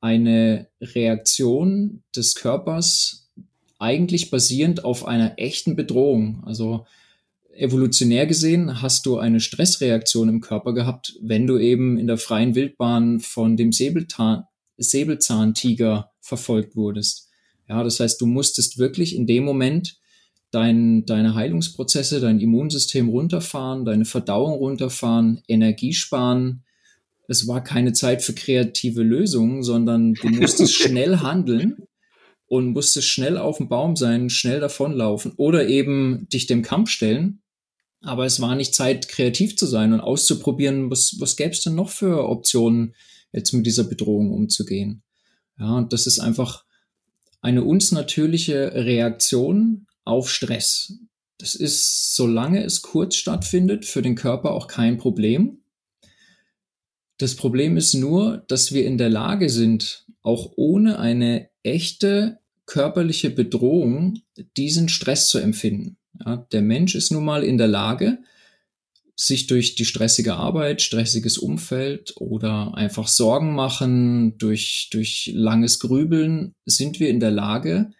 eine 0.01 0.67
Reaktion 0.81 2.03
des 2.15 2.35
Körpers 2.35 3.31
eigentlich 3.79 4.31
basierend 4.31 4.85
auf 4.85 5.07
einer 5.07 5.39
echten 5.39 5.77
Bedrohung. 5.77 6.43
Also 6.45 6.87
evolutionär 7.55 8.27
gesehen 8.27 8.83
hast 8.83 9.07
du 9.07 9.19
eine 9.19 9.41
Stressreaktion 9.41 10.29
im 10.29 10.43
Körper 10.43 10.75
gehabt, 10.75 11.17
wenn 11.23 11.47
du 11.47 11.57
eben 11.59 11.99
in 11.99 12.07
der 12.07 12.19
freien 12.19 12.55
Wildbahn 12.55 13.21
von 13.21 13.57
dem 13.57 13.73
Säbelzahntiger 13.73 16.11
verfolgt 16.21 16.77
wurdest. 16.77 17.26
Ja, 17.68 17.83
das 17.83 18.00
heißt, 18.00 18.20
du 18.20 18.26
musstest 18.26 18.79
wirklich 18.79 19.14
in 19.14 19.26
dem 19.26 19.44
Moment 19.44 19.98
dein, 20.50 21.05
deine 21.07 21.35
Heilungsprozesse, 21.35 22.20
dein 22.20 22.40
Immunsystem 22.40 23.09
runterfahren, 23.09 23.85
deine 23.85 24.05
Verdauung 24.05 24.55
runterfahren, 24.55 25.42
Energie 25.48 25.92
sparen. 25.92 26.62
Es 27.29 27.48
war 27.48 27.62
keine 27.62 27.92
Zeit 27.92 28.22
für 28.22 28.33
kreative 28.33 29.02
Lösungen, 29.02 29.62
sondern 29.62 30.14
du 30.14 30.29
musstest 30.29 30.74
schnell 30.83 31.18
handeln 31.18 31.76
und 32.46 32.72
musstest 32.72 33.09
schnell 33.09 33.37
auf 33.37 33.57
dem 33.57 33.68
Baum 33.68 33.96
sein, 33.96 34.31
schnell 34.31 34.61
davonlaufen 34.61 35.33
oder 35.37 35.66
eben 35.66 36.29
dich 36.31 36.46
dem 36.46 36.62
Kampf 36.62 36.90
stellen 36.90 37.42
aber 38.07 38.24
es 38.24 38.40
war 38.40 38.55
nicht 38.55 38.74
Zeit, 38.74 39.09
kreativ 39.09 39.57
zu 39.57 39.66
sein 39.66 39.92
und 39.92 40.00
auszuprobieren, 40.00 40.90
was, 40.90 41.16
was 41.18 41.37
gäbe 41.37 41.50
es 41.50 41.62
denn 41.62 41.74
noch 41.74 41.90
für 41.90 42.29
Optionen, 42.29 42.94
jetzt 43.33 43.52
mit 43.52 43.66
dieser 43.66 43.85
Bedrohung 43.85 44.33
umzugehen. 44.33 45.02
Ja, 45.59 45.76
und 45.76 45.92
das 45.92 46.07
ist 46.07 46.20
einfach 46.20 46.64
eine 47.40 47.64
uns 47.64 47.92
natürliche 47.92 48.72
Reaktion 48.75 49.87
auf 50.05 50.31
Stress. 50.31 50.99
Das 51.38 51.55
ist, 51.55 52.14
solange 52.14 52.64
es 52.64 52.83
kurz 52.83 53.16
stattfindet, 53.16 53.85
für 53.85 54.03
den 54.03 54.14
Körper 54.14 54.53
auch 54.53 54.68
kein 54.68 54.96
Problem. 54.96 55.59
Das 57.18 57.35
Problem 57.35 57.77
ist 57.77 57.94
nur, 57.94 58.44
dass 58.49 58.72
wir 58.72 58.87
in 58.87 58.99
der 58.99 59.11
Lage 59.11 59.49
sind, 59.51 60.07
auch 60.22 60.53
ohne 60.57 60.99
eine 60.99 61.49
echte 61.62 62.40
körperliche 62.66 63.31
Bedrohung 63.31 64.20
diesen 64.57 64.88
Stress 64.88 65.29
zu 65.29 65.38
empfinden. 65.38 65.96
Ja, 66.25 66.37
der 66.53 66.62
Mensch 66.62 66.94
ist 66.94 67.12
nun 67.12 67.25
mal 67.25 67.44
in 67.44 67.59
der 67.59 67.68
Lage, 67.68 68.18
sich 69.16 69.46
durch 69.46 69.74
die 69.74 69.87
stressige 69.87 70.35
Arbeit, 70.35 70.83
stressiges 70.83 71.38
Umfeld 71.38 72.14
oder 72.16 72.74
einfach 72.74 73.09
Sorgen 73.09 73.55
machen, 73.55 74.37
durch, 74.37 74.90
durch 74.92 75.31
langes 75.35 75.81
Grübeln, 75.81 76.52
sind 76.66 77.00
wir 77.00 77.09
in 77.09 77.18
der 77.18 77.31
Lage, 77.31 77.92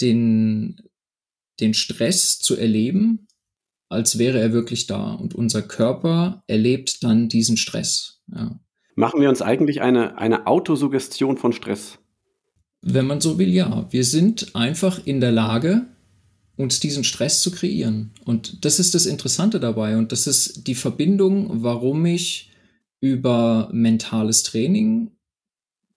den, 0.00 0.82
den 1.58 1.72
Stress 1.72 2.38
zu 2.38 2.56
erleben, 2.56 3.28
als 3.88 4.18
wäre 4.18 4.38
er 4.40 4.52
wirklich 4.52 4.86
da. 4.86 5.14
Und 5.14 5.34
unser 5.34 5.62
Körper 5.62 6.44
erlebt 6.46 7.02
dann 7.02 7.28
diesen 7.28 7.56
Stress. 7.56 8.20
Ja. 8.32 8.60
Machen 8.94 9.22
wir 9.22 9.30
uns 9.30 9.40
eigentlich 9.40 9.80
eine, 9.80 10.18
eine 10.18 10.46
Autosuggestion 10.46 11.38
von 11.38 11.54
Stress? 11.54 11.98
Wenn 12.82 13.06
man 13.06 13.22
so 13.22 13.38
will, 13.38 13.48
ja. 13.48 13.86
Wir 13.90 14.04
sind 14.04 14.54
einfach 14.54 15.06
in 15.06 15.20
der 15.20 15.32
Lage, 15.32 15.86
uns 16.60 16.80
diesen 16.80 17.04
Stress 17.04 17.42
zu 17.42 17.50
kreieren. 17.50 18.12
Und 18.24 18.64
das 18.64 18.78
ist 18.78 18.94
das 18.94 19.06
Interessante 19.06 19.60
dabei. 19.60 19.96
Und 19.96 20.12
das 20.12 20.26
ist 20.26 20.66
die 20.66 20.74
Verbindung, 20.74 21.62
warum 21.62 22.04
ich 22.06 22.50
über 23.00 23.70
mentales 23.72 24.42
Training 24.42 25.10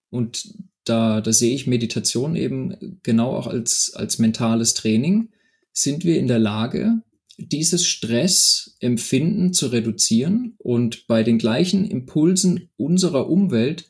und 0.09 0.53
da, 0.85 1.21
da 1.21 1.33
sehe 1.33 1.55
ich 1.55 1.67
Meditation 1.67 2.35
eben 2.35 2.99
genau 3.03 3.35
auch 3.35 3.47
als, 3.47 3.93
als 3.95 4.19
mentales 4.19 4.73
Training, 4.73 5.29
sind 5.71 6.03
wir 6.03 6.19
in 6.19 6.27
der 6.27 6.39
Lage, 6.39 7.01
dieses 7.37 7.87
Stressempfinden 7.87 9.53
zu 9.53 9.67
reduzieren 9.67 10.53
und 10.59 11.07
bei 11.07 11.23
den 11.23 11.39
gleichen 11.39 11.85
Impulsen 11.85 12.69
unserer 12.77 13.29
Umwelt 13.29 13.89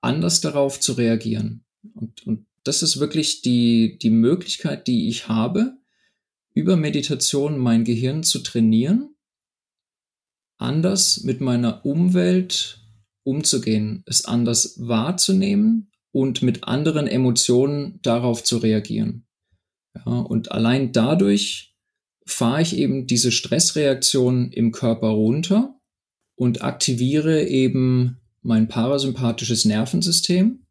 anders 0.00 0.40
darauf 0.40 0.78
zu 0.78 0.92
reagieren. 0.92 1.64
Und, 1.94 2.26
und 2.26 2.46
das 2.62 2.82
ist 2.82 3.00
wirklich 3.00 3.42
die, 3.42 3.98
die 4.00 4.10
Möglichkeit, 4.10 4.86
die 4.86 5.08
ich 5.08 5.28
habe, 5.28 5.76
über 6.54 6.76
Meditation 6.76 7.58
mein 7.58 7.84
Gehirn 7.84 8.22
zu 8.22 8.38
trainieren, 8.38 9.14
anders 10.58 11.22
mit 11.24 11.40
meiner 11.40 11.84
Umwelt 11.84 12.80
umzugehen, 13.24 14.02
es 14.06 14.24
anders 14.24 14.76
wahrzunehmen 14.78 15.90
und 16.12 16.42
mit 16.42 16.64
anderen 16.64 17.06
Emotionen 17.06 17.98
darauf 18.02 18.44
zu 18.44 18.58
reagieren. 18.58 19.26
Ja, 19.94 20.20
und 20.20 20.52
allein 20.52 20.92
dadurch 20.92 21.74
fahre 22.26 22.62
ich 22.62 22.76
eben 22.76 23.06
diese 23.06 23.32
Stressreaktion 23.32 24.52
im 24.52 24.72
Körper 24.72 25.08
runter 25.08 25.78
und 26.36 26.62
aktiviere 26.62 27.44
eben 27.44 28.20
mein 28.42 28.68
parasympathisches 28.68 29.64
Nervensystem, 29.64 30.63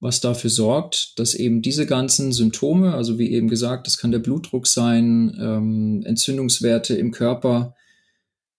was 0.00 0.20
dafür 0.20 0.50
sorgt, 0.50 1.18
dass 1.18 1.34
eben 1.34 1.60
diese 1.60 1.86
ganzen 1.86 2.32
Symptome, 2.32 2.94
also 2.94 3.18
wie 3.18 3.32
eben 3.32 3.48
gesagt, 3.48 3.86
das 3.86 3.98
kann 3.98 4.12
der 4.12 4.20
Blutdruck 4.20 4.66
sein, 4.66 5.36
ähm, 5.40 6.02
Entzündungswerte 6.04 6.94
im 6.94 7.10
Körper, 7.10 7.74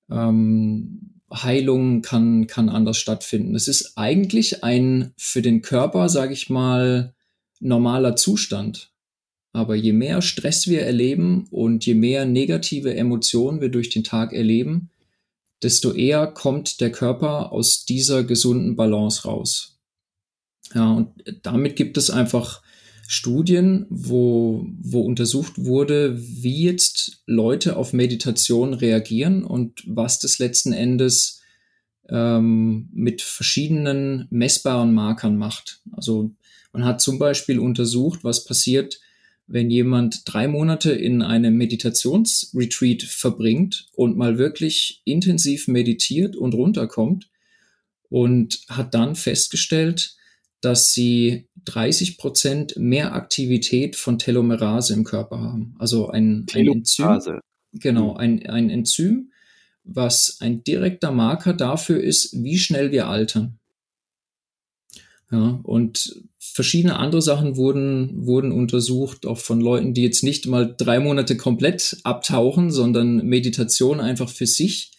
ähm, 0.10 1.22
Heilung 1.32 2.02
kann, 2.02 2.48
kann 2.48 2.70
anders 2.70 2.98
stattfinden. 2.98 3.56
Es 3.56 3.68
ist 3.68 3.98
eigentlich 3.98 4.64
ein 4.64 5.14
für 5.16 5.42
den 5.42 5.62
Körper, 5.62 6.10
sage 6.10 6.34
ich 6.34 6.50
mal, 6.50 7.14
normaler 7.60 8.16
Zustand. 8.16 8.92
Aber 9.54 9.76
je 9.76 9.94
mehr 9.94 10.22
Stress 10.22 10.68
wir 10.68 10.82
erleben 10.82 11.48
und 11.52 11.86
je 11.86 11.96
mehr 11.96 12.26
negative 12.26 12.96
Emotionen 12.96 13.62
wir 13.62 13.70
durch 13.70 13.90
den 13.90 14.04
Tag 14.04 14.34
erleben, 14.34 14.90
desto 15.62 15.92
eher 15.92 16.28
kommt 16.28 16.82
der 16.82 16.92
Körper 16.92 17.52
aus 17.52 17.86
dieser 17.86 18.24
gesunden 18.24 18.76
Balance 18.76 19.24
raus. 19.24 19.79
Ja, 20.74 20.92
und 20.92 21.10
damit 21.44 21.76
gibt 21.76 21.98
es 21.98 22.10
einfach 22.10 22.62
Studien, 23.08 23.88
wo, 23.90 24.68
wo 24.80 25.02
untersucht 25.02 25.54
wurde, 25.58 26.16
wie 26.20 26.64
jetzt 26.64 27.24
Leute 27.26 27.76
auf 27.76 27.92
Meditation 27.92 28.76
reagieren 28.76 29.44
und 29.44 29.84
was 29.88 30.20
das 30.20 30.38
letzten 30.38 30.74
Endes 30.74 31.42
ähm, 32.08 32.90
mit 32.94 33.24
verschiedenen 33.24 34.28
messbaren 34.30 34.94
Markern 34.94 35.38
macht. 35.38 35.82
Also 35.92 36.36
man 36.72 36.86
hat 36.86 37.02
zum 37.02 37.18
Beispiel 37.18 37.58
untersucht, 37.58 38.24
was 38.24 38.46
passiert, 38.46 39.00
wenn 39.48 39.72
jemand 39.72 40.22
drei 40.32 40.48
Monate 40.48 40.92
in 40.92 41.24
einem 41.24 41.58
Meditationsretreat 41.58 43.02
verbringt 43.02 43.88
und 43.94 44.18
mal 44.18 44.38
wirklich 44.38 45.02
intensiv 45.06 45.68
meditiert 45.68 46.36
und 46.36 46.54
runterkommt 46.54 47.28
und 48.10 48.62
hat 48.70 48.94
dann 48.94 49.16
festgestellt, 49.16 50.16
dass 50.62 50.92
sie 50.92 51.48
30 51.66 52.18
Prozent 52.18 52.78
mehr 52.78 53.14
Aktivität 53.14 53.96
von 53.96 54.20
Telomerase 54.20 54.94
im 54.94 55.04
Körper 55.04 55.40
haben. 55.40 55.76
Also 55.80 56.10
ein, 56.10 56.46
ein 56.54 56.68
Enzym. 56.68 57.20
Genau, 57.74 58.14
hm. 58.14 58.18
ein, 58.18 58.46
ein 58.48 58.70
Enzym, 58.70 59.32
was 59.84 60.38
ein 60.40 60.64
direkter 60.64 61.12
Marker 61.12 61.54
dafür 61.54 62.02
ist, 62.02 62.44
wie 62.44 62.58
schnell 62.58 62.92
wir 62.92 63.08
altern. 63.08 63.60
Ja, 65.32 65.60
und 65.62 66.24
verschiedene 66.40 66.98
andere 66.98 67.22
Sachen 67.22 67.56
wurden, 67.56 68.26
wurden 68.26 68.52
untersucht, 68.52 69.28
auch 69.28 69.38
von 69.38 69.62
Leuten, 69.62 69.94
die 69.94 70.02
jetzt 70.02 70.24
nicht 70.24 70.48
mal 70.48 70.74
drei 70.76 71.00
Monate 71.00 71.38
komplett 71.38 71.98
abtauchen, 72.04 72.72
sondern 72.72 73.28
Meditation 73.28 74.00
einfach 74.00 74.30
für 74.30 74.48
sich 74.48 74.92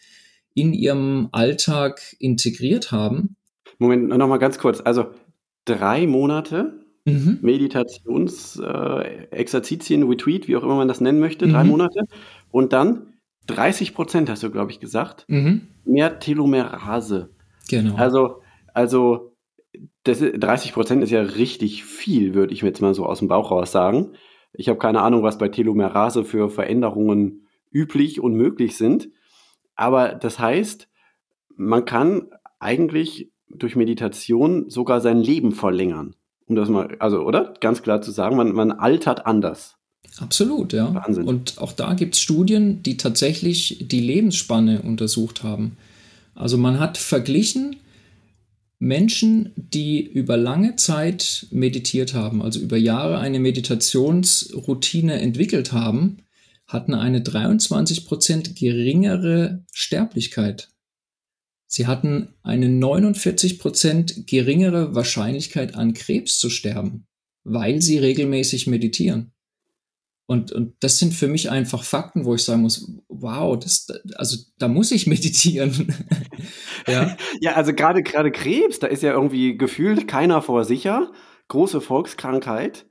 in 0.55 0.73
ihrem 0.73 1.29
Alltag 1.33 2.15
integriert 2.21 2.93
haben. 2.93 3.37
Moment, 3.79 4.09
noch 4.09 4.29
mal 4.29 4.39
ganz 4.39 4.59
kurz. 4.59 4.81
Also 4.81 5.07
drei 5.75 6.07
Monate 6.07 6.81
mhm. 7.05 7.39
Meditations, 7.43 8.59
äh, 8.59 9.29
Retreat, 10.09 10.49
wie 10.49 10.57
auch 10.57 10.63
immer 10.63 10.77
man 10.77 10.89
das 10.89 11.01
nennen 11.01 11.21
möchte, 11.21 11.47
mhm. 11.47 11.53
drei 11.53 11.65
Monate. 11.65 12.01
Und 12.51 12.73
dann 12.73 13.15
30 13.47 13.95
Prozent, 13.95 14.31
hast 14.31 14.43
du, 14.43 14.51
glaube 14.51 14.71
ich, 14.71 14.81
gesagt, 14.81 15.25
mhm. 15.29 15.69
mehr 15.85 16.19
Telomerase. 16.19 17.31
Genau. 17.69 17.97
Also, 17.97 18.43
also 18.75 19.37
das, 20.05 20.21
30 20.21 20.73
Prozent 20.73 21.03
ist 21.03 21.11
ja 21.11 21.23
richtig 21.23 21.85
viel, 21.85 22.35
würde 22.35 22.53
ich 22.53 22.63
mir 22.63 22.69
jetzt 22.69 22.83
mal 22.83 22.95
so 22.95 23.07
aus 23.07 23.21
dem 23.21 23.29
Bauch 23.29 23.51
raus 23.51 23.73
sagen. 23.73 24.13
Ich 24.53 24.69
habe 24.69 24.79
keine 24.79 25.03
Ahnung, 25.03 25.23
was 25.23 25.39
bei 25.39 25.49
Telomerase 25.49 26.25
für 26.25 26.51
Veränderungen 26.51 27.47
üblich 27.73 28.21
und 28.21 28.35
möglich 28.35 28.77
sind. 28.77 29.11
Aber 29.77 30.15
das 30.15 30.39
heißt, 30.39 30.89
man 31.57 31.85
kann 31.85 32.31
eigentlich 32.59 33.31
durch 33.55 33.77
Meditation 33.77 34.71
sogar 34.71 35.01
sein 35.01 35.19
Leben 35.19 35.53
verlängern. 35.53 36.15
Um 36.47 36.57
das 36.57 36.69
mal, 36.69 36.97
also, 36.99 37.21
oder? 37.21 37.55
Ganz 37.61 37.83
klar 37.83 38.03
zu 38.03 38.11
sagen, 38.11 38.37
man, 38.37 38.53
man 38.53 38.73
altert 38.73 39.27
anders. 39.27 39.77
Absolut, 40.19 40.73
ja. 40.73 40.93
Wahnsinn. 40.93 41.25
Und 41.25 41.59
auch 41.59 41.73
da 41.73 41.95
gibt 41.95 42.15
es 42.15 42.21
Studien, 42.21 42.83
die 42.83 42.97
tatsächlich 42.97 43.87
die 43.89 44.01
Lebensspanne 44.01 44.83
untersucht 44.83 45.43
haben. 45.43 45.77
Also 46.35 46.59
man 46.59 46.81
hat 46.81 46.99
verglichen 46.99 47.77
Menschen, 48.79 49.53
die 49.57 50.01
über 50.01 50.37
lange 50.37 50.75
Zeit 50.77 51.47
meditiert 51.51 52.15
haben, 52.15 52.43
also 52.43 52.59
über 52.59 52.79
Jahre 52.79 53.19
eine 53.19 53.39
Meditationsroutine 53.39 55.21
entwickelt 55.21 55.73
haben, 55.73 56.19
hatten 56.67 56.95
eine 56.95 57.21
23% 57.21 58.59
geringere 58.59 59.65
Sterblichkeit 59.73 60.71
Sie 61.73 61.87
hatten 61.87 62.35
eine 62.43 62.67
49% 62.67 64.27
geringere 64.27 64.93
Wahrscheinlichkeit 64.97 65.77
an 65.77 65.95
Krebs 65.95 66.41
zu 66.41 66.51
sterben, 66.51 67.07
weil 67.45 67.81
sie 67.81 67.99
regelmäßig 67.99 68.67
meditieren. 68.67 69.33
Und, 70.27 70.51
und 70.51 70.75
das 70.81 70.99
sind 70.99 71.15
für 71.15 71.29
mich 71.29 71.49
einfach 71.49 71.85
Fakten, 71.85 72.25
wo 72.25 72.35
ich 72.35 72.43
sagen 72.43 72.63
muss, 72.63 72.93
wow, 73.09 73.57
das, 73.57 73.87
also 74.17 74.37
da 74.59 74.67
muss 74.67 74.91
ich 74.91 75.07
meditieren. 75.07 75.95
ja. 76.89 77.17
ja, 77.41 77.53
also 77.53 77.73
gerade 77.73 78.03
gerade 78.03 78.33
Krebs, 78.33 78.81
da 78.81 78.89
ist 78.89 79.05
ja 79.05 79.13
irgendwie 79.13 79.57
gefühlt 79.57 80.09
keiner 80.09 80.43
vor 80.43 80.65
sicher. 80.65 81.13
Große 81.47 81.81
Volkskrankheit. 81.81 82.87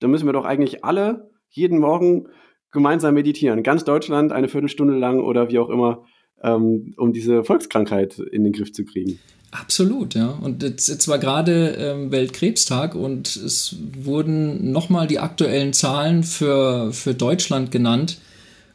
Da 0.00 0.08
müssen 0.08 0.26
wir 0.26 0.32
doch 0.32 0.44
eigentlich 0.44 0.84
alle 0.84 1.30
jeden 1.50 1.78
Morgen 1.78 2.26
gemeinsam 2.72 3.14
meditieren. 3.14 3.62
Ganz 3.62 3.84
Deutschland 3.84 4.32
eine 4.32 4.48
Viertelstunde 4.48 4.98
lang 4.98 5.20
oder 5.20 5.50
wie 5.50 5.60
auch 5.60 5.70
immer 5.70 6.04
ähm, 6.42 6.94
um 6.96 7.12
diese 7.12 7.44
Volkskrankheit 7.44 8.18
in 8.18 8.44
den 8.44 8.52
Griff 8.52 8.72
zu 8.72 8.84
kriegen. 8.84 9.18
Absolut, 9.50 10.14
ja. 10.14 10.30
Und 10.30 10.64
jetzt, 10.64 10.88
jetzt 10.88 11.06
war 11.06 11.18
gerade 11.18 11.76
ähm, 11.78 12.10
Weltkrebstag 12.10 12.96
und 12.96 13.36
es 13.36 13.76
wurden 13.96 14.72
nochmal 14.72 15.06
die 15.06 15.20
aktuellen 15.20 15.72
Zahlen 15.72 16.24
für, 16.24 16.92
für 16.92 17.14
Deutschland 17.14 17.70
genannt. 17.70 18.18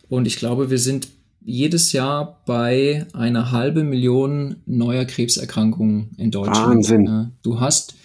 Und 0.07 0.25
ich 0.25 0.37
glaube, 0.37 0.69
wir 0.69 0.79
sind 0.79 1.09
jedes 1.41 1.91
Jahr 1.91 2.43
bei 2.45 3.05
einer 3.13 3.51
halben 3.51 3.89
Million 3.89 4.57
neuer 4.65 5.03
Krebserkrankungen 5.03 6.11
in 6.17 6.31
Deutschland. 6.31 6.75
Wahnsinn. 6.75 7.31
Du 7.43 7.59
hast, 7.59 7.95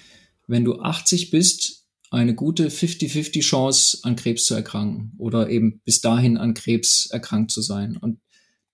wenn 0.48 0.64
du 0.64 0.80
80 0.80 1.30
bist, 1.30 1.84
eine 2.10 2.34
gute 2.34 2.68
50-50 2.68 3.40
Chance 3.40 3.98
an 4.02 4.16
Krebs 4.16 4.44
zu 4.44 4.54
erkranken 4.54 5.12
oder 5.18 5.48
eben 5.48 5.80
bis 5.84 6.00
dahin 6.00 6.36
an 6.38 6.54
Krebs 6.54 7.06
erkrankt 7.06 7.50
zu 7.50 7.60
sein. 7.60 7.96
Und 7.96 8.18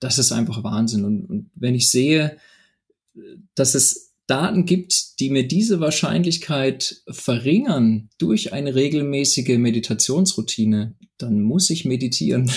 das 0.00 0.18
ist 0.18 0.32
einfach 0.32 0.64
Wahnsinn. 0.64 1.04
Und, 1.04 1.24
und 1.26 1.50
wenn 1.54 1.74
ich 1.74 1.90
sehe, 1.90 2.36
dass 3.54 3.74
es 3.74 4.10
Daten 4.26 4.64
gibt, 4.64 5.18
die 5.18 5.28
mir 5.28 5.46
diese 5.48 5.80
Wahrscheinlichkeit 5.80 7.02
verringern 7.08 8.10
durch 8.18 8.52
eine 8.52 8.76
regelmäßige 8.76 9.58
Meditationsroutine, 9.58 10.94
dann 11.18 11.42
muss 11.42 11.68
ich 11.68 11.84
meditieren. 11.84 12.50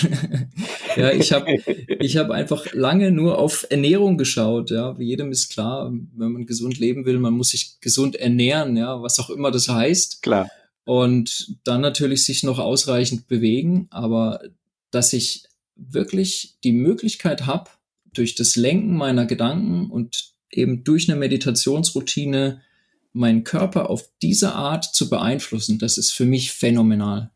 ja, 0.96 1.10
ich 1.10 1.32
habe 1.32 1.56
ich 1.98 2.16
hab 2.16 2.30
einfach 2.30 2.72
lange 2.72 3.10
nur 3.10 3.38
auf 3.38 3.66
Ernährung 3.70 4.16
geschaut. 4.16 4.70
Ja, 4.70 4.96
wie 4.98 5.06
jedem 5.06 5.32
ist 5.32 5.50
klar, 5.50 5.92
wenn 6.14 6.32
man 6.32 6.46
gesund 6.46 6.78
leben 6.78 7.06
will, 7.06 7.18
man 7.18 7.34
muss 7.34 7.50
sich 7.50 7.80
gesund 7.80 8.14
ernähren, 8.14 8.76
ja, 8.76 9.02
was 9.02 9.18
auch 9.18 9.30
immer 9.30 9.50
das 9.50 9.68
heißt. 9.68 10.22
Klar. 10.22 10.48
Und 10.84 11.56
dann 11.64 11.80
natürlich 11.80 12.24
sich 12.24 12.44
noch 12.44 12.60
ausreichend 12.60 13.26
bewegen, 13.26 13.88
aber 13.90 14.40
dass 14.92 15.12
ich 15.12 15.44
wirklich 15.76 16.56
die 16.64 16.72
Möglichkeit 16.72 17.46
habe, 17.46 17.70
durch 18.12 18.34
das 18.34 18.56
Lenken 18.56 18.96
meiner 18.96 19.26
Gedanken 19.26 19.90
und 19.90 20.34
eben 20.50 20.84
durch 20.84 21.08
eine 21.08 21.18
Meditationsroutine 21.18 22.62
meinen 23.12 23.44
Körper 23.44 23.90
auf 23.90 24.08
diese 24.22 24.54
Art 24.54 24.84
zu 24.84 25.08
beeinflussen, 25.08 25.78
das 25.78 25.98
ist 25.98 26.12
für 26.12 26.24
mich 26.24 26.52
phänomenal. 26.52 27.30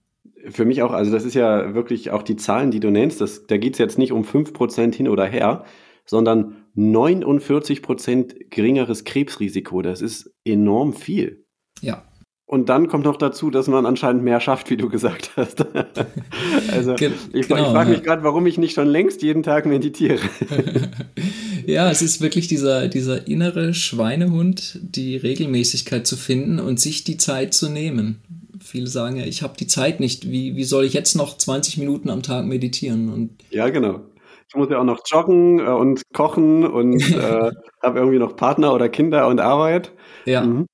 Für 0.50 0.64
mich 0.64 0.82
auch, 0.82 0.92
also 0.92 1.10
das 1.10 1.24
ist 1.24 1.34
ja 1.34 1.74
wirklich 1.74 2.10
auch 2.10 2.22
die 2.22 2.36
Zahlen, 2.36 2.70
die 2.70 2.80
du 2.80 2.90
nennst, 2.90 3.20
das, 3.20 3.46
da 3.46 3.56
geht 3.56 3.74
es 3.74 3.78
jetzt 3.78 3.98
nicht 3.98 4.12
um 4.12 4.22
5% 4.22 4.94
hin 4.94 5.08
oder 5.08 5.26
her, 5.26 5.64
sondern 6.04 6.56
49% 6.76 8.48
geringeres 8.50 9.04
Krebsrisiko. 9.04 9.82
Das 9.82 10.00
ist 10.00 10.32
enorm 10.44 10.94
viel. 10.94 11.44
Ja, 11.80 12.07
Und 12.48 12.70
dann 12.70 12.88
kommt 12.88 13.04
noch 13.04 13.18
dazu, 13.18 13.50
dass 13.50 13.66
man 13.66 13.84
anscheinend 13.84 14.24
mehr 14.24 14.40
schafft, 14.40 14.70
wie 14.70 14.78
du 14.78 14.88
gesagt 14.88 15.32
hast. 15.36 15.66
also 16.72 16.94
Ge 16.94 17.10
ich, 17.34 17.46
genau, 17.46 17.60
ich 17.60 17.68
frage 17.68 17.90
mich 17.90 18.02
gerade, 18.02 18.22
warum 18.22 18.46
ich 18.46 18.56
nicht 18.56 18.72
schon 18.72 18.88
längst 18.88 19.20
jeden 19.20 19.42
Tag 19.42 19.66
meditiere. 19.66 20.18
ja, 21.66 21.90
es 21.90 22.00
ist 22.00 22.22
wirklich 22.22 22.48
dieser, 22.48 22.88
dieser 22.88 23.28
innere 23.28 23.74
Schweinehund, 23.74 24.78
die 24.80 25.18
Regelmäßigkeit 25.18 26.06
zu 26.06 26.16
finden 26.16 26.58
und 26.58 26.80
sich 26.80 27.04
die 27.04 27.18
Zeit 27.18 27.52
zu 27.52 27.68
nehmen. 27.68 28.22
Viele 28.64 28.86
sagen 28.86 29.16
ja, 29.16 29.26
ich 29.26 29.42
habe 29.42 29.58
die 29.58 29.66
Zeit 29.66 30.00
nicht. 30.00 30.30
Wie, 30.30 30.56
wie 30.56 30.64
soll 30.64 30.86
ich 30.86 30.94
jetzt 30.94 31.16
noch 31.16 31.36
20 31.36 31.76
Minuten 31.76 32.08
am 32.08 32.22
Tag 32.22 32.46
meditieren? 32.46 33.12
Und 33.12 33.32
ja, 33.50 33.68
genau. 33.68 34.00
Ich 34.48 34.54
muss 34.54 34.70
ja 34.70 34.78
auch 34.78 34.84
noch 34.84 35.00
joggen 35.04 35.58
äh, 35.58 35.64
und 35.64 36.00
kochen 36.14 36.66
und 36.66 36.94
äh, 37.14 37.50
habe 37.82 37.98
irgendwie 37.98 38.18
noch 38.18 38.36
Partner 38.36 38.72
oder 38.72 38.88
Kinder 38.88 39.28
und 39.28 39.38
Arbeit. 39.38 39.92
Ja. 40.24 40.46
Mhm. 40.46 40.64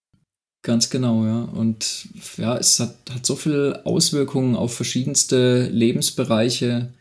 Ganz 0.64 0.88
genau, 0.88 1.26
ja. 1.26 1.42
Und 1.42 2.08
ja, 2.38 2.56
es 2.56 2.80
hat, 2.80 2.96
hat 3.12 3.26
so 3.26 3.36
viele 3.36 3.84
Auswirkungen 3.84 4.56
auf 4.56 4.74
verschiedenste 4.74 5.68
Lebensbereiche 5.68 6.94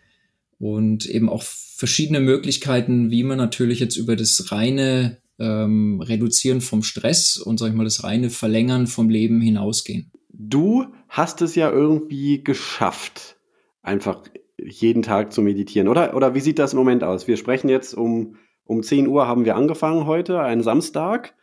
und 0.59 1.05
eben 1.05 1.29
auch 1.29 1.43
verschiedene 1.43 2.19
Möglichkeiten, 2.19 3.09
wie 3.09 3.23
man 3.23 3.37
natürlich 3.37 3.79
jetzt 3.79 3.95
über 3.95 4.17
das 4.17 4.51
reine 4.51 5.17
ähm, 5.39 6.01
Reduzieren 6.01 6.59
vom 6.59 6.83
Stress 6.83 7.37
und 7.37 7.57
sag 7.57 7.69
ich 7.69 7.73
mal 7.73 7.85
das 7.85 8.03
reine 8.03 8.29
Verlängern 8.29 8.85
vom 8.85 9.09
Leben 9.09 9.39
hinausgehen. 9.39 10.11
Du 10.33 10.87
hast 11.07 11.41
es 11.41 11.55
ja 11.55 11.71
irgendwie 11.71 12.43
geschafft, 12.43 13.37
einfach 13.81 14.23
jeden 14.61 15.03
Tag 15.03 15.31
zu 15.31 15.41
meditieren, 15.41 15.87
oder? 15.87 16.17
Oder 16.17 16.35
wie 16.35 16.41
sieht 16.41 16.59
das 16.59 16.73
im 16.73 16.79
Moment 16.79 17.05
aus? 17.05 17.29
Wir 17.29 17.37
sprechen 17.37 17.69
jetzt 17.69 17.93
um, 17.93 18.35
um 18.65 18.83
10 18.83 19.07
Uhr 19.07 19.25
haben 19.25 19.45
wir 19.45 19.55
angefangen 19.55 20.05
heute, 20.05 20.41
einen 20.41 20.63
Samstag. 20.63 21.33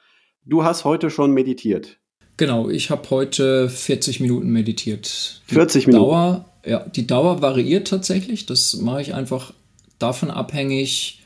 Du 0.44 0.64
hast 0.64 0.84
heute 0.84 1.08
schon 1.08 1.32
meditiert. 1.32 1.99
Genau, 2.40 2.70
ich 2.70 2.88
habe 2.88 3.10
heute 3.10 3.68
40 3.68 4.20
Minuten 4.20 4.48
meditiert. 4.48 5.42
Die 5.50 5.54
40 5.56 5.88
Minuten? 5.88 6.04
Dauer, 6.04 6.46
ja, 6.64 6.88
die 6.88 7.06
Dauer 7.06 7.42
variiert 7.42 7.88
tatsächlich. 7.88 8.46
Das 8.46 8.78
mache 8.78 9.02
ich 9.02 9.12
einfach 9.12 9.52
davon 9.98 10.30
abhängig, 10.30 11.20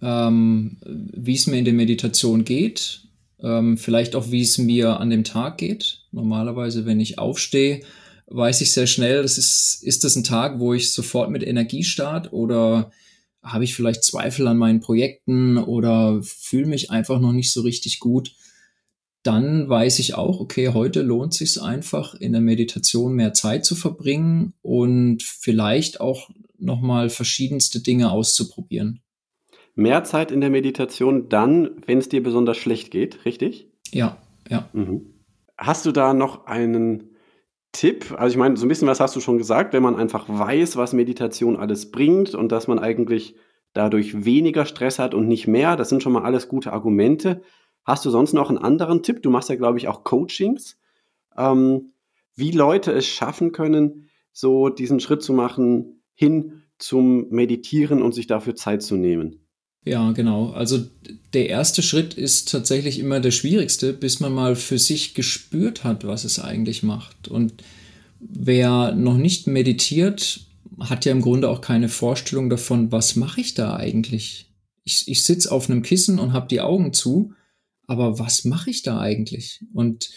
ähm, 0.00 0.76
wie 0.84 1.34
es 1.34 1.48
mir 1.48 1.56
in 1.56 1.64
der 1.64 1.74
Meditation 1.74 2.44
geht. 2.44 3.00
Ähm, 3.42 3.76
vielleicht 3.76 4.14
auch, 4.14 4.30
wie 4.30 4.42
es 4.42 4.56
mir 4.56 5.00
an 5.00 5.10
dem 5.10 5.24
Tag 5.24 5.58
geht. 5.58 6.02
Normalerweise, 6.12 6.86
wenn 6.86 7.00
ich 7.00 7.18
aufstehe, 7.18 7.80
weiß 8.28 8.60
ich 8.60 8.70
sehr 8.70 8.86
schnell, 8.86 9.22
das 9.22 9.38
ist, 9.38 9.80
ist 9.82 10.04
das 10.04 10.14
ein 10.14 10.22
Tag, 10.22 10.60
wo 10.60 10.74
ich 10.74 10.92
sofort 10.92 11.28
mit 11.28 11.42
Energie 11.42 11.82
starte 11.82 12.30
oder 12.30 12.92
habe 13.42 13.64
ich 13.64 13.74
vielleicht 13.74 14.04
Zweifel 14.04 14.46
an 14.46 14.58
meinen 14.58 14.78
Projekten 14.78 15.58
oder 15.58 16.20
fühle 16.22 16.66
mich 16.66 16.92
einfach 16.92 17.18
noch 17.18 17.32
nicht 17.32 17.50
so 17.50 17.62
richtig 17.62 17.98
gut 17.98 18.30
dann 19.26 19.68
weiß 19.68 19.98
ich 19.98 20.14
auch, 20.14 20.40
okay, 20.40 20.68
heute 20.72 21.02
lohnt 21.02 21.32
es 21.32 21.38
sich 21.38 21.62
einfach 21.62 22.14
in 22.14 22.32
der 22.32 22.40
Meditation 22.40 23.14
mehr 23.14 23.32
Zeit 23.32 23.64
zu 23.64 23.74
verbringen 23.74 24.54
und 24.62 25.22
vielleicht 25.22 26.00
auch 26.00 26.30
nochmal 26.58 27.10
verschiedenste 27.10 27.80
Dinge 27.80 28.10
auszuprobieren. 28.10 29.00
Mehr 29.74 30.04
Zeit 30.04 30.30
in 30.30 30.40
der 30.40 30.50
Meditation 30.50 31.28
dann, 31.28 31.70
wenn 31.86 31.98
es 31.98 32.08
dir 32.08 32.22
besonders 32.22 32.56
schlecht 32.56 32.90
geht, 32.90 33.24
richtig? 33.24 33.68
Ja, 33.92 34.16
ja. 34.48 34.68
Mhm. 34.72 35.14
Hast 35.58 35.86
du 35.86 35.92
da 35.92 36.14
noch 36.14 36.46
einen 36.46 37.10
Tipp? 37.72 38.14
Also 38.16 38.32
ich 38.32 38.38
meine, 38.38 38.56
so 38.56 38.64
ein 38.64 38.68
bisschen 38.68 38.88
was 38.88 39.00
hast 39.00 39.16
du 39.16 39.20
schon 39.20 39.38
gesagt, 39.38 39.74
wenn 39.74 39.82
man 39.82 39.96
einfach 39.96 40.28
weiß, 40.28 40.76
was 40.76 40.92
Meditation 40.92 41.56
alles 41.56 41.90
bringt 41.90 42.34
und 42.34 42.52
dass 42.52 42.68
man 42.68 42.78
eigentlich 42.78 43.34
dadurch 43.74 44.24
weniger 44.24 44.64
Stress 44.64 44.98
hat 44.98 45.14
und 45.14 45.28
nicht 45.28 45.46
mehr, 45.46 45.76
das 45.76 45.90
sind 45.90 46.02
schon 46.02 46.12
mal 46.12 46.22
alles 46.22 46.48
gute 46.48 46.72
Argumente. 46.72 47.42
Hast 47.86 48.04
du 48.04 48.10
sonst 48.10 48.32
noch 48.32 48.48
einen 48.48 48.58
anderen 48.58 49.04
Tipp? 49.04 49.22
Du 49.22 49.30
machst 49.30 49.48
ja, 49.48 49.54
glaube 49.54 49.78
ich, 49.78 49.86
auch 49.86 50.02
Coachings. 50.02 50.76
Ähm, 51.38 51.92
wie 52.34 52.50
Leute 52.50 52.92
es 52.92 53.06
schaffen 53.06 53.52
können, 53.52 54.10
so 54.32 54.68
diesen 54.68 55.00
Schritt 55.00 55.22
zu 55.22 55.32
machen, 55.32 56.02
hin 56.14 56.62
zum 56.78 57.28
Meditieren 57.30 58.02
und 58.02 58.12
sich 58.12 58.26
dafür 58.26 58.56
Zeit 58.56 58.82
zu 58.82 58.96
nehmen. 58.96 59.40
Ja, 59.84 60.10
genau. 60.10 60.50
Also 60.50 60.80
der 61.32 61.48
erste 61.48 61.80
Schritt 61.80 62.14
ist 62.14 62.50
tatsächlich 62.50 62.98
immer 62.98 63.20
der 63.20 63.30
schwierigste, 63.30 63.92
bis 63.92 64.18
man 64.18 64.34
mal 64.34 64.56
für 64.56 64.78
sich 64.78 65.14
gespürt 65.14 65.84
hat, 65.84 66.04
was 66.04 66.24
es 66.24 66.40
eigentlich 66.40 66.82
macht. 66.82 67.28
Und 67.28 67.62
wer 68.18 68.92
noch 68.96 69.16
nicht 69.16 69.46
meditiert, 69.46 70.40
hat 70.80 71.04
ja 71.04 71.12
im 71.12 71.22
Grunde 71.22 71.48
auch 71.48 71.60
keine 71.60 71.88
Vorstellung 71.88 72.50
davon, 72.50 72.90
was 72.90 73.14
mache 73.14 73.40
ich 73.40 73.54
da 73.54 73.76
eigentlich. 73.76 74.50
Ich, 74.82 75.06
ich 75.06 75.22
sitze 75.22 75.52
auf 75.52 75.70
einem 75.70 75.82
Kissen 75.82 76.18
und 76.18 76.32
habe 76.32 76.48
die 76.48 76.60
Augen 76.60 76.92
zu 76.92 77.32
aber 77.86 78.18
was 78.18 78.44
mache 78.44 78.70
ich 78.70 78.82
da 78.82 79.00
eigentlich? 79.00 79.64
Und 79.72 80.10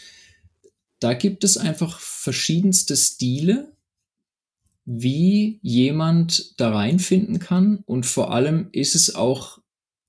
da 1.00 1.14
gibt 1.14 1.44
es 1.44 1.58
einfach 1.58 2.00
verschiedenste 2.00 2.96
Stile, 2.96 3.72
wie 4.86 5.60
jemand 5.62 6.60
da 6.60 6.72
reinfinden 6.72 7.40
kann. 7.40 7.84
Und 7.86 8.06
vor 8.06 8.34
allem 8.34 8.70
ist 8.72 8.96
es 8.96 9.16
auch 9.16 9.60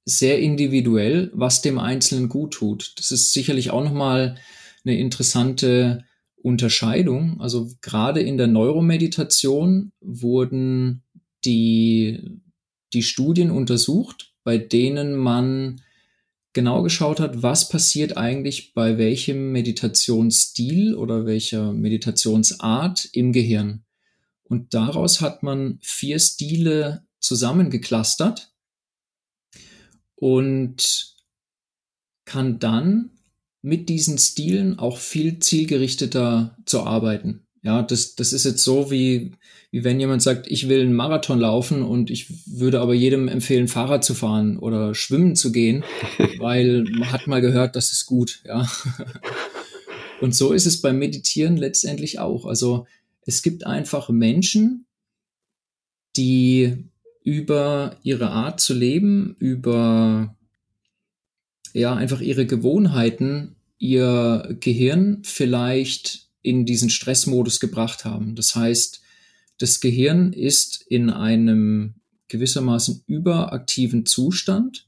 sehr 0.04 0.40
individuell, 0.40 1.30
was 1.34 1.62
dem 1.62 1.78
Einzelnen 1.78 2.28
gut 2.28 2.54
tut. 2.54 2.94
Das 2.96 3.10
ist 3.10 3.32
sicherlich 3.32 3.70
auch 3.70 3.84
nochmal 3.84 4.36
eine 4.84 4.98
interessante 4.98 6.04
Unterscheidung. 6.42 7.40
Also 7.40 7.70
gerade 7.82 8.20
in 8.20 8.38
der 8.38 8.46
Neuromeditation 8.46 9.92
wurden 10.00 11.02
die, 11.44 12.40
die 12.92 13.02
Studien 13.02 13.50
untersucht, 13.50 14.32
bei 14.42 14.58
denen 14.58 15.16
man 15.16 15.82
genau 16.52 16.82
geschaut 16.82 17.20
hat, 17.20 17.42
was 17.42 17.68
passiert 17.68 18.16
eigentlich 18.16 18.74
bei 18.74 18.98
welchem 18.98 19.52
Meditationsstil 19.52 20.94
oder 20.94 21.26
welcher 21.26 21.72
Meditationsart 21.72 23.08
im 23.12 23.32
Gehirn. 23.32 23.84
Und 24.42 24.74
daraus 24.74 25.20
hat 25.20 25.42
man 25.42 25.78
vier 25.80 26.18
Stile 26.18 27.06
zusammengeklustert 27.20 28.52
und 30.16 31.14
kann 32.24 32.58
dann 32.58 33.10
mit 33.62 33.88
diesen 33.88 34.18
Stilen 34.18 34.78
auch 34.78 34.98
viel 34.98 35.38
zielgerichteter 35.38 36.56
zu 36.66 36.82
arbeiten. 36.82 37.46
Ja, 37.62 37.82
das, 37.82 38.14
das 38.14 38.32
ist 38.32 38.44
jetzt 38.44 38.64
so, 38.64 38.90
wie, 38.90 39.32
wie 39.70 39.84
wenn 39.84 40.00
jemand 40.00 40.22
sagt, 40.22 40.46
ich 40.50 40.68
will 40.68 40.80
einen 40.80 40.94
Marathon 40.94 41.38
laufen 41.38 41.82
und 41.82 42.10
ich 42.10 42.26
würde 42.46 42.80
aber 42.80 42.94
jedem 42.94 43.28
empfehlen, 43.28 43.68
Fahrrad 43.68 44.02
zu 44.02 44.14
fahren 44.14 44.58
oder 44.58 44.94
schwimmen 44.94 45.36
zu 45.36 45.52
gehen, 45.52 45.84
weil 46.38 46.84
man 46.84 47.12
hat 47.12 47.26
mal 47.26 47.40
gehört, 47.40 47.76
das 47.76 47.92
ist 47.92 48.06
gut, 48.06 48.42
ja. 48.46 48.68
Und 50.20 50.34
so 50.34 50.52
ist 50.52 50.66
es 50.66 50.82
beim 50.82 50.98
Meditieren 50.98 51.56
letztendlich 51.56 52.18
auch. 52.18 52.44
Also 52.44 52.86
es 53.24 53.40
gibt 53.42 53.66
einfach 53.66 54.10
Menschen, 54.10 54.84
die 56.16 56.84
über 57.24 57.96
ihre 58.02 58.30
Art 58.30 58.60
zu 58.60 58.74
leben, 58.74 59.34
über 59.38 60.36
ja, 61.72 61.94
einfach 61.94 62.20
ihre 62.20 62.46
Gewohnheiten, 62.46 63.56
ihr 63.78 64.56
Gehirn 64.60 65.22
vielleicht 65.24 66.29
in 66.42 66.66
diesen 66.66 66.90
Stressmodus 66.90 67.60
gebracht 67.60 68.04
haben. 68.04 68.34
Das 68.34 68.54
heißt, 68.54 69.02
das 69.58 69.80
Gehirn 69.80 70.32
ist 70.32 70.84
in 70.88 71.10
einem 71.10 71.94
gewissermaßen 72.28 73.04
überaktiven 73.06 74.06
Zustand, 74.06 74.86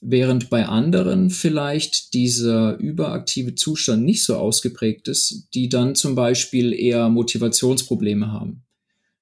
während 0.00 0.50
bei 0.50 0.66
anderen 0.66 1.30
vielleicht 1.30 2.14
dieser 2.14 2.76
überaktive 2.78 3.54
Zustand 3.54 4.04
nicht 4.04 4.24
so 4.24 4.36
ausgeprägt 4.36 5.08
ist, 5.08 5.48
die 5.54 5.68
dann 5.68 5.94
zum 5.94 6.14
Beispiel 6.14 6.72
eher 6.72 7.08
Motivationsprobleme 7.08 8.32
haben. 8.32 8.62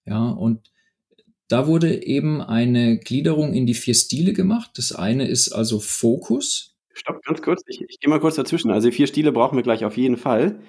Ja, 0.07 0.29
und 0.31 0.71
da 1.49 1.67
wurde 1.67 2.05
eben 2.05 2.41
eine 2.41 2.97
Gliederung 2.99 3.53
in 3.53 3.67
die 3.67 3.75
vier 3.75 3.95
Stile 3.95 4.33
gemacht. 4.33 4.71
Das 4.77 4.93
eine 4.93 5.27
ist 5.27 5.51
also 5.51 5.81
Fokus. 5.81 6.77
Stopp, 6.95 7.23
ganz 7.25 7.43
kurz. 7.43 7.63
Ich, 7.67 7.81
ich 7.89 7.99
gehe 7.99 8.09
mal 8.09 8.21
kurz 8.21 8.37
dazwischen. 8.37 8.71
Also 8.71 8.91
vier 8.91 9.09
Stile 9.09 9.33
brauchen 9.33 9.57
wir 9.57 9.65
gleich 9.65 9.85
auf 9.85 9.97
jeden 9.97 10.17
Fall. 10.17 10.61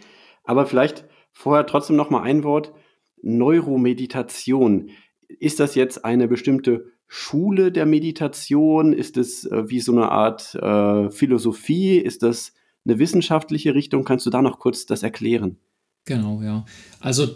Aber 0.43 0.65
vielleicht 0.65 1.06
vorher 1.32 1.65
trotzdem 1.65 1.95
noch 1.95 2.10
mal 2.10 2.23
ein 2.23 2.43
Wort. 2.43 2.73
Neuromeditation. 3.21 4.89
Ist 5.27 5.60
das 5.60 5.75
jetzt 5.75 6.04
eine 6.04 6.27
bestimmte 6.27 6.91
Schule 7.08 7.71
der 7.71 7.86
Meditation? 7.86 8.93
Ist 8.93 9.17
es 9.17 9.45
äh, 9.45 9.69
wie 9.69 9.80
so 9.80 9.91
eine 9.91 10.10
Art 10.10 10.56
äh, 10.56 11.10
Philosophie? 11.10 11.97
Ist 11.97 12.23
das 12.23 12.54
eine 12.86 12.99
wissenschaftliche 12.99 13.75
Richtung? 13.75 14.04
Kannst 14.04 14.25
du 14.25 14.30
da 14.30 14.41
noch 14.41 14.60
kurz 14.60 14.86
das 14.86 15.04
erklären? 15.04 15.58
Genau, 16.06 16.41
ja. 16.41 16.65
Also 16.99 17.34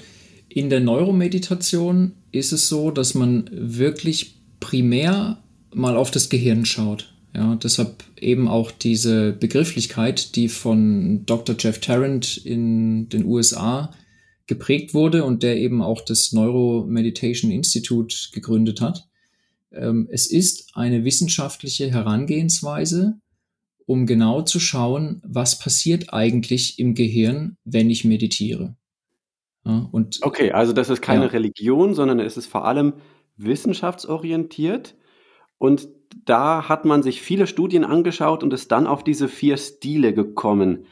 in 0.50 0.70
der 0.70 0.80
Neuromeditation 0.80 2.14
ist 2.32 2.52
es 2.52 2.68
so, 2.70 2.92
dass 2.92 3.14
man 3.14 3.50
wirklich 3.52 4.40
primär 4.60 5.44
mal 5.74 5.98
auf 5.98 6.12
das 6.12 6.30
Gehirn 6.30 6.66
schaut. 6.66 7.15
Ja, 7.36 7.56
deshalb 7.56 8.04
eben 8.18 8.48
auch 8.48 8.72
diese 8.72 9.34
Begrifflichkeit, 9.34 10.36
die 10.36 10.48
von 10.48 11.26
Dr. 11.26 11.56
Jeff 11.60 11.80
Tarrant 11.80 12.38
in 12.38 13.10
den 13.10 13.26
USA 13.26 13.92
geprägt 14.48 14.94
wurde 14.94 15.26
und 15.26 15.44
der 15.44 15.58
eben 15.58 15.82
auch 15.82 16.02
das 16.02 16.32
Neuro 16.32 16.86
Meditation 16.88 17.52
Institute 17.52 18.30
gegründet 18.32 18.80
hat. 18.80 19.08
Ähm, 19.72 20.08
es 20.10 20.28
ist 20.28 20.70
eine 20.76 21.04
wissenschaftliche 21.04 21.92
Herangehensweise 21.92 23.20
um 23.86 24.06
genau 24.06 24.42
zu 24.42 24.60
schauen, 24.60 25.22
was 25.26 25.60
passiert 25.60 26.14
eigentlich 26.14 26.80
im 26.80 26.96
Gehirn, 26.96 27.58
wenn 27.64 27.90
ich 27.90 28.04
meditiere. 28.04 28.76
Ja, 29.64 29.88
und 29.92 30.20
okay, 30.22 30.52
also 30.52 30.74
das 30.74 30.90
ist 30.90 31.02
keine 31.02 31.26
ja. 31.26 31.30
Religion, 31.30 31.94
sondern 31.94 32.20
es 32.20 32.38
ist 32.38 32.48
vor 32.48 32.66
allem 32.66 32.94
wissenschaftsorientiert. 33.38 34.96
Und 35.58 35.88
da 36.24 36.70
hat 36.70 36.86
man 36.86 37.04
sich 37.04 37.22
viele 37.22 37.48
Studien 37.48 37.84
angeschaut 37.84 38.44
und 38.44 38.54
ist 38.54 38.72
dann 38.72 38.88
auf 38.88 39.04
diese 39.04 39.28
vier 39.28 39.58
Stile 39.58 40.14
gekommen. 40.14 40.86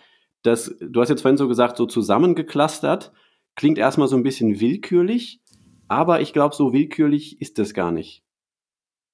Das, 0.44 0.76
du 0.80 1.02
hast 1.02 1.10
jetzt 1.10 1.22
vorhin 1.22 1.38
so 1.38 1.48
gesagt, 1.48 1.78
so 1.78 1.86
zusammengeklustert. 1.86 3.14
Klingt 3.56 3.78
erstmal 3.78 4.08
so 4.08 4.18
ein 4.18 4.24
bisschen 4.24 4.60
willkürlich, 4.60 5.42
aber 5.88 6.22
ich 6.22 6.34
glaube, 6.34 6.56
so 6.56 6.74
willkürlich 6.74 7.40
ist 7.42 7.58
es 7.60 7.74
gar 7.74 7.92
nicht. 7.92 8.24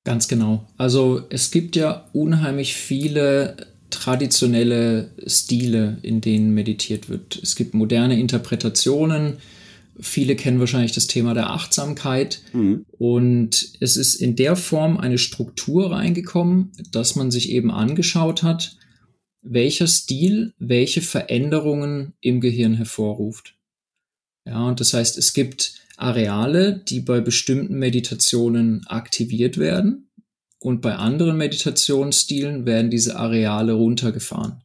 Ganz 0.06 0.28
genau. 0.28 0.66
Also 0.78 1.22
es 1.30 1.52
gibt 1.52 1.76
ja 1.76 2.06
unheimlich 2.14 2.74
viele 2.74 3.58
traditionelle 3.90 5.12
Stile, 5.28 5.98
in 6.02 6.22
denen 6.22 6.54
meditiert 6.54 7.10
wird. 7.10 7.40
Es 7.42 7.56
gibt 7.56 7.74
moderne 7.74 8.20
Interpretationen. 8.20 9.38
Viele 10.02 10.36
kennen 10.36 10.60
wahrscheinlich 10.60 10.94
das 10.94 11.08
Thema 11.08 11.34
der 11.34 11.50
Achtsamkeit. 11.50 12.42
Mhm. 12.54 12.86
Und 12.98 13.74
es 13.80 13.98
ist 13.98 14.16
in 14.16 14.36
der 14.36 14.56
Form 14.56 14.98
eine 14.98 15.18
Struktur 15.18 15.92
reingekommen, 15.92 16.72
dass 16.92 17.16
man 17.16 17.32
sich 17.32 17.52
eben 17.52 17.72
angeschaut 17.72 18.44
hat, 18.44 18.78
welcher 19.42 19.88
Stil 19.88 20.54
welche 20.58 21.02
Veränderungen 21.02 22.14
im 22.22 22.42
Gehirn 22.42 22.76
hervorruft. 22.76 23.56
Ja, 24.46 24.68
und 24.68 24.80
das 24.80 24.94
heißt, 24.94 25.18
es 25.18 25.34
gibt 25.34 25.76
Areale, 25.98 26.78
die 26.78 27.02
bei 27.02 27.20
bestimmten 27.20 27.78
Meditationen 27.78 28.86
aktiviert 28.88 29.58
werden 29.58 30.10
und 30.60 30.82
bei 30.82 30.96
anderen 30.96 31.38
Meditationsstilen 31.38 32.66
werden 32.66 32.90
diese 32.90 33.18
Areale 33.18 33.74
runtergefahren. 33.74 34.64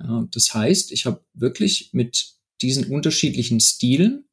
Ja, 0.00 0.26
das 0.30 0.54
heißt, 0.54 0.92
ich 0.92 1.06
habe 1.06 1.24
wirklich 1.34 1.90
mit 1.92 2.34
diesen 2.62 2.86
unterschiedlichen 2.86 3.60
Stilen 3.60 4.25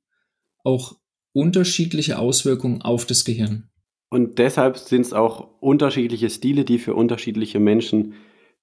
auch 0.63 0.95
unterschiedliche 1.33 2.19
Auswirkungen 2.19 2.81
auf 2.81 3.05
das 3.05 3.25
Gehirn. 3.25 3.69
Und 4.09 4.37
deshalb 4.37 4.77
sind 4.77 5.01
es 5.01 5.13
auch 5.13 5.59
unterschiedliche 5.59 6.29
Stile, 6.29 6.65
die 6.65 6.77
für 6.77 6.93
unterschiedliche 6.93 7.59
Menschen 7.59 8.13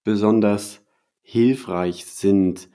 besonders 0.05 0.85
hilfreich 1.23 2.07
sind. 2.07 2.69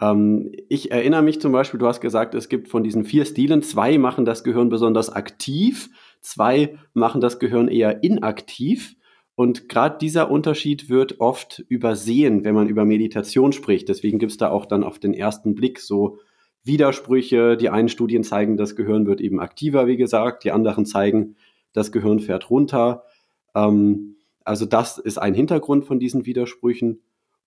Ähm, 0.00 0.52
ich 0.68 0.92
erinnere 0.92 1.22
mich 1.22 1.40
zum 1.40 1.52
Beispiel, 1.52 1.80
du 1.80 1.86
hast 1.86 2.00
gesagt, 2.00 2.34
es 2.34 2.48
gibt 2.48 2.68
von 2.68 2.84
diesen 2.84 3.04
vier 3.04 3.24
Stilen, 3.24 3.62
zwei 3.62 3.98
machen 3.98 4.24
das 4.24 4.44
Gehirn 4.44 4.68
besonders 4.68 5.10
aktiv, 5.10 5.90
zwei 6.20 6.78
machen 6.94 7.20
das 7.20 7.38
Gehirn 7.38 7.68
eher 7.68 8.02
inaktiv. 8.04 8.94
Und 9.34 9.68
gerade 9.68 9.98
dieser 9.98 10.30
Unterschied 10.30 10.88
wird 10.88 11.18
oft 11.18 11.64
übersehen, 11.68 12.44
wenn 12.44 12.54
man 12.54 12.68
über 12.68 12.84
Meditation 12.84 13.52
spricht. 13.52 13.88
Deswegen 13.88 14.18
gibt 14.18 14.32
es 14.32 14.38
da 14.38 14.50
auch 14.50 14.66
dann 14.66 14.84
auf 14.84 14.98
den 14.98 15.14
ersten 15.14 15.54
Blick 15.54 15.80
so 15.80 16.18
Widersprüche. 16.64 17.56
Die 17.56 17.70
einen 17.70 17.88
Studien 17.88 18.24
zeigen, 18.24 18.56
das 18.56 18.74
Gehirn 18.76 19.06
wird 19.06 19.20
eben 19.20 19.40
aktiver, 19.40 19.86
wie 19.86 19.96
gesagt. 19.96 20.44
Die 20.44 20.52
anderen 20.52 20.86
zeigen, 20.86 21.36
das 21.72 21.92
Gehirn 21.92 22.20
fährt 22.20 22.50
runter. 22.50 23.04
Ähm, 23.54 24.16
also 24.44 24.66
das 24.66 24.98
ist 24.98 25.18
ein 25.18 25.34
Hintergrund 25.34 25.84
von 25.84 25.98
diesen 25.98 26.26
Widersprüchen. 26.26 27.02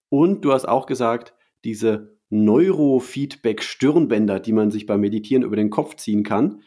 Und 0.09 0.43
du 0.45 0.53
hast 0.53 0.67
auch 0.67 0.85
gesagt, 0.85 1.33
diese 1.63 2.17
Neurofeedback-Stirnbänder, 2.29 4.39
die 4.39 4.53
man 4.53 4.71
sich 4.71 4.85
beim 4.85 5.01
Meditieren 5.01 5.43
über 5.43 5.55
den 5.55 5.69
Kopf 5.69 5.95
ziehen 5.95 6.23
kann, 6.23 6.61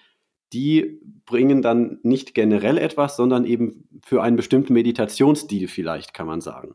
die 0.52 1.00
bringen 1.24 1.62
dann 1.62 1.98
nicht 2.02 2.34
generell 2.34 2.78
etwas, 2.78 3.16
sondern 3.16 3.44
eben 3.44 3.88
für 4.04 4.22
einen 4.22 4.36
bestimmten 4.36 4.74
Meditationsstil 4.74 5.68
vielleicht, 5.68 6.14
kann 6.14 6.26
man 6.26 6.40
sagen. 6.40 6.74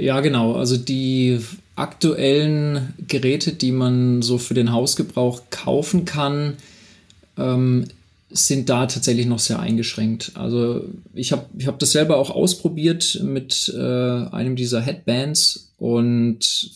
Ja, 0.00 0.20
genau. 0.20 0.54
Also 0.54 0.78
die 0.78 1.40
aktuellen 1.76 2.94
Geräte, 3.06 3.52
die 3.52 3.70
man 3.70 4.22
so 4.22 4.38
für 4.38 4.54
den 4.54 4.72
Hausgebrauch 4.72 5.42
kaufen 5.50 6.06
kann, 6.06 6.56
ähm, 7.36 7.86
sind 8.30 8.68
da 8.70 8.86
tatsächlich 8.86 9.26
noch 9.26 9.40
sehr 9.40 9.58
eingeschränkt. 9.58 10.32
Also 10.34 10.84
ich 11.12 11.32
habe 11.32 11.46
ich 11.58 11.66
hab 11.66 11.78
das 11.78 11.92
selber 11.92 12.16
auch 12.16 12.30
ausprobiert 12.30 13.20
mit 13.22 13.72
äh, 13.76 13.78
einem 13.78 14.56
dieser 14.56 14.80
Headbands 14.80 15.72
und 15.76 16.70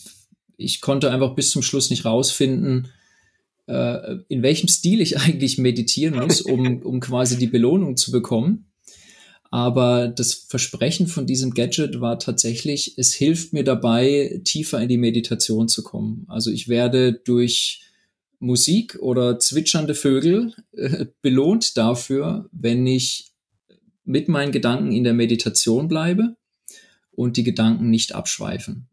ich 0.57 0.81
konnte 0.81 1.11
einfach 1.11 1.33
bis 1.33 1.51
zum 1.51 1.61
Schluss 1.61 1.89
nicht 1.89 2.05
rausfinden, 2.05 2.89
äh, 3.67 4.17
in 4.27 4.43
welchem 4.43 4.67
Stil 4.67 5.01
ich 5.01 5.17
eigentlich 5.19 5.57
meditieren 5.57 6.19
muss, 6.19 6.41
um, 6.41 6.81
um 6.83 6.99
quasi 6.99 7.37
die 7.37 7.47
Belohnung 7.47 7.97
zu 7.97 8.11
bekommen. 8.11 8.65
Aber 9.51 10.07
das 10.07 10.33
Versprechen 10.33 11.07
von 11.07 11.25
diesem 11.25 11.53
Gadget 11.53 12.01
war 12.01 12.19
tatsächlich, 12.19 12.97
es 12.97 13.13
hilft 13.13 13.53
mir 13.53 13.63
dabei, 13.63 14.41
tiefer 14.43 14.81
in 14.81 14.89
die 14.89 14.97
Meditation 14.97 15.67
zu 15.67 15.83
kommen. 15.83 16.25
Also 16.27 16.51
ich 16.51 16.67
werde 16.67 17.13
durch 17.13 17.81
Musik 18.39 18.97
oder 18.99 19.39
zwitschernde 19.39 19.95
Vögel 19.95 20.53
äh, 20.73 21.05
belohnt 21.21 21.77
dafür, 21.77 22.49
wenn 22.51 22.85
ich 22.85 23.31
mit 24.03 24.27
meinen 24.27 24.51
Gedanken 24.51 24.91
in 24.91 25.03
der 25.03 25.13
Meditation 25.13 25.87
bleibe 25.87 26.35
und 27.11 27.37
die 27.37 27.43
Gedanken 27.43 27.89
nicht 27.89 28.13
abschweifen. 28.13 28.87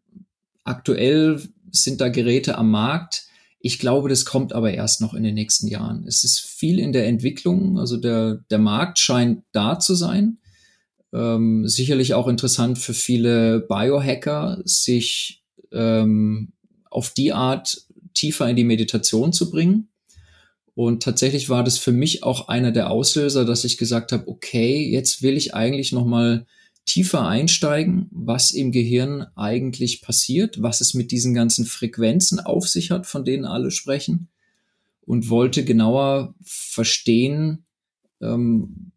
Aktuell 0.64 1.42
sind 1.70 2.00
da 2.00 2.08
Geräte 2.08 2.56
am 2.56 2.70
Markt. 2.70 3.26
Ich 3.60 3.78
glaube, 3.78 4.08
das 4.08 4.24
kommt 4.24 4.52
aber 4.52 4.72
erst 4.72 5.00
noch 5.00 5.14
in 5.14 5.22
den 5.22 5.34
nächsten 5.34 5.68
Jahren. 5.68 6.04
Es 6.06 6.24
ist 6.24 6.40
viel 6.40 6.78
in 6.78 6.92
der 6.92 7.06
Entwicklung, 7.06 7.78
also 7.78 7.96
der, 7.96 8.40
der 8.50 8.58
Markt 8.58 8.98
scheint 8.98 9.42
da 9.52 9.78
zu 9.78 9.94
sein. 9.94 10.38
Ähm, 11.12 11.68
sicherlich 11.68 12.14
auch 12.14 12.28
interessant 12.28 12.78
für 12.78 12.94
viele 12.94 13.60
Biohacker, 13.60 14.62
sich 14.64 15.42
ähm, 15.72 16.52
auf 16.90 17.10
die 17.10 17.32
Art 17.32 17.86
tiefer 18.14 18.48
in 18.48 18.56
die 18.56 18.64
Meditation 18.64 19.32
zu 19.32 19.50
bringen. 19.50 19.88
Und 20.74 21.02
tatsächlich 21.02 21.50
war 21.50 21.64
das 21.64 21.78
für 21.78 21.92
mich 21.92 22.22
auch 22.22 22.48
einer 22.48 22.72
der 22.72 22.90
Auslöser, 22.90 23.44
dass 23.44 23.64
ich 23.64 23.76
gesagt 23.76 24.12
habe, 24.12 24.26
okay, 24.26 24.88
jetzt 24.88 25.22
will 25.22 25.36
ich 25.36 25.54
eigentlich 25.54 25.92
noch 25.92 26.06
mal 26.06 26.46
tiefer 26.84 27.26
einsteigen, 27.26 28.08
was 28.10 28.52
im 28.52 28.72
Gehirn 28.72 29.26
eigentlich 29.36 30.02
passiert, 30.02 30.62
was 30.62 30.80
es 30.80 30.94
mit 30.94 31.10
diesen 31.10 31.34
ganzen 31.34 31.66
Frequenzen 31.66 32.40
auf 32.40 32.68
sich 32.68 32.90
hat, 32.90 33.06
von 33.06 33.24
denen 33.24 33.44
alle 33.44 33.70
sprechen, 33.70 34.28
und 35.04 35.28
wollte 35.28 35.64
genauer 35.64 36.34
verstehen, 36.42 37.66
ähm, 38.20 38.91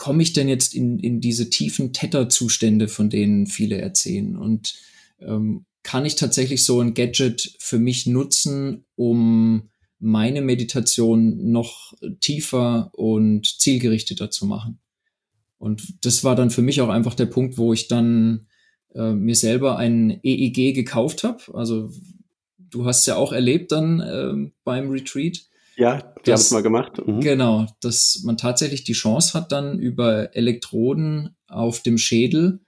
komme 0.00 0.22
ich 0.22 0.32
denn 0.32 0.48
jetzt 0.48 0.74
in, 0.74 0.98
in 0.98 1.20
diese 1.20 1.50
tiefen 1.50 1.92
Theta-Zustände, 1.92 2.88
von 2.88 3.10
denen 3.10 3.46
viele 3.46 3.76
erzählen? 3.82 4.34
Und 4.34 4.74
ähm, 5.20 5.66
kann 5.82 6.06
ich 6.06 6.14
tatsächlich 6.14 6.64
so 6.64 6.80
ein 6.80 6.94
Gadget 6.94 7.54
für 7.58 7.78
mich 7.78 8.06
nutzen, 8.06 8.86
um 8.96 9.68
meine 9.98 10.40
Meditation 10.40 11.52
noch 11.52 11.92
tiefer 12.20 12.90
und 12.94 13.46
zielgerichteter 13.60 14.30
zu 14.30 14.46
machen? 14.46 14.78
Und 15.58 16.02
das 16.06 16.24
war 16.24 16.34
dann 16.34 16.48
für 16.48 16.62
mich 16.62 16.80
auch 16.80 16.88
einfach 16.88 17.14
der 17.14 17.26
Punkt, 17.26 17.58
wo 17.58 17.74
ich 17.74 17.86
dann 17.86 18.46
äh, 18.94 19.12
mir 19.12 19.36
selber 19.36 19.76
ein 19.76 20.18
EEG 20.22 20.74
gekauft 20.74 21.24
habe. 21.24 21.42
Also 21.52 21.92
du 22.56 22.86
hast 22.86 23.04
ja 23.06 23.16
auch 23.16 23.32
erlebt 23.34 23.70
dann 23.70 24.00
äh, 24.00 24.50
beim 24.64 24.88
Retreat. 24.88 25.49
Ja, 25.80 26.14
wir 26.24 26.34
haben 26.34 26.40
es 26.40 26.50
mal 26.50 26.62
gemacht. 26.62 27.00
Mhm. 27.06 27.20
Genau, 27.20 27.66
dass 27.80 28.20
man 28.22 28.36
tatsächlich 28.36 28.84
die 28.84 28.92
Chance 28.92 29.32
hat, 29.32 29.50
dann 29.50 29.78
über 29.78 30.36
Elektroden 30.36 31.36
auf 31.48 31.82
dem 31.82 31.96
Schädel 31.96 32.60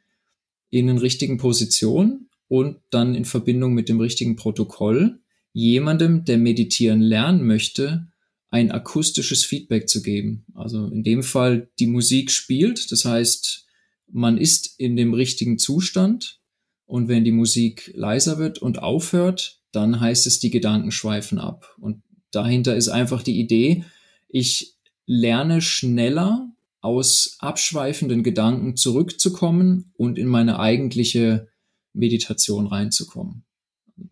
in 0.71 0.87
den 0.87 0.97
richtigen 0.97 1.37
Positionen 1.37 2.31
und 2.49 2.79
dann 2.89 3.15
in 3.15 3.27
Verbindung 3.27 3.75
mit 3.75 3.91
dem 3.91 4.01
richtigen 4.01 4.37
Protokoll 4.37 5.21
jemandem, 5.53 6.25
der 6.25 6.39
meditieren 6.39 7.03
lernen 7.03 7.47
möchte, 7.47 8.09
ein 8.49 8.71
akustisches 8.71 9.45
Feedback 9.45 9.91
zu 9.91 10.01
geben. 10.01 10.47
Also 10.55 10.87
in 10.87 11.03
dem 11.03 11.23
Fall 11.23 11.71
die 11.79 11.89
Musik 11.89 12.31
spielt, 12.31 12.91
das 12.93 13.05
heißt, 13.05 13.67
man 14.11 14.39
ist 14.39 14.79
in 14.79 14.97
dem 14.97 15.13
richtigen 15.13 15.59
Zustand 15.59 16.41
und 16.87 17.09
wenn 17.09 17.25
die 17.25 17.33
Musik 17.33 17.93
leiser 17.95 18.39
wird 18.39 18.59
und 18.59 18.79
aufhört, 18.79 19.61
dann 19.71 20.01
heißt 20.01 20.27
es, 20.27 20.41
die 20.41 20.51
Gedanken 20.51 20.91
schweifen 20.91 21.39
ab. 21.39 21.75
Und 21.79 22.03
dahinter 22.33 22.77
ist 22.77 22.89
einfach 22.89 23.23
die 23.23 23.39
Idee, 23.39 23.85
ich 24.29 24.75
lerne 25.07 25.63
schneller 25.63 26.51
aus 26.81 27.37
abschweifenden 27.39 28.23
Gedanken 28.23 28.77
zurückzukommen 28.77 29.93
und 29.97 30.19
in 30.19 30.27
meine 30.27 30.59
eigentliche 30.59 31.49
Meditation 31.93 32.67
reinzukommen. 32.67 33.45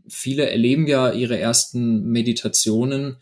Viele 0.08 0.48
erleben 0.48 0.86
ja 0.86 1.10
ihre 1.10 1.38
ersten 1.38 2.04
Meditationen 2.04 3.16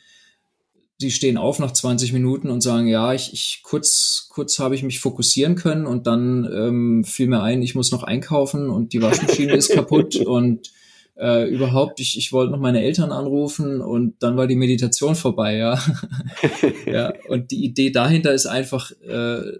die 1.00 1.10
stehen 1.12 1.36
auf 1.36 1.58
nach 1.60 1.72
20 1.72 2.12
Minuten 2.12 2.50
und 2.50 2.60
sagen, 2.60 2.88
ja, 2.88 3.12
ich, 3.12 3.32
ich 3.32 3.60
kurz, 3.62 4.26
kurz 4.30 4.58
habe 4.58 4.74
ich 4.74 4.82
mich 4.82 4.98
fokussieren 4.98 5.54
können 5.54 5.86
und 5.86 6.06
dann 6.08 6.48
ähm, 6.52 7.04
fiel 7.04 7.28
mir 7.28 7.42
ein, 7.42 7.62
ich 7.62 7.76
muss 7.76 7.92
noch 7.92 8.02
einkaufen 8.02 8.68
und 8.68 8.92
die 8.92 9.00
Waschmaschine 9.00 9.54
ist 9.54 9.70
kaputt 9.72 10.16
und 10.16 10.72
äh, 11.18 11.48
überhaupt, 11.48 12.00
ich, 12.00 12.16
ich 12.16 12.32
wollte 12.32 12.52
noch 12.52 12.60
meine 12.60 12.82
Eltern 12.82 13.12
anrufen 13.12 13.80
und 13.80 14.22
dann 14.22 14.36
war 14.36 14.46
die 14.46 14.56
Meditation 14.56 15.14
vorbei, 15.14 15.56
ja. 15.56 15.78
ja. 16.86 17.12
Und 17.28 17.50
die 17.50 17.64
Idee 17.64 17.90
dahinter 17.90 18.32
ist 18.32 18.46
einfach, 18.46 18.92
äh, 19.02 19.58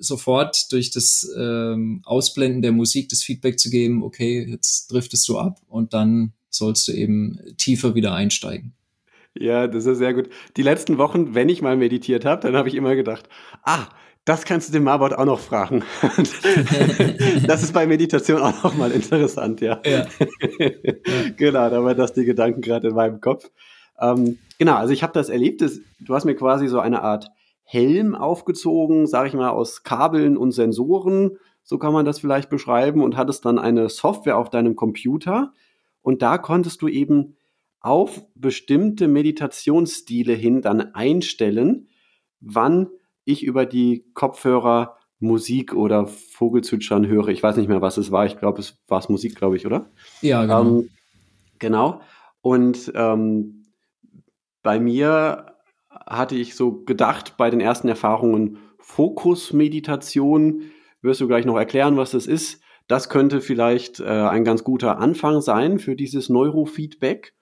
sofort 0.00 0.72
durch 0.72 0.90
das 0.90 1.28
ähm, 1.36 2.00
Ausblenden 2.04 2.62
der 2.62 2.72
Musik 2.72 3.08
das 3.08 3.22
Feedback 3.22 3.58
zu 3.58 3.70
geben, 3.70 4.02
okay, 4.02 4.46
jetzt 4.48 4.88
driftest 4.92 5.28
du 5.28 5.38
ab 5.38 5.60
und 5.68 5.94
dann 5.94 6.32
sollst 6.50 6.88
du 6.88 6.92
eben 6.92 7.38
tiefer 7.58 7.94
wieder 7.94 8.14
einsteigen. 8.14 8.72
Ja, 9.38 9.66
das 9.66 9.84
ist 9.84 9.98
sehr 9.98 10.14
gut. 10.14 10.30
Die 10.56 10.62
letzten 10.62 10.96
Wochen, 10.96 11.34
wenn 11.34 11.50
ich 11.50 11.60
mal 11.60 11.76
meditiert 11.76 12.24
habe, 12.24 12.40
dann 12.42 12.56
habe 12.56 12.68
ich 12.68 12.74
immer 12.74 12.96
gedacht, 12.96 13.28
ah, 13.62 13.88
das 14.26 14.44
kannst 14.44 14.68
du 14.68 14.72
dem 14.72 14.82
Marbot 14.82 15.12
auch 15.12 15.24
noch 15.24 15.38
fragen. 15.38 15.84
das 17.46 17.62
ist 17.62 17.72
bei 17.72 17.86
Meditation 17.86 18.42
auch 18.42 18.64
noch 18.64 18.76
mal 18.76 18.90
interessant, 18.90 19.60
ja. 19.60 19.80
ja. 19.86 20.04
genau, 21.36 21.70
da 21.70 21.84
war 21.84 21.94
das 21.94 22.12
die 22.12 22.24
Gedanken 22.24 22.60
gerade 22.60 22.88
in 22.88 22.94
meinem 22.96 23.20
Kopf. 23.20 23.48
Ähm, 24.00 24.38
genau, 24.58 24.74
also 24.74 24.92
ich 24.92 25.04
habe 25.04 25.12
das 25.12 25.28
erlebt. 25.28 25.62
Das, 25.62 25.78
du 26.00 26.12
hast 26.12 26.24
mir 26.24 26.34
quasi 26.34 26.66
so 26.66 26.80
eine 26.80 27.02
Art 27.02 27.30
Helm 27.62 28.16
aufgezogen, 28.16 29.06
sage 29.06 29.28
ich 29.28 29.34
mal, 29.34 29.50
aus 29.50 29.84
Kabeln 29.84 30.36
und 30.36 30.50
Sensoren. 30.50 31.38
So 31.62 31.78
kann 31.78 31.92
man 31.92 32.04
das 32.04 32.18
vielleicht 32.18 32.50
beschreiben 32.50 33.04
und 33.04 33.16
hattest 33.16 33.44
dann 33.44 33.60
eine 33.60 33.88
Software 33.88 34.38
auf 34.38 34.50
deinem 34.50 34.74
Computer. 34.74 35.52
Und 36.02 36.22
da 36.22 36.36
konntest 36.36 36.82
du 36.82 36.88
eben 36.88 37.36
auf 37.78 38.24
bestimmte 38.34 39.06
Meditationsstile 39.06 40.32
hin 40.32 40.62
dann 40.62 40.94
einstellen, 40.94 41.88
wann 42.40 42.88
ich 43.26 43.44
über 43.44 43.66
die 43.66 44.06
Kopfhörer 44.14 44.96
Musik 45.18 45.74
oder 45.74 46.06
Vogelzwitschern 46.06 47.06
höre. 47.06 47.28
Ich 47.28 47.42
weiß 47.42 47.56
nicht 47.56 47.68
mehr, 47.68 47.82
was 47.82 47.96
es 47.96 48.10
war. 48.10 48.26
Ich 48.26 48.38
glaube, 48.38 48.60
es 48.60 48.78
war 48.88 48.98
es 48.98 49.08
Musik, 49.08 49.36
glaube 49.36 49.56
ich, 49.56 49.66
oder? 49.66 49.90
Ja, 50.22 50.42
genau. 50.42 50.62
Ähm, 50.62 50.88
genau. 51.58 52.00
Und 52.40 52.92
ähm, 52.94 53.64
bei 54.62 54.78
mir 54.78 55.54
hatte 55.90 56.34
ich 56.34 56.54
so 56.54 56.84
gedacht, 56.84 57.36
bei 57.36 57.50
den 57.50 57.60
ersten 57.60 57.88
Erfahrungen 57.88 58.58
Fokusmeditation, 58.78 60.62
wirst 61.02 61.20
du 61.20 61.28
gleich 61.28 61.44
noch 61.44 61.56
erklären, 61.56 61.96
was 61.96 62.12
das 62.12 62.26
ist. 62.26 62.60
Das 62.86 63.08
könnte 63.08 63.40
vielleicht 63.40 64.00
äh, 64.00 64.04
ein 64.04 64.44
ganz 64.44 64.62
guter 64.62 64.98
Anfang 64.98 65.40
sein 65.40 65.78
für 65.78 65.96
dieses 65.96 66.28
Neurofeedback. 66.28 67.34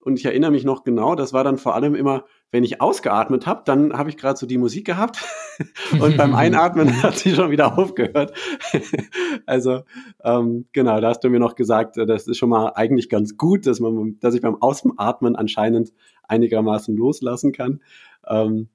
Und 0.00 0.18
ich 0.18 0.24
erinnere 0.24 0.50
mich 0.50 0.64
noch 0.64 0.82
genau, 0.82 1.14
das 1.14 1.32
war 1.32 1.44
dann 1.44 1.58
vor 1.58 1.74
allem 1.74 1.94
immer, 1.94 2.24
wenn 2.50 2.64
ich 2.64 2.80
ausgeatmet 2.80 3.46
habe, 3.46 3.62
dann 3.66 3.92
habe 3.92 4.08
ich 4.08 4.16
gerade 4.16 4.38
so 4.38 4.46
die 4.46 4.56
Musik 4.56 4.86
gehabt 4.86 5.22
und 6.00 6.16
beim 6.16 6.34
Einatmen 6.34 7.02
hat 7.02 7.18
sie 7.18 7.34
schon 7.34 7.50
wieder 7.50 7.76
aufgehört. 7.76 8.32
also 9.46 9.82
ähm, 10.24 10.66
genau, 10.72 11.00
da 11.00 11.10
hast 11.10 11.20
du 11.20 11.30
mir 11.30 11.40
noch 11.40 11.56
gesagt, 11.56 11.98
äh, 11.98 12.06
das 12.06 12.26
ist 12.26 12.38
schon 12.38 12.48
mal 12.48 12.72
eigentlich 12.74 13.08
ganz 13.08 13.36
gut, 13.36 13.66
dass 13.66 13.80
man, 13.80 14.18
dass 14.20 14.34
ich 14.34 14.40
beim 14.40 14.60
Ausatmen 14.62 15.36
anscheinend 15.36 15.92
einigermaßen 16.26 16.96
loslassen 16.96 17.52
kann. 17.52 17.80
Ähm, 18.26 18.68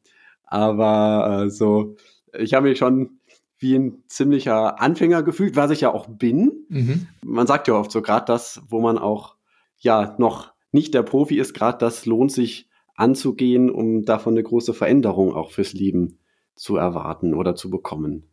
aber 0.46 1.46
äh, 1.46 1.50
so, 1.50 1.96
ich 2.38 2.54
habe 2.54 2.70
mich 2.70 2.78
schon 2.78 3.18
wie 3.58 3.76
ein 3.76 4.04
ziemlicher 4.08 4.82
Anfänger 4.82 5.24
gefühlt, 5.24 5.56
was 5.56 5.72
ich 5.72 5.82
ja 5.82 5.94
auch 5.94 6.08
bin. 6.08 6.66
Mhm. 6.70 7.08
Man 7.24 7.48
sagt 7.48 7.68
ja 7.68 7.76
oft 7.76 7.92
so, 7.92 8.02
gerade 8.02 8.26
das, 8.26 8.62
wo 8.68 8.82
man 8.82 8.98
auch 8.98 9.36
ja 9.78 10.16
noch 10.20 10.54
nicht 10.72 10.94
der 10.94 11.04
Profi 11.04 11.40
ist, 11.40 11.54
gerade 11.54 11.78
das 11.78 12.06
lohnt 12.06 12.32
sich 12.32 12.68
anzugehen, 12.96 13.70
um 13.70 14.06
davon 14.06 14.34
eine 14.34 14.44
große 14.44 14.74
Veränderung 14.74 15.34
auch 15.34 15.52
fürs 15.52 15.74
Leben 15.74 16.20
zu 16.56 16.76
erwarten 16.76 17.34
oder 17.34 17.56
zu 17.56 17.70
bekommen. 17.70 18.24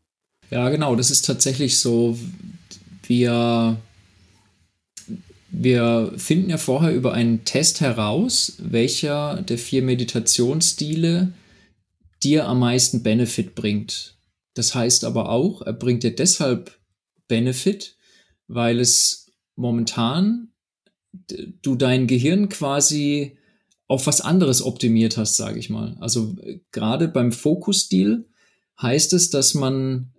Ja, 0.51 0.69
genau, 0.69 0.97
das 0.97 1.11
ist 1.11 1.23
tatsächlich 1.23 1.79
so. 1.79 2.19
Wir, 3.03 3.77
wir 5.51 6.13
finden 6.17 6.51
ja 6.51 6.59
vorher 6.59 6.95
über 6.95 7.13
einen 7.15 7.45
Test 7.45 7.81
heraus, 7.81 8.57
welcher 8.59 9.43
der 9.43 9.59
vier 9.59 9.83
Meditationsstile 9.83 11.33
dir 12.23 12.47
am 12.47 12.61
meisten 12.61 13.03
Benefit 13.03 13.55
bringt. 13.55 14.17
Das 14.55 14.75
heißt 14.75 15.05
aber 15.05 15.31
auch, 15.31 15.63
er 15.63 15.73
bringt 15.73 16.03
dir 16.03 16.15
deshalb 16.15 16.79
Benefit, 17.29 17.97
weil 18.49 18.81
es 18.81 19.33
momentan 19.57 20.49
du 21.63 21.75
dein 21.75 22.07
Gehirn 22.07 22.49
quasi 22.49 23.37
auf 23.91 24.07
was 24.07 24.21
anderes 24.21 24.63
optimiert 24.63 25.17
hast, 25.17 25.35
sage 25.37 25.59
ich 25.59 25.69
mal. 25.69 25.97
Also 25.99 26.37
äh, 26.43 26.61
gerade 26.71 27.09
beim 27.09 27.33
Fokusstil 27.33 28.25
heißt 28.81 29.13
es, 29.15 29.31
dass 29.31 29.55
man, 29.55 30.13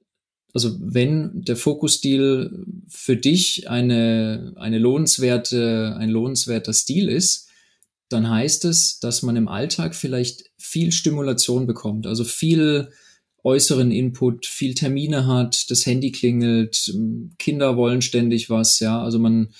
also 0.53 0.76
wenn 0.82 1.43
der 1.43 1.55
Fokusstil 1.55 2.65
für 2.89 3.15
dich 3.15 3.69
eine, 3.69 4.51
eine 4.57 4.78
lohnenswerte, 4.78 5.95
ein 5.97 6.09
lohnenswerter 6.09 6.74
Stil 6.74 7.07
ist, 7.07 7.47
dann 8.09 8.30
heißt 8.30 8.65
es, 8.65 8.99
dass 8.99 9.22
man 9.22 9.38
im 9.38 9.47
Alltag 9.47 9.95
vielleicht 9.95 10.51
viel 10.57 10.91
Stimulation 10.91 11.65
bekommt, 11.65 12.07
also 12.07 12.26
viel 12.26 12.89
äußeren 13.41 13.89
Input, 13.89 14.47
viel 14.47 14.74
Termine 14.74 15.28
hat, 15.28 15.72
das 15.72 15.86
Handy 15.86 16.11
klingelt, 16.11 16.93
Kinder 17.39 17.78
wollen 17.78 18.01
ständig 18.01 18.49
was, 18.49 18.82
ja, 18.82 19.01
also 19.01 19.17
man, 19.17 19.53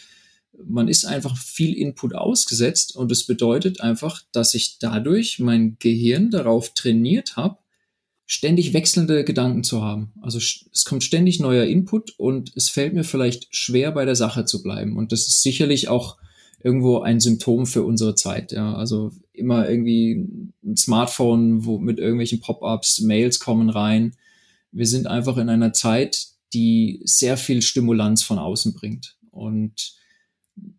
man 0.64 0.88
ist 0.88 1.06
einfach 1.06 1.38
viel 1.38 1.74
Input 1.74 2.14
ausgesetzt 2.16 2.95
und 2.95 3.12
es 3.12 3.26
bedeutet 3.26 3.82
einfach, 3.82 4.22
dass 4.32 4.54
ich 4.54 4.78
dadurch 4.80 5.39
mein 5.39 5.78
Gehirn 5.80 6.30
darauf 6.30 6.74
trainiert 6.74 7.36
habe, 7.36 7.58
ständig 8.26 8.74
wechselnde 8.74 9.24
Gedanken 9.26 9.64
zu 9.64 9.82
haben. 9.82 10.14
Also 10.22 10.38
es 10.38 10.86
kommt 10.86 11.04
ständig 11.04 11.39
neuer 11.39 11.66
Input 11.66 12.18
und 12.18 12.52
es 12.56 12.70
fällt 12.70 12.93
mir 12.93 13.04
vielleicht 13.04 13.54
schwer 13.54 13.91
bei 13.91 14.06
der 14.06 14.16
Sache 14.16 14.45
zu 14.45 14.64
bleiben. 14.64 14.97
Und 14.97 15.12
das 15.12 15.28
ist 15.28 15.41
sicherlich 15.41 15.89
auch 15.89 16.18
irgendwo 16.64 16.99
ein 16.99 17.20
Symptom 17.20 17.66
für 17.66 17.84
unsere 17.84 18.16
Zeit. 18.16 18.52
Ja, 18.52 18.74
also 18.76 19.12
immer 19.34 19.68
irgendwie 19.70 20.28
ein 20.64 20.78
Smartphone, 20.78 21.66
wo 21.66 21.78
mit 21.80 21.99
irgendwelchen 21.99 22.39
Pop-ups, 22.39 23.02
Mails 23.02 23.39
kommen 23.39 23.70
rein. 23.70 24.16
Wir 24.72 24.86
sind 24.88 25.08
einfach 25.08 25.38
in 25.38 25.49
einer 25.49 25.74
Zeit, 25.74 26.28
die 26.54 27.02
sehr 27.04 27.38
viel 27.38 27.62
Stimulanz 27.62 28.24
von 28.24 28.38
außen 28.38 28.74
bringt. 28.74 29.18
Und 29.32 30.01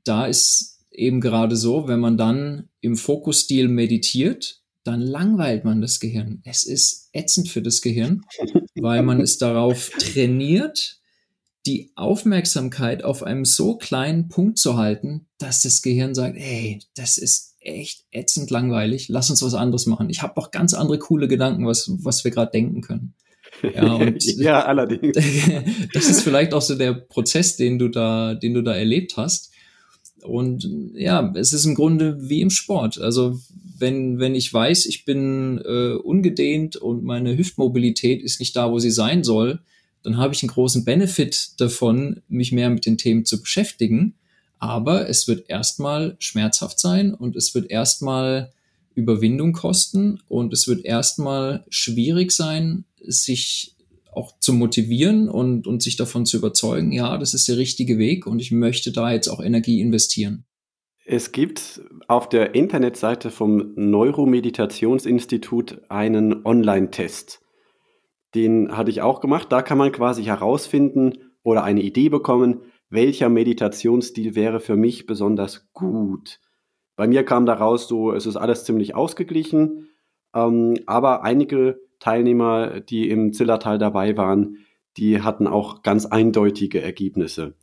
da 0.04 0.26
ist 0.26 0.80
eben 0.90 1.20
gerade 1.20 1.56
so, 1.56 1.88
wenn 1.88 2.00
man 2.00 2.16
dann 2.16 2.68
im 2.80 2.96
Fokusstil 2.96 3.68
meditiert, 3.68 4.60
dann 4.84 5.00
langweilt 5.00 5.64
man 5.64 5.80
das 5.80 6.00
Gehirn. 6.00 6.42
Es 6.44 6.64
ist 6.64 7.08
ätzend 7.12 7.48
für 7.48 7.62
das 7.62 7.80
Gehirn, 7.80 8.22
weil 8.74 9.02
man 9.02 9.20
es 9.20 9.38
darauf 9.38 9.90
trainiert, 9.90 10.98
die 11.66 11.92
Aufmerksamkeit 11.94 13.04
auf 13.04 13.22
einem 13.22 13.44
so 13.44 13.76
kleinen 13.76 14.28
Punkt 14.28 14.58
zu 14.58 14.76
halten, 14.76 15.26
dass 15.38 15.62
das 15.62 15.82
Gehirn 15.82 16.14
sagt, 16.14 16.36
hey, 16.36 16.80
das 16.94 17.18
ist 17.18 17.54
echt 17.60 18.04
ätzend 18.10 18.50
langweilig, 18.50 19.08
lass 19.08 19.30
uns 19.30 19.42
was 19.42 19.54
anderes 19.54 19.86
machen. 19.86 20.10
Ich 20.10 20.22
habe 20.22 20.36
auch 20.38 20.50
ganz 20.50 20.74
andere 20.74 20.98
coole 20.98 21.28
Gedanken, 21.28 21.64
was, 21.66 21.88
was 22.02 22.24
wir 22.24 22.32
gerade 22.32 22.50
denken 22.50 22.80
können. 22.80 23.14
Ja, 23.62 24.02
ja, 24.36 24.64
allerdings. 24.64 25.16
das 25.92 26.08
ist 26.08 26.22
vielleicht 26.22 26.52
auch 26.52 26.62
so 26.62 26.74
der 26.74 26.94
Prozess, 26.94 27.56
den 27.56 27.78
du 27.78 27.88
da, 27.88 28.34
den 28.34 28.54
du 28.54 28.62
da 28.62 28.74
erlebt 28.74 29.16
hast. 29.16 29.51
Und 30.22 30.68
ja, 30.94 31.32
es 31.36 31.52
ist 31.52 31.64
im 31.64 31.74
Grunde 31.74 32.28
wie 32.28 32.40
im 32.40 32.50
Sport. 32.50 33.00
Also 33.00 33.40
wenn, 33.78 34.18
wenn 34.18 34.34
ich 34.34 34.52
weiß, 34.52 34.86
ich 34.86 35.04
bin 35.04 35.60
äh, 35.64 35.94
ungedehnt 35.94 36.76
und 36.76 37.04
meine 37.04 37.36
Hüftmobilität 37.36 38.22
ist 38.22 38.40
nicht 38.40 38.54
da, 38.54 38.70
wo 38.70 38.78
sie 38.78 38.90
sein 38.90 39.24
soll, 39.24 39.60
dann 40.02 40.16
habe 40.16 40.34
ich 40.34 40.42
einen 40.42 40.50
großen 40.50 40.84
Benefit 40.84 41.60
davon, 41.60 42.22
mich 42.28 42.52
mehr 42.52 42.70
mit 42.70 42.86
den 42.86 42.98
Themen 42.98 43.24
zu 43.24 43.40
beschäftigen. 43.40 44.14
Aber 44.58 45.08
es 45.08 45.26
wird 45.26 45.48
erstmal 45.48 46.16
schmerzhaft 46.18 46.78
sein 46.78 47.14
und 47.14 47.34
es 47.34 47.54
wird 47.54 47.70
erstmal 47.70 48.52
Überwindung 48.94 49.52
kosten 49.52 50.20
und 50.28 50.52
es 50.52 50.68
wird 50.68 50.84
erstmal 50.84 51.64
schwierig 51.68 52.30
sein, 52.32 52.84
sich 53.04 53.71
auch 54.12 54.38
zu 54.38 54.52
motivieren 54.52 55.28
und, 55.28 55.66
und 55.66 55.82
sich 55.82 55.96
davon 55.96 56.26
zu 56.26 56.36
überzeugen, 56.36 56.92
ja, 56.92 57.16
das 57.18 57.34
ist 57.34 57.48
der 57.48 57.56
richtige 57.56 57.98
Weg 57.98 58.26
und 58.26 58.40
ich 58.40 58.52
möchte 58.52 58.92
da 58.92 59.10
jetzt 59.10 59.28
auch 59.28 59.40
Energie 59.40 59.80
investieren. 59.80 60.44
Es 61.04 61.32
gibt 61.32 61.82
auf 62.06 62.28
der 62.28 62.54
Internetseite 62.54 63.30
vom 63.30 63.72
Neuromeditationsinstitut 63.74 65.82
einen 65.88 66.46
Online-Test. 66.46 67.40
Den 68.34 68.76
hatte 68.76 68.90
ich 68.90 69.02
auch 69.02 69.20
gemacht. 69.20 69.50
Da 69.50 69.62
kann 69.62 69.78
man 69.78 69.90
quasi 69.90 70.22
herausfinden 70.22 71.14
oder 71.42 71.64
eine 71.64 71.82
Idee 71.82 72.08
bekommen, 72.08 72.60
welcher 72.88 73.28
Meditationsstil 73.28 74.36
wäre 74.36 74.60
für 74.60 74.76
mich 74.76 75.06
besonders 75.06 75.72
gut. 75.72 76.38
Bei 76.94 77.08
mir 77.08 77.24
kam 77.24 77.46
daraus 77.46 77.88
so, 77.88 78.12
es 78.12 78.26
ist 78.26 78.36
alles 78.36 78.64
ziemlich 78.64 78.94
ausgeglichen, 78.94 79.88
ähm, 80.34 80.74
aber 80.86 81.24
einige 81.24 81.80
Teilnehmer, 82.02 82.80
die 82.80 83.08
im 83.08 83.32
Zillertal 83.32 83.78
dabei 83.78 84.16
waren, 84.16 84.56
die 84.96 85.22
hatten 85.22 85.46
auch 85.46 85.82
ganz 85.82 86.04
eindeutige 86.04 86.82
Ergebnisse. 86.82 87.54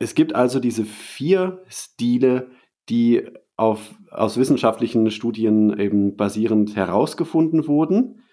Es 0.00 0.16
gibt 0.16 0.34
also 0.34 0.58
diese 0.58 0.84
vier 0.84 1.62
Stile, 1.68 2.50
die 2.88 3.22
auf, 3.56 3.94
aus 4.10 4.36
wissenschaftlichen 4.36 5.12
Studien 5.12 5.78
eben 5.78 6.16
basierend 6.16 6.74
herausgefunden 6.74 7.68
wurden. 7.68 8.24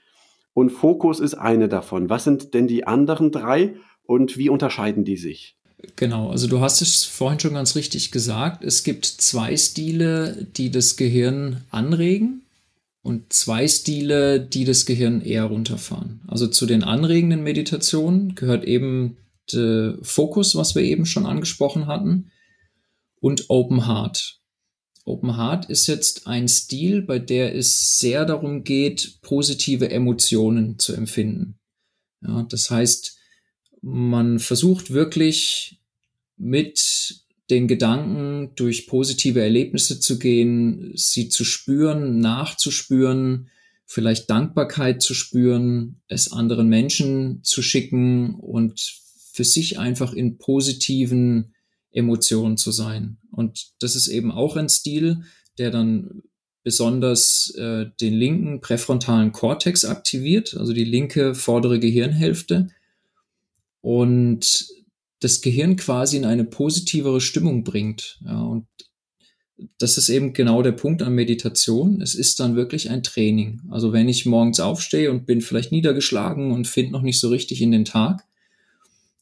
Und 0.55 0.71
Fokus 0.71 1.19
ist 1.19 1.35
eine 1.35 1.69
davon. 1.69 2.09
Was 2.09 2.23
sind 2.23 2.55
denn 2.55 2.67
die 2.67 2.87
anderen 2.87 3.31
drei 3.31 3.75
und 4.07 4.35
wie 4.39 4.49
unterscheiden 4.49 5.05
die 5.05 5.17
sich? 5.17 5.59
Genau, 5.95 6.31
also 6.31 6.47
du 6.47 6.59
hast 6.59 6.81
es 6.81 7.05
vorhin 7.05 7.39
schon 7.39 7.53
ganz 7.53 7.75
richtig 7.75 8.11
gesagt. 8.11 8.63
Es 8.63 8.83
gibt 8.83 9.05
zwei 9.05 9.55
Stile, 9.55 10.47
die 10.57 10.71
das 10.71 10.97
Gehirn 10.97 11.65
anregen 11.69 12.40
und 13.01 13.33
zwei 13.33 13.67
Stile, 13.67 14.39
die 14.39 14.63
das 14.63 14.85
Gehirn 14.85 15.21
eher 15.21 15.45
runterfahren. 15.45 16.21
Also 16.27 16.47
zu 16.47 16.65
den 16.65 16.83
anregenden 16.83 17.43
Meditationen 17.43 18.35
gehört 18.35 18.63
eben 18.63 19.17
der 19.51 19.97
Fokus, 20.01 20.55
was 20.55 20.75
wir 20.75 20.83
eben 20.83 21.05
schon 21.05 21.25
angesprochen 21.25 21.87
hatten, 21.87 22.31
und 23.19 23.49
Open 23.49 23.87
Heart. 23.87 24.39
Open 25.05 25.35
Heart 25.37 25.69
ist 25.69 25.87
jetzt 25.87 26.27
ein 26.27 26.47
Stil, 26.47 27.01
bei 27.01 27.19
der 27.19 27.55
es 27.55 27.97
sehr 27.99 28.25
darum 28.25 28.63
geht, 28.63 29.19
positive 29.21 29.89
Emotionen 29.89 30.77
zu 30.79 30.93
empfinden. 30.93 31.59
Ja, 32.21 32.43
das 32.43 32.69
heißt, 32.69 33.17
man 33.81 34.39
versucht 34.39 34.91
wirklich 34.91 35.81
mit 36.37 37.20
den 37.51 37.67
Gedanken 37.67 38.55
durch 38.55 38.87
positive 38.87 39.41
Erlebnisse 39.41 39.99
zu 39.99 40.17
gehen, 40.17 40.93
sie 40.95 41.29
zu 41.29 41.43
spüren, 41.43 42.19
nachzuspüren, 42.19 43.49
vielleicht 43.85 44.29
Dankbarkeit 44.29 45.01
zu 45.01 45.13
spüren, 45.13 46.01
es 46.07 46.31
anderen 46.31 46.69
Menschen 46.69 47.43
zu 47.43 47.61
schicken 47.61 48.35
und 48.35 48.79
für 49.33 49.43
sich 49.43 49.77
einfach 49.77 50.13
in 50.13 50.37
positiven 50.37 51.53
Emotionen 51.91 52.55
zu 52.55 52.71
sein. 52.71 53.17
Und 53.31 53.73
das 53.79 53.95
ist 53.95 54.07
eben 54.07 54.31
auch 54.31 54.55
ein 54.55 54.69
Stil, 54.69 55.23
der 55.57 55.71
dann 55.71 56.23
besonders 56.63 57.53
äh, 57.57 57.87
den 57.99 58.13
linken 58.13 58.61
präfrontalen 58.61 59.33
Kortex 59.33 59.83
aktiviert, 59.83 60.55
also 60.55 60.71
die 60.71 60.85
linke 60.85 61.35
vordere 61.35 61.79
Gehirnhälfte 61.79 62.69
und 63.81 64.67
das 65.21 65.41
Gehirn 65.41 65.77
quasi 65.77 66.17
in 66.17 66.25
eine 66.25 66.43
positivere 66.43 67.21
Stimmung 67.21 67.63
bringt. 67.63 68.19
Ja, 68.25 68.41
und 68.41 68.67
das 69.77 69.97
ist 69.97 70.09
eben 70.09 70.33
genau 70.33 70.63
der 70.63 70.71
Punkt 70.71 71.03
an 71.03 71.13
Meditation. 71.13 72.01
Es 72.01 72.15
ist 72.15 72.39
dann 72.39 72.55
wirklich 72.55 72.89
ein 72.89 73.03
Training. 73.03 73.61
Also 73.69 73.93
wenn 73.93 74.09
ich 74.09 74.25
morgens 74.25 74.59
aufstehe 74.59 75.11
und 75.11 75.25
bin 75.25 75.41
vielleicht 75.41 75.71
niedergeschlagen 75.71 76.51
und 76.51 76.67
finde 76.67 76.91
noch 76.91 77.03
nicht 77.03 77.19
so 77.19 77.29
richtig 77.29 77.61
in 77.61 77.71
den 77.71 77.85
Tag 77.85 78.25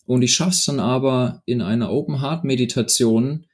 und 0.06 0.22
ich 0.22 0.34
schaffe 0.34 0.52
es 0.52 0.66
dann 0.66 0.80
aber 0.80 1.44
in 1.46 1.62
einer 1.62 1.92
Open 1.92 2.22
Heart 2.22 2.44
Meditation 2.44 3.46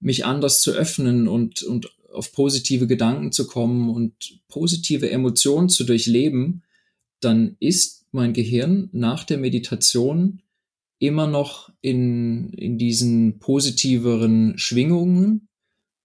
mich 0.00 0.24
anders 0.24 0.60
zu 0.62 0.72
öffnen 0.72 1.28
und, 1.28 1.62
und 1.62 1.92
auf 2.12 2.32
positive 2.32 2.86
Gedanken 2.86 3.30
zu 3.30 3.46
kommen 3.46 3.90
und 3.90 4.40
positive 4.48 5.10
Emotionen 5.10 5.68
zu 5.68 5.84
durchleben, 5.84 6.62
dann 7.20 7.56
ist 7.60 8.06
mein 8.10 8.32
Gehirn 8.32 8.88
nach 8.92 9.24
der 9.24 9.38
Meditation 9.38 10.40
immer 10.98 11.26
noch 11.26 11.70
in, 11.80 12.50
in 12.50 12.78
diesen 12.78 13.38
positiveren 13.38 14.58
Schwingungen 14.58 15.48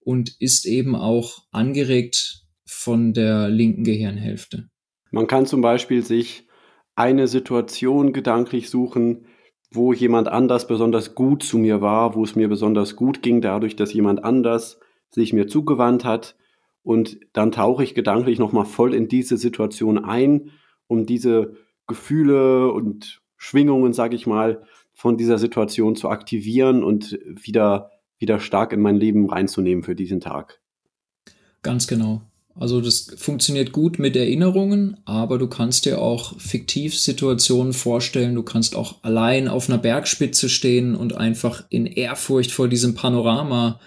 und 0.00 0.40
ist 0.40 0.66
eben 0.66 0.94
auch 0.94 1.44
angeregt 1.50 2.44
von 2.66 3.12
der 3.12 3.48
linken 3.48 3.84
Gehirnhälfte. 3.84 4.68
Man 5.10 5.26
kann 5.26 5.46
zum 5.46 5.60
Beispiel 5.60 6.04
sich 6.04 6.46
eine 6.94 7.26
Situation 7.26 8.12
gedanklich 8.12 8.70
suchen, 8.70 9.26
wo 9.70 9.92
jemand 9.92 10.28
anders 10.28 10.66
besonders 10.66 11.14
gut 11.14 11.42
zu 11.42 11.58
mir 11.58 11.80
war, 11.80 12.14
wo 12.14 12.22
es 12.22 12.36
mir 12.36 12.48
besonders 12.48 12.94
gut 12.94 13.22
ging, 13.22 13.40
dadurch, 13.40 13.74
dass 13.74 13.92
jemand 13.92 14.22
anders 14.24 14.78
sich 15.10 15.32
mir 15.32 15.48
zugewandt 15.48 16.04
hat. 16.04 16.36
Und 16.82 17.18
dann 17.32 17.50
tauche 17.50 17.82
ich 17.82 17.94
gedanklich 17.94 18.38
nochmal 18.38 18.66
voll 18.66 18.94
in 18.94 19.08
diese 19.08 19.36
Situation 19.36 20.04
ein, 20.04 20.50
um 20.86 21.06
diese 21.06 21.56
Gefühle 21.86 22.70
und 22.72 23.22
Schwingungen, 23.36 23.92
sage 23.92 24.14
ich 24.14 24.26
mal, 24.26 24.64
von 24.94 25.18
dieser 25.18 25.38
Situation 25.38 25.96
zu 25.96 26.08
aktivieren 26.08 26.82
und 26.82 27.18
wieder, 27.26 27.90
wieder 28.18 28.40
stark 28.40 28.72
in 28.72 28.80
mein 28.80 28.96
Leben 28.96 29.28
reinzunehmen 29.28 29.84
für 29.84 29.94
diesen 29.94 30.20
Tag. 30.20 30.60
Ganz 31.62 31.86
genau. 31.86 32.22
Also 32.56 32.80
das 32.80 33.12
funktioniert 33.16 33.72
gut 33.72 33.98
mit 33.98 34.14
Erinnerungen, 34.14 34.98
aber 35.06 35.38
du 35.38 35.48
kannst 35.48 35.86
dir 35.86 36.00
auch 36.00 36.38
fiktiv 36.38 36.96
Situationen 36.96 37.72
vorstellen. 37.72 38.36
Du 38.36 38.44
kannst 38.44 38.76
auch 38.76 39.02
allein 39.02 39.48
auf 39.48 39.68
einer 39.68 39.78
Bergspitze 39.78 40.48
stehen 40.48 40.94
und 40.94 41.16
einfach 41.16 41.64
in 41.68 41.86
Ehrfurcht 41.86 42.52
vor 42.52 42.68
diesem 42.68 42.94
Panorama 42.94 43.80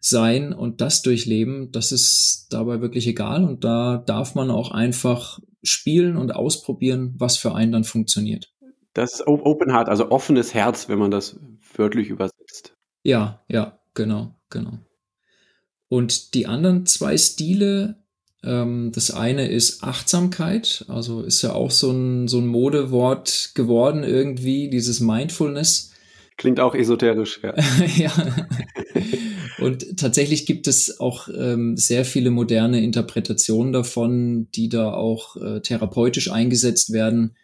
sein 0.00 0.52
und 0.52 0.82
das 0.82 1.00
durchleben. 1.00 1.72
Das 1.72 1.92
ist 1.92 2.48
dabei 2.50 2.82
wirklich 2.82 3.06
egal 3.06 3.44
und 3.44 3.64
da 3.64 3.96
darf 3.96 4.34
man 4.34 4.50
auch 4.50 4.70
einfach 4.70 5.40
spielen 5.62 6.16
und 6.16 6.34
ausprobieren, 6.34 7.14
was 7.16 7.38
für 7.38 7.54
einen 7.54 7.72
dann 7.72 7.84
funktioniert. 7.84 8.49
Das 8.92 9.14
ist 9.14 9.26
Open 9.26 9.72
Heart, 9.72 9.88
also 9.88 10.10
offenes 10.10 10.52
Herz, 10.52 10.88
wenn 10.88 10.98
man 10.98 11.10
das 11.10 11.38
wörtlich 11.76 12.08
übersetzt. 12.08 12.74
Ja, 13.02 13.42
ja, 13.48 13.78
genau, 13.94 14.34
genau. 14.50 14.78
Und 15.88 16.34
die 16.34 16.46
anderen 16.46 16.86
zwei 16.86 17.16
Stile, 17.16 17.96
ähm, 18.42 18.90
das 18.94 19.10
eine 19.10 19.48
ist 19.48 19.82
Achtsamkeit, 19.84 20.84
also 20.88 21.22
ist 21.22 21.42
ja 21.42 21.52
auch 21.52 21.70
so 21.70 21.90
ein, 21.92 22.28
so 22.28 22.38
ein 22.38 22.46
Modewort 22.46 23.52
geworden 23.54 24.02
irgendwie, 24.02 24.68
dieses 24.70 25.00
Mindfulness. 25.00 25.92
Klingt 26.36 26.58
auch 26.58 26.74
esoterisch, 26.74 27.40
ja. 27.42 27.54
ja. 27.96 28.46
Und 29.58 29.98
tatsächlich 29.98 30.46
gibt 30.46 30.66
es 30.66 30.98
auch 31.00 31.28
ähm, 31.28 31.76
sehr 31.76 32.04
viele 32.04 32.30
moderne 32.30 32.82
Interpretationen 32.82 33.72
davon, 33.72 34.48
die 34.52 34.68
da 34.68 34.94
auch 34.94 35.36
äh, 35.36 35.60
therapeutisch 35.60 36.32
eingesetzt 36.32 36.92
werden 36.92 37.36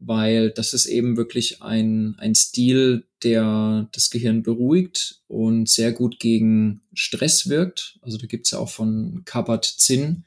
weil 0.00 0.50
das 0.50 0.72
ist 0.72 0.86
eben 0.86 1.16
wirklich 1.16 1.62
ein, 1.62 2.16
ein 2.18 2.34
Stil, 2.34 3.04
der 3.22 3.88
das 3.92 4.10
Gehirn 4.10 4.42
beruhigt 4.42 5.20
und 5.28 5.68
sehr 5.68 5.92
gut 5.92 6.18
gegen 6.18 6.80
Stress 6.94 7.48
wirkt. 7.48 7.98
Also 8.00 8.16
da 8.16 8.26
gibt's 8.26 8.50
ja 8.50 8.58
auch 8.58 8.70
von 8.70 9.22
Kabat-Zinn 9.26 10.24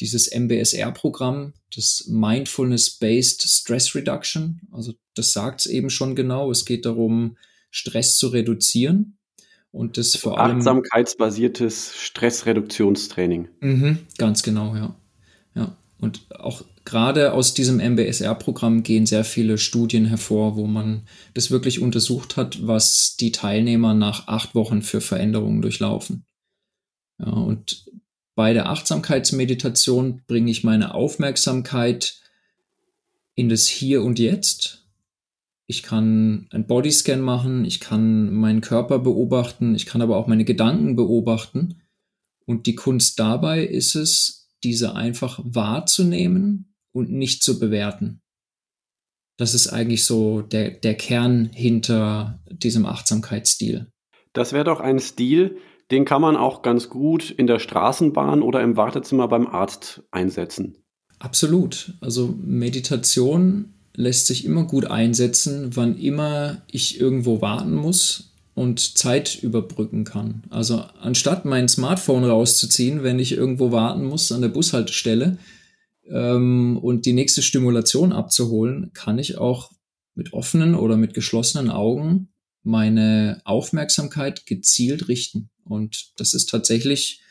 dieses 0.00 0.28
MBSR-Programm, 0.32 1.54
das 1.74 2.06
Mindfulness-Based 2.08 3.42
Stress 3.42 3.96
Reduction. 3.96 4.60
Also 4.70 4.94
das 5.14 5.32
sagt's 5.32 5.66
eben 5.66 5.90
schon 5.90 6.14
genau. 6.14 6.50
Es 6.52 6.64
geht 6.64 6.86
darum, 6.86 7.36
Stress 7.70 8.16
zu 8.16 8.28
reduzieren. 8.28 9.18
Und 9.70 9.98
das 9.98 10.16
vor 10.16 10.40
allem. 10.40 10.58
Achtsamkeitsbasiertes 10.58 11.94
Stressreduktionstraining. 11.96 13.48
Mhm, 13.60 13.98
ganz 14.16 14.42
genau, 14.42 14.74
ja. 14.76 14.96
Ja. 15.54 15.76
Und 15.98 16.30
auch 16.38 16.64
gerade 16.88 17.34
aus 17.34 17.52
diesem 17.52 17.80
MBSR-Programm 17.80 18.82
gehen 18.82 19.04
sehr 19.04 19.24
viele 19.24 19.58
Studien 19.58 20.06
hervor, 20.06 20.56
wo 20.56 20.66
man 20.66 21.02
das 21.34 21.50
wirklich 21.50 21.82
untersucht 21.82 22.38
hat, 22.38 22.66
was 22.66 23.14
die 23.16 23.30
Teilnehmer 23.30 23.92
nach 23.92 24.26
acht 24.26 24.54
Wochen 24.54 24.80
für 24.80 25.02
Veränderungen 25.02 25.60
durchlaufen. 25.60 26.24
Ja, 27.18 27.30
und 27.30 27.84
bei 28.34 28.54
der 28.54 28.70
Achtsamkeitsmeditation 28.70 30.22
bringe 30.26 30.50
ich 30.50 30.64
meine 30.64 30.94
Aufmerksamkeit 30.94 32.22
in 33.34 33.50
das 33.50 33.66
Hier 33.66 34.02
und 34.02 34.18
Jetzt. 34.18 34.86
Ich 35.66 35.82
kann 35.82 36.48
ein 36.52 36.66
Bodyscan 36.66 37.20
machen, 37.20 37.66
ich 37.66 37.80
kann 37.80 38.32
meinen 38.32 38.62
Körper 38.62 38.98
beobachten, 38.98 39.74
ich 39.74 39.84
kann 39.84 40.00
aber 40.00 40.16
auch 40.16 40.26
meine 40.26 40.46
Gedanken 40.46 40.96
beobachten. 40.96 41.82
Und 42.46 42.66
die 42.66 42.76
Kunst 42.76 43.18
dabei 43.18 43.62
ist 43.62 43.94
es, 43.94 44.48
diese 44.64 44.94
einfach 44.94 45.38
wahrzunehmen 45.44 46.67
und 46.92 47.10
nicht 47.10 47.42
zu 47.42 47.58
bewerten. 47.58 48.20
Das 49.36 49.54
ist 49.54 49.68
eigentlich 49.68 50.04
so 50.04 50.42
der, 50.42 50.70
der 50.70 50.94
Kern 50.94 51.50
hinter 51.52 52.40
diesem 52.50 52.86
Achtsamkeitsstil. 52.86 53.86
Das 54.32 54.52
wäre 54.52 54.64
doch 54.64 54.80
ein 54.80 54.98
Stil, 54.98 55.58
den 55.90 56.04
kann 56.04 56.20
man 56.20 56.36
auch 56.36 56.62
ganz 56.62 56.88
gut 56.88 57.30
in 57.30 57.46
der 57.46 57.60
Straßenbahn 57.60 58.42
oder 58.42 58.62
im 58.62 58.76
Wartezimmer 58.76 59.28
beim 59.28 59.46
Arzt 59.46 60.02
einsetzen. 60.10 60.76
Absolut. 61.18 61.94
Also 62.00 62.34
Meditation 62.42 63.74
lässt 63.94 64.26
sich 64.26 64.44
immer 64.44 64.64
gut 64.64 64.86
einsetzen, 64.86 65.70
wann 65.74 65.96
immer 65.98 66.62
ich 66.70 67.00
irgendwo 67.00 67.40
warten 67.40 67.74
muss 67.74 68.34
und 68.54 68.98
Zeit 68.98 69.40
überbrücken 69.42 70.04
kann. 70.04 70.42
Also 70.50 70.84
anstatt 71.00 71.44
mein 71.44 71.68
Smartphone 71.68 72.24
rauszuziehen, 72.24 73.02
wenn 73.02 73.18
ich 73.18 73.32
irgendwo 73.32 73.72
warten 73.72 74.04
muss 74.04 74.30
an 74.30 74.42
der 74.42 74.48
Bushaltestelle 74.48 75.38
ähm, 76.10 76.78
und 76.80 77.06
die 77.06 77.12
nächste 77.12 77.42
Stimulation 77.42 78.12
abzuholen, 78.12 78.90
kann 78.94 79.18
ich 79.18 79.38
auch 79.38 79.72
mit 80.14 80.32
offenen 80.32 80.74
oder 80.74 80.96
mit 80.96 81.14
geschlossenen 81.14 81.70
Augen 81.70 82.28
meine 82.62 83.40
Aufmerksamkeit 83.44 84.46
gezielt 84.46 85.08
richten. 85.08 85.50
Und 85.64 86.18
das 86.18 86.34
ist 86.34 86.50
tatsächlich 86.50 87.22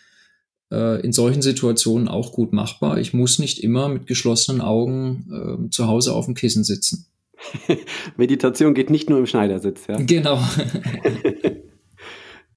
äh, 0.71 1.01
in 1.01 1.11
solchen 1.11 1.41
Situationen 1.41 2.07
auch 2.07 2.32
gut 2.32 2.53
machbar. 2.53 2.97
Ich 2.97 3.13
muss 3.13 3.39
nicht 3.39 3.59
immer 3.59 3.89
mit 3.89 4.07
geschlossenen 4.07 4.61
Augen 4.61 5.67
äh, 5.67 5.69
zu 5.69 5.88
Hause 5.88 6.13
auf 6.13 6.25
dem 6.25 6.34
Kissen 6.34 6.63
sitzen. 6.63 7.07
Meditation 8.17 8.73
geht 8.73 8.89
nicht 8.89 9.09
nur 9.09 9.19
im 9.19 9.28
Schneidersitz, 9.28 9.88
ja? 9.88 9.97
Genau. 9.97 10.38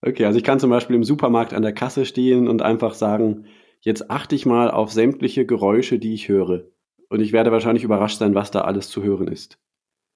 okay, 0.02 0.24
also 0.24 0.38
ich 0.38 0.44
kann 0.44 0.60
zum 0.60 0.70
Beispiel 0.70 0.96
im 0.96 1.04
Supermarkt 1.04 1.52
an 1.52 1.62
der 1.62 1.72
Kasse 1.72 2.06
stehen 2.06 2.48
und 2.48 2.62
einfach 2.62 2.94
sagen, 2.94 3.46
jetzt 3.80 4.10
achte 4.10 4.34
ich 4.34 4.46
mal 4.46 4.70
auf 4.70 4.92
sämtliche 4.92 5.46
Geräusche, 5.46 5.98
die 5.98 6.14
ich 6.14 6.28
höre. 6.28 6.64
Und 7.08 7.20
ich 7.20 7.32
werde 7.32 7.50
wahrscheinlich 7.50 7.84
überrascht 7.84 8.18
sein, 8.18 8.34
was 8.34 8.50
da 8.50 8.62
alles 8.62 8.88
zu 8.88 9.02
hören 9.02 9.28
ist. 9.28 9.58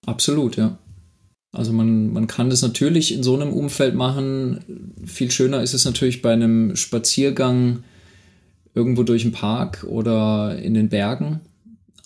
Absolut, 0.07 0.57
ja. 0.57 0.79
Also 1.53 1.73
man, 1.73 2.13
man 2.13 2.27
kann 2.27 2.51
das 2.51 2.63
natürlich 2.63 3.15
in 3.15 3.23
so 3.23 3.35
einem 3.35 3.53
Umfeld 3.53 3.95
machen. 3.95 4.95
Viel 5.05 5.31
schöner 5.31 5.63
ist 5.63 5.73
es 5.73 5.85
natürlich 5.85 6.21
bei 6.21 6.33
einem 6.33 6.75
Spaziergang 6.77 7.85
irgendwo 8.75 9.05
durch 9.05 9.23
den 9.23 9.33
Park 9.33 9.85
oder 9.89 10.59
in 10.59 10.75
den 10.75 10.89
Bergen. 10.89 11.41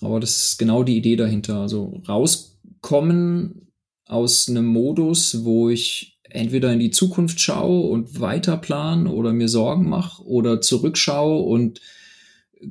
Aber 0.01 0.19
das 0.19 0.35
ist 0.37 0.59
genau 0.59 0.83
die 0.83 0.97
Idee 0.97 1.15
dahinter. 1.15 1.61
Also 1.61 2.01
rauskommen 2.07 3.67
aus 4.05 4.47
einem 4.47 4.65
Modus, 4.65 5.43
wo 5.43 5.69
ich 5.69 6.18
entweder 6.29 6.71
in 6.71 6.79
die 6.79 6.91
Zukunft 6.91 7.39
schaue 7.39 7.89
und 7.89 8.19
weiter 8.19 8.57
plan 8.57 9.07
oder 9.07 9.33
mir 9.33 9.49
Sorgen 9.49 9.87
mache 9.89 10.23
oder 10.23 10.61
zurückschaue 10.61 11.41
und 11.41 11.81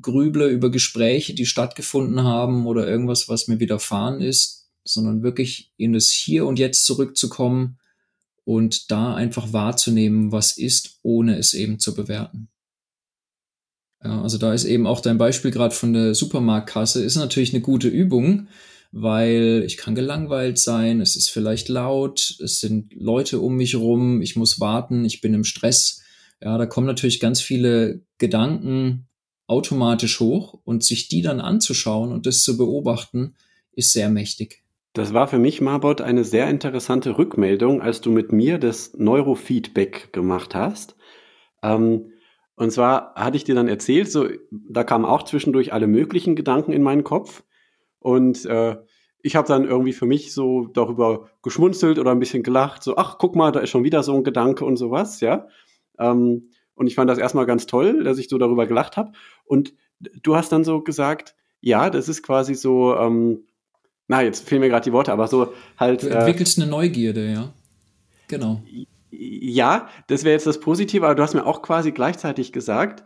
grüble 0.01 0.49
über 0.49 0.71
Gespräche, 0.71 1.35
die 1.35 1.47
stattgefunden 1.47 2.23
haben 2.23 2.67
oder 2.67 2.87
irgendwas, 2.87 3.29
was 3.29 3.49
mir 3.49 3.61
widerfahren 3.61 4.21
ist, 4.21 4.69
sondern 4.85 5.23
wirklich 5.23 5.73
in 5.77 5.93
das 5.93 6.11
Hier 6.11 6.47
und 6.47 6.59
Jetzt 6.59 6.85
zurückzukommen 6.85 7.79
und 8.45 8.91
da 8.91 9.15
einfach 9.15 9.53
wahrzunehmen, 9.53 10.33
was 10.33 10.57
ist, 10.57 10.99
ohne 11.03 11.37
es 11.37 11.55
eben 11.55 11.79
zu 11.79 11.95
bewerten. 11.95 12.49
Ja, 14.03 14.23
also 14.23 14.39
da 14.39 14.55
ist 14.55 14.65
eben 14.65 14.87
auch 14.87 15.01
dein 15.01 15.19
Beispiel 15.19 15.51
gerade 15.51 15.75
von 15.75 15.93
der 15.93 16.15
Supermarktkasse, 16.15 17.03
ist 17.03 17.17
natürlich 17.17 17.53
eine 17.53 17.63
gute 17.63 17.89
Übung, 17.89 18.49
weil 18.91 19.63
ich 19.67 19.77
kann 19.77 19.95
gelangweilt 19.95 20.59
sein, 20.59 21.01
es 21.01 21.17
ist 21.17 21.31
vielleicht 21.31 21.69
laut, 21.69 22.37
es 22.43 22.61
sind 22.61 22.93
Leute 22.95 23.41
um 23.41 23.57
mich 23.57 23.77
rum, 23.77 24.23
ich 24.23 24.37
muss 24.37 24.61
warten, 24.61 25.05
ich 25.05 25.21
bin 25.21 25.35
im 25.35 25.45
Stress. 25.45 26.03
Ja, 26.41 26.57
da 26.57 26.67
kommen 26.67 26.87
natürlich 26.87 27.21
ganz 27.21 27.41
viele 27.41 28.03
Gedanken 28.19 29.09
automatisch 29.47 30.21
hoch 30.21 30.61
und 30.65 30.85
sich 30.85 31.09
die 31.09 31.23
dann 31.23 31.41
anzuschauen 31.41 32.13
und 32.13 32.27
das 32.27 32.43
zu 32.43 32.57
beobachten, 32.57 33.35
ist 33.73 33.93
sehr 33.93 34.11
mächtig. 34.11 34.63
Das 34.93 35.15
war 35.15 35.29
für 35.29 35.39
mich, 35.39 35.61
Marbot, 35.61 36.01
eine 36.01 36.25
sehr 36.25 36.49
interessante 36.49 37.19
Rückmeldung, 37.19 37.81
als 37.81 38.01
du 38.01 38.11
mit 38.11 38.33
mir 38.33 38.59
das 38.59 38.95
Neurofeedback 38.95 40.13
gemacht 40.13 40.55
hast. 40.55 40.97
Ähm, 41.63 42.13
und 42.57 42.73
zwar 42.73 43.15
hatte 43.15 43.37
ich 43.37 43.45
dir 43.45 43.55
dann 43.55 43.69
erzählt, 43.69 44.11
so, 44.11 44.29
da 44.51 44.83
kamen 44.83 45.05
auch 45.05 45.23
zwischendurch 45.23 45.73
alle 45.73 45.87
möglichen 45.87 46.35
Gedanken 46.35 46.73
in 46.73 46.83
meinen 46.83 47.05
Kopf. 47.05 47.45
Und 48.01 48.45
äh, 48.47 48.77
ich 49.21 49.37
habe 49.37 49.49
dann 49.49 49.65
irgendwie 49.65 49.93
für 49.93 50.07
mich 50.07 50.33
so 50.33 50.67
darüber 50.67 51.29
geschmunzelt 51.43 51.99
oder 51.99 52.13
ein 52.13 52.21
bisschen 52.21 52.43
gelacht, 52.43 52.83
so, 52.83 52.97
ach, 52.97 53.19
guck 53.19 53.35
mal, 53.35 53.51
da 53.51 53.61
ist 53.61 53.71
schon 53.71 53.85
wieder 53.85 54.03
so 54.03 54.15
ein 54.15 54.25
Gedanke 54.25 54.65
und 54.65 54.77
sowas, 54.77 55.21
ja. 55.21 55.49
Ähm, 55.99 56.51
und 56.75 56.87
ich 56.87 56.95
fand 56.95 57.11
das 57.11 57.19
erstmal 57.19 57.47
ganz 57.47 57.67
toll, 57.67 58.05
dass 58.05 58.19
ich 58.19 58.29
so 58.29 58.39
darüber 58.39 58.67
gelacht 58.67 58.97
habe. 58.97 59.13
Und 59.45 59.75
du 60.23 60.37
hast 60.37 60.53
dann 60.53 60.63
so 60.63 60.81
gesagt, 60.81 61.35
ja, 61.61 61.91
das 61.91 62.09
ist 62.09 62.23
quasi 62.23 62.55
so, 62.55 62.97
ähm, 62.97 63.47
na, 64.07 64.23
jetzt 64.23 64.49
fehlen 64.49 64.61
mir 64.61 64.69
gerade 64.69 64.85
die 64.85 64.93
Worte, 64.93 65.13
aber 65.13 65.27
so 65.27 65.53
halt. 65.77 66.05
Du 66.05 66.09
entwickelst 66.09 66.57
äh, 66.59 66.63
eine 66.63 66.71
Neugierde, 66.71 67.31
ja. 67.31 67.53
Genau. 68.29 68.63
Ja, 69.11 69.89
das 70.07 70.23
wäre 70.23 70.35
jetzt 70.35 70.47
das 70.47 70.61
Positive, 70.61 71.05
aber 71.05 71.15
du 71.15 71.23
hast 71.23 71.35
mir 71.35 71.47
auch 71.47 71.63
quasi 71.63 71.93
gleichzeitig 71.93 72.53
gesagt, 72.53 73.05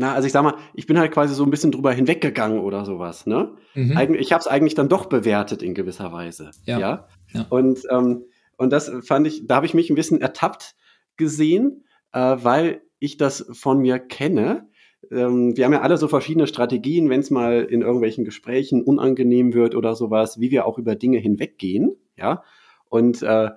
na, 0.00 0.14
also 0.14 0.26
ich 0.26 0.32
sag 0.32 0.44
mal, 0.44 0.54
ich 0.74 0.86
bin 0.86 0.96
halt 0.96 1.10
quasi 1.10 1.34
so 1.34 1.42
ein 1.42 1.50
bisschen 1.50 1.72
drüber 1.72 1.92
hinweggegangen 1.92 2.60
oder 2.60 2.84
sowas, 2.84 3.26
ne? 3.26 3.56
Mhm. 3.74 3.96
Eig 3.96 4.10
ich 4.10 4.32
habe 4.32 4.40
es 4.40 4.46
eigentlich 4.46 4.76
dann 4.76 4.88
doch 4.88 5.06
bewertet 5.06 5.60
in 5.60 5.74
gewisser 5.74 6.12
Weise. 6.12 6.52
Ja. 6.64 6.78
ja? 6.78 7.08
ja. 7.32 7.46
Und, 7.50 7.80
ähm, 7.90 8.24
und 8.56 8.72
das 8.72 8.92
fand 9.02 9.26
ich, 9.26 9.46
da 9.48 9.56
habe 9.56 9.66
ich 9.66 9.74
mich 9.74 9.90
ein 9.90 9.96
bisschen 9.96 10.20
ertappt 10.20 10.76
gesehen, 11.16 11.84
äh, 12.12 12.36
weil 12.38 12.82
ich 13.00 13.16
das 13.16 13.46
von 13.52 13.80
mir 13.80 13.98
kenne. 13.98 14.68
Ähm, 15.10 15.56
wir 15.56 15.64
haben 15.64 15.72
ja 15.72 15.80
alle 15.80 15.96
so 15.96 16.06
verschiedene 16.06 16.46
Strategien, 16.46 17.10
wenn 17.10 17.20
es 17.20 17.30
mal 17.30 17.64
in 17.64 17.82
irgendwelchen 17.82 18.24
Gesprächen 18.24 18.82
unangenehm 18.84 19.52
wird 19.52 19.74
oder 19.74 19.96
sowas, 19.96 20.38
wie 20.38 20.52
wir 20.52 20.64
auch 20.64 20.78
über 20.78 20.94
Dinge 20.94 21.18
hinweggehen, 21.18 21.96
ja. 22.16 22.44
Und 22.88 23.22
äh, 23.22 23.50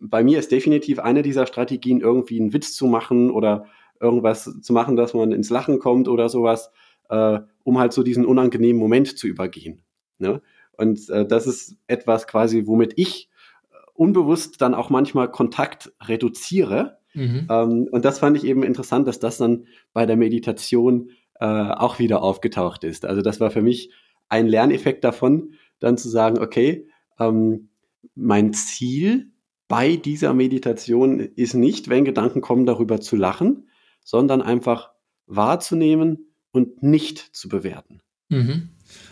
bei 0.00 0.22
mir 0.22 0.38
ist 0.38 0.52
definitiv 0.52 1.00
eine 1.00 1.22
dieser 1.22 1.46
Strategien, 1.46 2.00
irgendwie 2.00 2.40
einen 2.40 2.52
Witz 2.52 2.74
zu 2.74 2.86
machen 2.86 3.30
oder 3.30 3.66
irgendwas 4.00 4.60
zu 4.60 4.72
machen, 4.72 4.96
dass 4.96 5.14
man 5.14 5.32
ins 5.32 5.50
Lachen 5.50 5.78
kommt 5.78 6.08
oder 6.08 6.28
sowas, 6.28 6.70
äh, 7.08 7.40
um 7.64 7.78
halt 7.78 7.92
so 7.92 8.02
diesen 8.02 8.24
unangenehmen 8.24 8.80
Moment 8.80 9.18
zu 9.18 9.26
übergehen. 9.26 9.82
Ne? 10.18 10.40
Und 10.76 11.08
äh, 11.10 11.26
das 11.26 11.46
ist 11.46 11.76
etwas 11.86 12.26
quasi, 12.26 12.66
womit 12.66 12.94
ich 12.96 13.28
unbewusst 13.94 14.60
dann 14.62 14.74
auch 14.74 14.90
manchmal 14.90 15.30
Kontakt 15.30 15.92
reduziere. 16.02 16.98
Mhm. 17.14 17.46
Ähm, 17.50 17.88
und 17.90 18.04
das 18.04 18.20
fand 18.20 18.36
ich 18.36 18.44
eben 18.44 18.62
interessant, 18.62 19.08
dass 19.08 19.18
das 19.18 19.38
dann 19.38 19.66
bei 19.92 20.06
der 20.06 20.16
Meditation 20.16 21.10
äh, 21.40 21.46
auch 21.46 21.98
wieder 21.98 22.22
aufgetaucht 22.22 22.84
ist. 22.84 23.04
Also 23.04 23.22
das 23.22 23.40
war 23.40 23.50
für 23.50 23.62
mich 23.62 23.92
ein 24.28 24.46
Lerneffekt 24.46 25.02
davon, 25.04 25.54
dann 25.80 25.98
zu 25.98 26.08
sagen, 26.08 26.38
okay, 26.38 26.88
ähm, 27.18 27.70
mein 28.14 28.52
Ziel 28.52 29.32
bei 29.66 29.96
dieser 29.96 30.32
Meditation 30.32 31.20
ist 31.20 31.54
nicht, 31.54 31.88
wenn 31.88 32.04
Gedanken 32.04 32.40
kommen, 32.40 32.66
darüber 32.66 33.00
zu 33.00 33.16
lachen, 33.16 33.67
sondern 34.08 34.40
einfach 34.40 34.88
wahrzunehmen 35.26 36.32
und 36.50 36.82
nicht 36.82 37.36
zu 37.36 37.50
bewerten. 37.50 38.00
Mhm. 38.30 38.70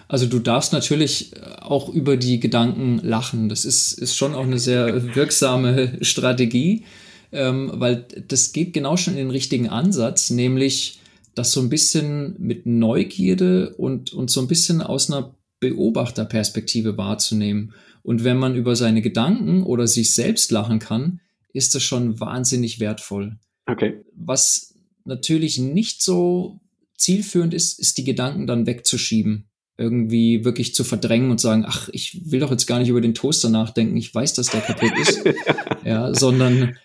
Also 0.08 0.24
du 0.24 0.38
darfst 0.38 0.72
natürlich 0.72 1.32
auch 1.60 1.90
über 1.90 2.16
die 2.16 2.40
Gedanken 2.40 3.00
lachen. 3.02 3.50
Das 3.50 3.66
ist, 3.66 3.92
ist 3.92 4.16
schon 4.16 4.34
auch 4.34 4.44
eine 4.44 4.58
sehr 4.58 5.14
wirksame 5.14 5.98
Strategie, 6.02 6.86
ähm, 7.30 7.72
weil 7.74 8.06
das 8.26 8.54
geht 8.54 8.72
genau 8.72 8.96
schon 8.96 9.12
in 9.12 9.18
den 9.18 9.30
richtigen 9.30 9.68
Ansatz, 9.68 10.30
nämlich 10.30 11.00
das 11.34 11.52
so 11.52 11.60
ein 11.60 11.68
bisschen 11.68 12.34
mit 12.38 12.64
Neugierde 12.64 13.74
und, 13.74 14.14
und 14.14 14.30
so 14.30 14.40
ein 14.40 14.48
bisschen 14.48 14.80
aus 14.80 15.10
einer 15.10 15.34
Beobachterperspektive 15.60 16.96
wahrzunehmen. 16.96 17.74
Und 18.02 18.24
wenn 18.24 18.38
man 18.38 18.54
über 18.54 18.74
seine 18.76 19.02
Gedanken 19.02 19.62
oder 19.62 19.86
sich 19.86 20.14
selbst 20.14 20.50
lachen 20.52 20.78
kann, 20.78 21.20
ist 21.52 21.74
das 21.74 21.82
schon 21.82 22.18
wahnsinnig 22.18 22.80
wertvoll. 22.80 23.36
Okay. 23.66 24.00
Was 24.14 24.75
natürlich 25.06 25.58
nicht 25.58 26.02
so 26.02 26.60
zielführend 26.96 27.54
ist, 27.54 27.78
ist 27.78 27.98
die 27.98 28.04
Gedanken 28.04 28.46
dann 28.46 28.66
wegzuschieben. 28.66 29.48
Irgendwie 29.78 30.44
wirklich 30.44 30.74
zu 30.74 30.84
verdrängen 30.84 31.30
und 31.30 31.40
sagen, 31.40 31.64
ach, 31.66 31.90
ich 31.92 32.30
will 32.30 32.40
doch 32.40 32.50
jetzt 32.50 32.66
gar 32.66 32.78
nicht 32.78 32.88
über 32.88 33.02
den 33.02 33.14
Toaster 33.14 33.50
nachdenken, 33.50 33.96
ich 33.96 34.14
weiß, 34.14 34.32
dass 34.34 34.48
der 34.48 34.62
kaputt 34.62 34.92
ist. 34.98 35.22
ja, 35.84 36.14
sondern 36.14 36.76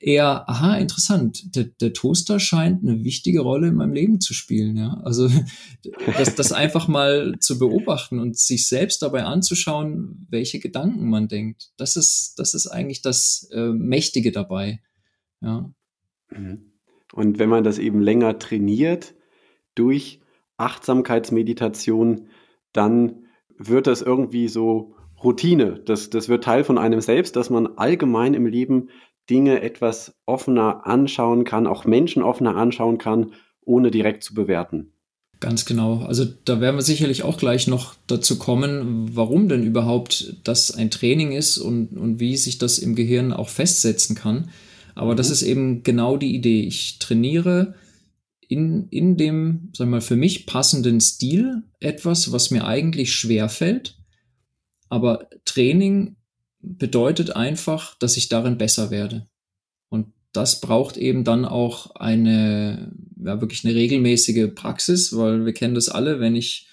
eher, 0.00 0.48
aha, 0.48 0.76
interessant, 0.76 1.54
der, 1.56 1.64
der, 1.64 1.92
Toaster 1.92 2.40
scheint 2.40 2.82
eine 2.82 3.04
wichtige 3.04 3.40
Rolle 3.40 3.68
in 3.68 3.74
meinem 3.74 3.92
Leben 3.92 4.20
zu 4.20 4.32
spielen, 4.32 4.76
ja. 4.76 4.98
Also 5.04 5.30
das, 6.16 6.34
das 6.34 6.52
einfach 6.52 6.88
mal 6.88 7.36
zu 7.40 7.58
beobachten 7.58 8.18
und 8.18 8.38
sich 8.38 8.68
selbst 8.68 9.02
dabei 9.02 9.24
anzuschauen, 9.24 10.26
welche 10.30 10.60
Gedanken 10.60 11.10
man 11.10 11.28
denkt. 11.28 11.72
Das 11.76 11.96
ist, 11.96 12.38
das 12.38 12.54
ist 12.54 12.68
eigentlich 12.68 13.02
das 13.02 13.48
äh, 13.52 13.68
Mächtige 13.72 14.32
dabei. 14.32 14.80
Ja. 15.42 15.70
Mhm. 16.30 16.72
Und 17.12 17.38
wenn 17.38 17.48
man 17.48 17.64
das 17.64 17.78
eben 17.78 18.00
länger 18.00 18.38
trainiert 18.38 19.14
durch 19.74 20.20
Achtsamkeitsmeditation, 20.56 22.28
dann 22.72 23.26
wird 23.56 23.86
das 23.86 24.02
irgendwie 24.02 24.48
so 24.48 24.94
Routine. 25.22 25.80
Das, 25.84 26.10
das 26.10 26.28
wird 26.28 26.44
Teil 26.44 26.64
von 26.64 26.78
einem 26.78 27.00
selbst, 27.00 27.36
dass 27.36 27.50
man 27.50 27.66
allgemein 27.78 28.34
im 28.34 28.46
Leben 28.46 28.88
Dinge 29.28 29.62
etwas 29.62 30.14
offener 30.26 30.86
anschauen 30.86 31.44
kann, 31.44 31.66
auch 31.66 31.84
Menschen 31.84 32.22
offener 32.22 32.56
anschauen 32.56 32.98
kann, 32.98 33.32
ohne 33.64 33.90
direkt 33.90 34.24
zu 34.24 34.34
bewerten. 34.34 34.92
Ganz 35.40 35.66
genau. 35.66 36.00
Also 36.00 36.24
da 36.44 36.60
werden 36.60 36.76
wir 36.76 36.82
sicherlich 36.82 37.22
auch 37.22 37.36
gleich 37.36 37.68
noch 37.68 37.94
dazu 38.08 38.38
kommen, 38.38 39.10
warum 39.14 39.48
denn 39.48 39.62
überhaupt 39.62 40.34
das 40.42 40.72
ein 40.72 40.90
Training 40.90 41.32
ist 41.32 41.58
und, 41.58 41.96
und 41.96 42.18
wie 42.18 42.36
sich 42.36 42.58
das 42.58 42.78
im 42.78 42.96
Gehirn 42.96 43.32
auch 43.32 43.48
festsetzen 43.48 44.16
kann. 44.16 44.50
Aber 44.98 45.12
mhm. 45.12 45.16
das 45.16 45.30
ist 45.30 45.42
eben 45.42 45.82
genau 45.82 46.16
die 46.16 46.34
Idee. 46.34 46.62
Ich 46.62 46.98
trainiere 46.98 47.74
in, 48.48 48.88
in 48.88 49.16
dem, 49.16 49.70
sagen 49.72 49.90
wir 49.90 49.96
mal, 49.96 50.00
für 50.00 50.16
mich 50.16 50.46
passenden 50.46 51.00
Stil 51.00 51.62
etwas, 51.80 52.32
was 52.32 52.50
mir 52.50 52.66
eigentlich 52.66 53.12
schwer 53.12 53.48
fällt. 53.48 53.96
Aber 54.88 55.28
Training 55.44 56.16
bedeutet 56.60 57.36
einfach, 57.36 57.96
dass 57.98 58.16
ich 58.16 58.28
darin 58.28 58.58
besser 58.58 58.90
werde. 58.90 59.26
Und 59.88 60.06
das 60.32 60.60
braucht 60.60 60.96
eben 60.96 61.24
dann 61.24 61.44
auch 61.44 61.94
eine, 61.94 62.90
ja, 63.22 63.40
wirklich 63.40 63.64
eine 63.64 63.74
regelmäßige 63.74 64.54
Praxis, 64.54 65.16
weil 65.16 65.46
wir 65.46 65.52
kennen 65.52 65.74
das 65.74 65.88
alle, 65.88 66.18
wenn 66.18 66.34
ich 66.34 66.66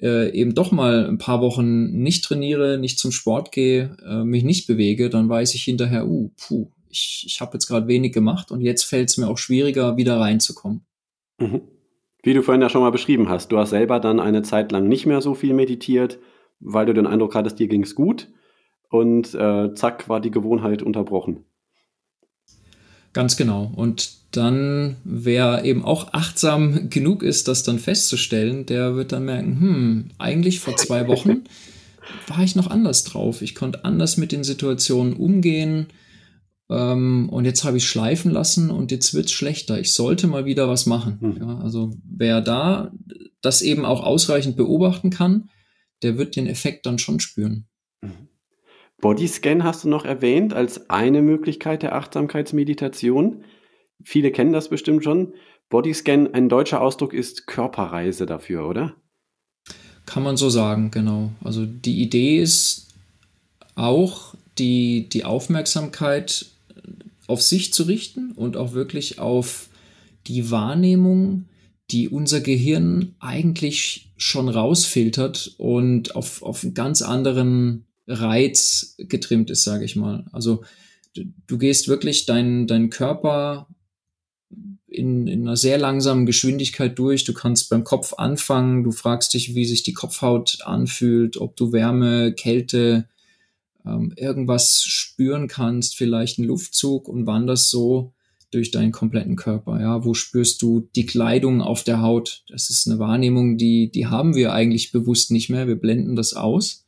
äh, 0.00 0.30
eben 0.30 0.54
doch 0.54 0.72
mal 0.72 1.06
ein 1.06 1.18
paar 1.18 1.42
Wochen 1.42 1.90
nicht 2.02 2.24
trainiere, 2.24 2.78
nicht 2.78 2.98
zum 2.98 3.12
Sport 3.12 3.52
gehe, 3.52 3.96
äh, 4.06 4.24
mich 4.24 4.42
nicht 4.42 4.66
bewege, 4.66 5.10
dann 5.10 5.28
weiß 5.28 5.54
ich 5.54 5.64
hinterher, 5.64 6.06
uh, 6.08 6.30
puh, 6.38 6.70
ich, 6.92 7.24
ich 7.26 7.40
habe 7.40 7.54
jetzt 7.54 7.66
gerade 7.66 7.88
wenig 7.88 8.12
gemacht 8.12 8.50
und 8.52 8.60
jetzt 8.60 8.84
fällt 8.84 9.08
es 9.08 9.16
mir 9.16 9.28
auch 9.28 9.38
schwieriger, 9.38 9.96
wieder 9.96 10.20
reinzukommen. 10.20 10.84
Mhm. 11.38 11.62
Wie 12.22 12.34
du 12.34 12.42
vorhin 12.42 12.62
ja 12.62 12.68
schon 12.68 12.82
mal 12.82 12.90
beschrieben 12.90 13.28
hast, 13.28 13.50
du 13.50 13.58
hast 13.58 13.70
selber 13.70 13.98
dann 13.98 14.20
eine 14.20 14.42
Zeit 14.42 14.70
lang 14.70 14.86
nicht 14.86 15.06
mehr 15.06 15.20
so 15.20 15.34
viel 15.34 15.54
meditiert, 15.54 16.18
weil 16.60 16.86
du 16.86 16.94
den 16.94 17.06
Eindruck 17.06 17.34
hattest, 17.34 17.58
dir 17.58 17.66
ging 17.66 17.82
es 17.82 17.94
gut 17.94 18.28
und 18.90 19.34
äh, 19.34 19.74
zack 19.74 20.08
war 20.08 20.20
die 20.20 20.30
Gewohnheit 20.30 20.82
unterbrochen. 20.82 21.44
Ganz 23.12 23.36
genau. 23.36 23.72
Und 23.74 24.36
dann, 24.36 24.96
wer 25.04 25.64
eben 25.64 25.84
auch 25.84 26.12
achtsam 26.12 26.88
genug 26.88 27.22
ist, 27.22 27.48
das 27.48 27.62
dann 27.62 27.78
festzustellen, 27.78 28.64
der 28.66 28.94
wird 28.94 29.12
dann 29.12 29.24
merken, 29.24 29.60
hm, 29.60 30.10
eigentlich 30.18 30.60
vor 30.60 30.76
zwei 30.76 31.08
Wochen 31.08 31.44
war 32.28 32.42
ich 32.42 32.54
noch 32.54 32.68
anders 32.68 33.04
drauf. 33.04 33.42
Ich 33.42 33.54
konnte 33.54 33.84
anders 33.84 34.16
mit 34.16 34.32
den 34.32 34.44
Situationen 34.44 35.14
umgehen. 35.14 35.88
Ähm, 36.72 37.28
und 37.28 37.44
jetzt 37.44 37.64
habe 37.64 37.76
ich 37.76 37.86
schleifen 37.86 38.30
lassen 38.30 38.70
und 38.70 38.90
jetzt 38.90 39.12
wird's 39.12 39.32
schlechter. 39.32 39.78
Ich 39.78 39.92
sollte 39.92 40.26
mal 40.26 40.46
wieder 40.46 40.68
was 40.68 40.86
machen. 40.86 41.18
Mhm. 41.20 41.36
Ja, 41.38 41.58
also 41.58 41.94
wer 42.04 42.40
da 42.40 42.92
das 43.42 43.60
eben 43.60 43.84
auch 43.84 44.02
ausreichend 44.02 44.56
beobachten 44.56 45.10
kann, 45.10 45.50
der 46.02 46.16
wird 46.16 46.36
den 46.36 46.46
Effekt 46.46 46.86
dann 46.86 46.98
schon 46.98 47.20
spüren. 47.20 47.66
Mhm. 48.00 48.28
Bodyscan 49.00 49.64
hast 49.64 49.84
du 49.84 49.88
noch 49.88 50.04
erwähnt 50.04 50.54
als 50.54 50.88
eine 50.88 51.20
Möglichkeit 51.20 51.82
der 51.82 51.94
Achtsamkeitsmeditation. 51.94 53.44
Viele 54.02 54.30
kennen 54.30 54.52
das 54.52 54.68
bestimmt 54.68 55.04
schon. 55.04 55.34
Bodyscan, 55.68 56.32
ein 56.32 56.48
deutscher 56.48 56.80
Ausdruck 56.80 57.12
ist 57.12 57.46
Körperreise 57.46 58.26
dafür, 58.26 58.68
oder? 58.68 58.94
Kann 60.06 60.22
man 60.22 60.36
so 60.36 60.48
sagen, 60.50 60.90
genau. 60.90 61.32
Also 61.42 61.66
die 61.66 62.00
Idee 62.00 62.38
ist 62.40 62.88
auch, 63.74 64.34
die, 64.58 65.08
die 65.08 65.24
Aufmerksamkeit 65.24 66.46
auf 67.26 67.42
sich 67.42 67.72
zu 67.72 67.84
richten 67.84 68.32
und 68.32 68.56
auch 68.56 68.72
wirklich 68.72 69.18
auf 69.18 69.68
die 70.26 70.50
Wahrnehmung, 70.50 71.46
die 71.90 72.08
unser 72.08 72.40
Gehirn 72.40 73.14
eigentlich 73.18 74.12
schon 74.16 74.48
rausfiltert 74.48 75.54
und 75.58 76.16
auf, 76.16 76.42
auf 76.42 76.62
einen 76.62 76.74
ganz 76.74 77.02
anderen 77.02 77.86
Reiz 78.06 78.94
getrimmt 78.98 79.50
ist, 79.50 79.64
sage 79.64 79.84
ich 79.84 79.96
mal. 79.96 80.26
Also 80.32 80.64
du, 81.14 81.24
du 81.46 81.58
gehst 81.58 81.88
wirklich 81.88 82.26
deinen 82.26 82.66
dein 82.66 82.90
Körper 82.90 83.68
in, 84.86 85.26
in 85.26 85.42
einer 85.42 85.56
sehr 85.56 85.78
langsamen 85.78 86.26
Geschwindigkeit 86.26 86.98
durch. 86.98 87.24
Du 87.24 87.32
kannst 87.32 87.70
beim 87.70 87.84
Kopf 87.84 88.14
anfangen, 88.14 88.84
du 88.84 88.92
fragst 88.92 89.34
dich, 89.34 89.54
wie 89.54 89.64
sich 89.64 89.82
die 89.82 89.94
Kopfhaut 89.94 90.58
anfühlt, 90.64 91.36
ob 91.36 91.56
du 91.56 91.72
Wärme, 91.72 92.32
Kälte, 92.34 93.08
ähm, 93.86 94.12
irgendwas 94.16 94.82
spüren 94.84 95.48
kannst, 95.48 95.96
vielleicht 95.96 96.38
einen 96.38 96.48
Luftzug 96.48 97.08
und 97.08 97.26
wanderst 97.26 97.70
so 97.70 98.12
durch 98.50 98.70
deinen 98.70 98.92
kompletten 98.92 99.36
Körper. 99.36 99.80
Ja, 99.80 100.04
wo 100.04 100.14
spürst 100.14 100.60
du 100.62 100.88
die 100.94 101.06
Kleidung 101.06 101.62
auf 101.62 101.84
der 101.84 102.02
Haut? 102.02 102.44
Das 102.48 102.70
ist 102.70 102.86
eine 102.86 102.98
Wahrnehmung, 102.98 103.56
die, 103.56 103.90
die 103.90 104.06
haben 104.06 104.34
wir 104.34 104.52
eigentlich 104.52 104.92
bewusst 104.92 105.30
nicht 105.30 105.48
mehr. 105.48 105.66
Wir 105.66 105.76
blenden 105.76 106.16
das 106.16 106.34
aus 106.34 106.86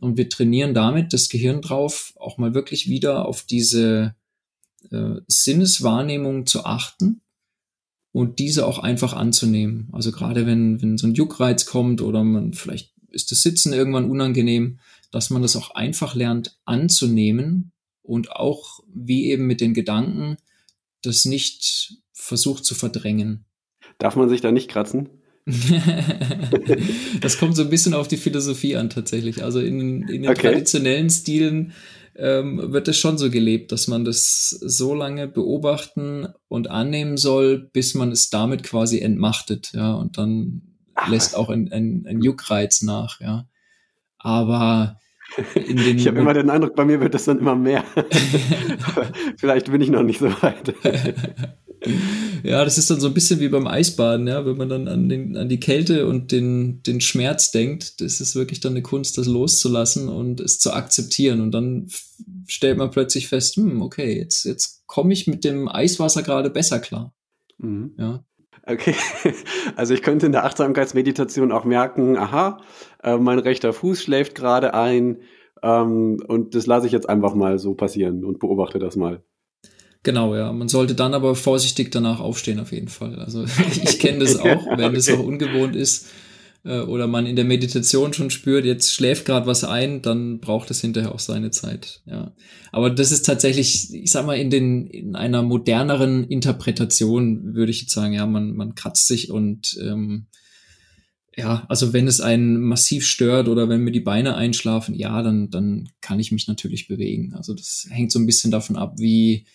und 0.00 0.16
wir 0.16 0.28
trainieren 0.28 0.74
damit 0.74 1.12
das 1.12 1.28
Gehirn 1.28 1.62
drauf, 1.62 2.12
auch 2.16 2.36
mal 2.36 2.54
wirklich 2.54 2.88
wieder 2.88 3.26
auf 3.26 3.42
diese 3.42 4.16
äh, 4.90 5.20
Sinneswahrnehmung 5.28 6.46
zu 6.46 6.64
achten 6.64 7.20
und 8.10 8.40
diese 8.40 8.66
auch 8.66 8.80
einfach 8.80 9.12
anzunehmen. 9.12 9.88
Also 9.92 10.10
gerade 10.10 10.46
wenn, 10.46 10.82
wenn 10.82 10.98
so 10.98 11.06
ein 11.06 11.14
Juckreiz 11.14 11.64
kommt 11.64 12.02
oder 12.02 12.24
man 12.24 12.52
vielleicht 12.52 12.91
ist 13.12 13.30
das 13.30 13.42
Sitzen 13.42 13.72
irgendwann 13.72 14.10
unangenehm, 14.10 14.78
dass 15.10 15.30
man 15.30 15.42
das 15.42 15.56
auch 15.56 15.72
einfach 15.74 16.14
lernt 16.14 16.58
anzunehmen 16.64 17.72
und 18.02 18.32
auch 18.32 18.80
wie 18.92 19.30
eben 19.30 19.46
mit 19.46 19.60
den 19.60 19.74
Gedanken 19.74 20.36
das 21.02 21.24
nicht 21.24 21.94
versucht 22.12 22.64
zu 22.64 22.74
verdrängen. 22.74 23.44
Darf 23.98 24.16
man 24.16 24.28
sich 24.28 24.40
da 24.40 24.52
nicht 24.52 24.68
kratzen? 24.68 25.08
das 27.20 27.38
kommt 27.38 27.56
so 27.56 27.62
ein 27.62 27.70
bisschen 27.70 27.94
auf 27.94 28.06
die 28.06 28.16
Philosophie 28.16 28.76
an 28.76 28.90
tatsächlich. 28.90 29.42
Also 29.42 29.60
in, 29.60 30.02
in 30.02 30.22
den 30.22 30.28
okay. 30.30 30.52
traditionellen 30.52 31.10
Stilen 31.10 31.72
ähm, 32.14 32.72
wird 32.72 32.88
es 32.88 32.98
schon 32.98 33.18
so 33.18 33.30
gelebt, 33.30 33.72
dass 33.72 33.88
man 33.88 34.04
das 34.04 34.50
so 34.50 34.94
lange 34.94 35.26
beobachten 35.26 36.28
und 36.48 36.70
annehmen 36.70 37.16
soll, 37.16 37.70
bis 37.72 37.94
man 37.94 38.12
es 38.12 38.30
damit 38.30 38.62
quasi 38.62 39.00
entmachtet, 39.00 39.72
ja, 39.74 39.94
und 39.94 40.18
dann. 40.18 40.71
Lässt 41.08 41.36
auch 41.36 41.48
ein, 41.48 41.72
ein, 41.72 42.06
ein 42.06 42.22
Juckreiz 42.22 42.82
nach, 42.82 43.20
ja. 43.20 43.46
Aber 44.18 44.98
ich 45.54 46.06
habe 46.06 46.18
immer 46.18 46.34
den 46.34 46.50
Eindruck, 46.50 46.76
bei 46.76 46.84
mir 46.84 47.00
wird 47.00 47.14
das 47.14 47.24
dann 47.24 47.38
immer 47.38 47.56
mehr. 47.56 47.84
vielleicht 49.36 49.70
bin 49.70 49.80
ich 49.80 49.90
noch 49.90 50.02
nicht 50.02 50.20
so 50.20 50.30
weit. 50.42 50.74
ja, 52.42 52.64
das 52.64 52.78
ist 52.78 52.90
dann 52.90 53.00
so 53.00 53.08
ein 53.08 53.14
bisschen 53.14 53.40
wie 53.40 53.48
beim 53.48 53.66
Eisbaden, 53.66 54.26
ja, 54.26 54.44
wenn 54.44 54.56
man 54.56 54.68
dann 54.68 54.88
an, 54.88 55.08
den, 55.08 55.36
an 55.36 55.48
die 55.48 55.60
Kälte 55.60 56.06
und 56.06 56.32
den, 56.32 56.82
den 56.82 57.00
Schmerz 57.00 57.50
denkt. 57.50 58.00
Das 58.00 58.20
ist 58.20 58.34
wirklich 58.34 58.60
dann 58.60 58.72
eine 58.72 58.82
Kunst, 58.82 59.18
das 59.18 59.26
loszulassen 59.26 60.08
und 60.08 60.40
es 60.40 60.58
zu 60.58 60.72
akzeptieren. 60.72 61.40
Und 61.40 61.52
dann 61.52 61.88
stellt 62.46 62.78
man 62.78 62.90
plötzlich 62.90 63.28
fest, 63.28 63.56
hm, 63.56 63.80
okay, 63.82 64.16
jetzt, 64.18 64.44
jetzt 64.44 64.86
komme 64.86 65.12
ich 65.12 65.26
mit 65.26 65.44
dem 65.44 65.68
Eiswasser 65.68 66.22
gerade 66.22 66.50
besser 66.50 66.78
klar. 66.78 67.14
Mhm. 67.58 67.92
Ja. 67.98 68.24
Okay, 68.64 68.94
also 69.76 69.94
ich 69.94 70.02
könnte 70.02 70.26
in 70.26 70.32
der 70.32 70.44
Achtsamkeitsmeditation 70.44 71.50
auch 71.50 71.64
merken, 71.64 72.16
aha, 72.16 72.58
äh, 73.02 73.16
mein 73.16 73.38
rechter 73.38 73.72
Fuß 73.72 74.02
schläft 74.02 74.34
gerade 74.34 74.74
ein 74.74 75.18
ähm, 75.62 76.22
und 76.26 76.54
das 76.54 76.66
lasse 76.66 76.86
ich 76.86 76.92
jetzt 76.92 77.08
einfach 77.08 77.34
mal 77.34 77.58
so 77.58 77.74
passieren 77.74 78.24
und 78.24 78.38
beobachte 78.38 78.78
das 78.78 78.96
mal. 78.96 79.22
Genau, 80.04 80.34
ja. 80.34 80.52
Man 80.52 80.68
sollte 80.68 80.94
dann 80.94 81.14
aber 81.14 81.34
vorsichtig 81.34 81.92
danach 81.92 82.20
aufstehen, 82.20 82.58
auf 82.60 82.72
jeden 82.72 82.88
Fall. 82.88 83.18
Also 83.18 83.44
ich 83.82 83.98
kenne 83.98 84.20
das 84.20 84.36
auch, 84.36 84.66
wenn 84.76 84.86
okay. 84.86 84.94
das 84.94 85.10
auch 85.10 85.20
ungewohnt 85.20 85.76
ist 85.76 86.08
äh, 86.64 86.80
oder 86.80 87.06
man 87.06 87.26
in 87.26 87.36
der 87.36 87.44
Meditation 87.44 88.12
schon 88.12 88.30
spürt, 88.30 88.64
jetzt 88.64 88.92
schläft 88.92 89.24
gerade 89.24 89.46
was 89.46 89.64
ein, 89.64 90.02
dann 90.02 90.40
braucht 90.40 90.70
es 90.70 90.80
hinterher 90.80 91.14
auch 91.14 91.18
seine 91.18 91.50
Zeit. 91.50 92.02
Ja. 92.06 92.34
Aber 92.70 92.90
das 92.90 93.12
ist 93.12 93.26
tatsächlich, 93.26 93.92
ich 93.92 94.10
sag 94.10 94.26
mal, 94.26 94.38
in 94.38 94.50
den 94.50 94.86
in 94.86 95.16
einer 95.16 95.42
moderneren 95.42 96.24
Interpretation 96.24 97.54
würde 97.54 97.70
ich 97.70 97.82
jetzt 97.82 97.92
sagen, 97.92 98.12
ja, 98.12 98.26
man, 98.26 98.54
man 98.54 98.74
kratzt 98.74 99.06
sich 99.06 99.30
und 99.30 99.78
ähm, 99.82 100.26
ja, 101.36 101.64
also 101.68 101.92
wenn 101.92 102.06
es 102.06 102.20
einen 102.20 102.60
massiv 102.60 103.06
stört 103.06 103.48
oder 103.48 103.68
wenn 103.68 103.80
mir 103.80 103.90
die 103.90 104.00
Beine 104.00 104.36
einschlafen, 104.36 104.94
ja, 104.94 105.22
dann, 105.22 105.48
dann 105.48 105.88
kann 106.02 106.20
ich 106.20 106.30
mich 106.30 106.46
natürlich 106.46 106.88
bewegen. 106.88 107.32
Also 107.34 107.54
das 107.54 107.86
hängt 107.90 108.12
so 108.12 108.18
ein 108.18 108.26
bisschen 108.26 108.50
davon 108.50 108.76
ab, 108.76 108.94
wie, 108.98 109.46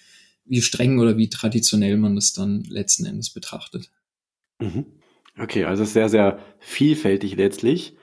wie 0.46 0.62
streng 0.64 0.98
oder 0.98 1.18
wie 1.18 1.30
traditionell 1.30 1.98
man 1.98 2.16
das 2.16 2.34
dann 2.34 2.64
letzten 2.64 3.06
Endes 3.06 3.30
betrachtet. 3.30 3.92
Mhm. 4.60 4.88
Okay, 5.40 5.66
also 5.66 5.84
sehr, 5.84 6.10
sehr 6.10 6.40
vielfältig 6.60 7.36
letztlich. 7.36 7.96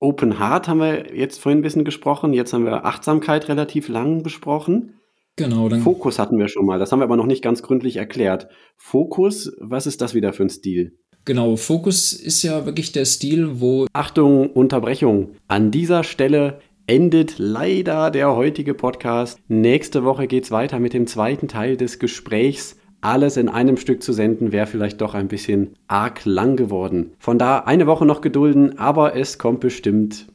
Open 0.00 0.38
Heart 0.38 0.68
haben 0.68 0.80
wir 0.80 1.14
jetzt 1.14 1.40
vorhin 1.40 1.58
ein 1.58 1.62
bisschen 1.62 1.84
gesprochen. 1.84 2.32
Jetzt 2.32 2.52
haben 2.52 2.64
wir 2.64 2.84
Achtsamkeit 2.84 3.48
relativ 3.48 3.88
lang 3.88 4.22
besprochen. 4.22 4.94
Genau. 5.36 5.68
Dann 5.68 5.82
Fokus 5.82 6.18
hatten 6.18 6.38
wir 6.38 6.48
schon 6.48 6.66
mal. 6.66 6.78
Das 6.78 6.92
haben 6.92 7.00
wir 7.00 7.04
aber 7.04 7.16
noch 7.16 7.26
nicht 7.26 7.42
ganz 7.42 7.62
gründlich 7.62 7.96
erklärt. 7.96 8.48
Fokus, 8.76 9.52
was 9.60 9.86
ist 9.86 10.00
das 10.00 10.14
wieder 10.14 10.32
für 10.32 10.44
ein 10.44 10.50
Stil? 10.50 10.98
Genau, 11.24 11.56
Fokus 11.56 12.12
ist 12.12 12.42
ja 12.42 12.64
wirklich 12.64 12.92
der 12.92 13.04
Stil, 13.04 13.60
wo. 13.60 13.86
Achtung, 13.92 14.50
Unterbrechung. 14.50 15.32
An 15.46 15.70
dieser 15.70 16.04
Stelle 16.04 16.60
endet 16.86 17.38
leider 17.38 18.10
der 18.10 18.34
heutige 18.34 18.74
Podcast. 18.74 19.38
Nächste 19.46 20.04
Woche 20.04 20.26
geht 20.26 20.44
es 20.44 20.50
weiter 20.50 20.80
mit 20.80 20.94
dem 20.94 21.06
zweiten 21.06 21.46
Teil 21.46 21.76
des 21.76 21.98
Gesprächs. 21.98 22.76
Alles 23.00 23.36
in 23.36 23.48
einem 23.48 23.76
Stück 23.76 24.02
zu 24.02 24.12
senden, 24.12 24.50
wäre 24.50 24.66
vielleicht 24.66 25.00
doch 25.00 25.14
ein 25.14 25.28
bisschen 25.28 25.76
arg 25.86 26.24
lang 26.24 26.56
geworden. 26.56 27.12
Von 27.20 27.38
da 27.38 27.60
eine 27.60 27.86
Woche 27.86 28.04
noch 28.04 28.20
gedulden, 28.20 28.76
aber 28.76 29.14
es 29.14 29.38
kommt 29.38 29.60
bestimmt. 29.60 30.26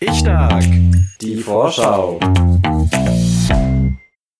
Ich 0.00 0.14
stark. 0.14 0.64
Die 1.20 1.36
Vorschau. 1.36 2.18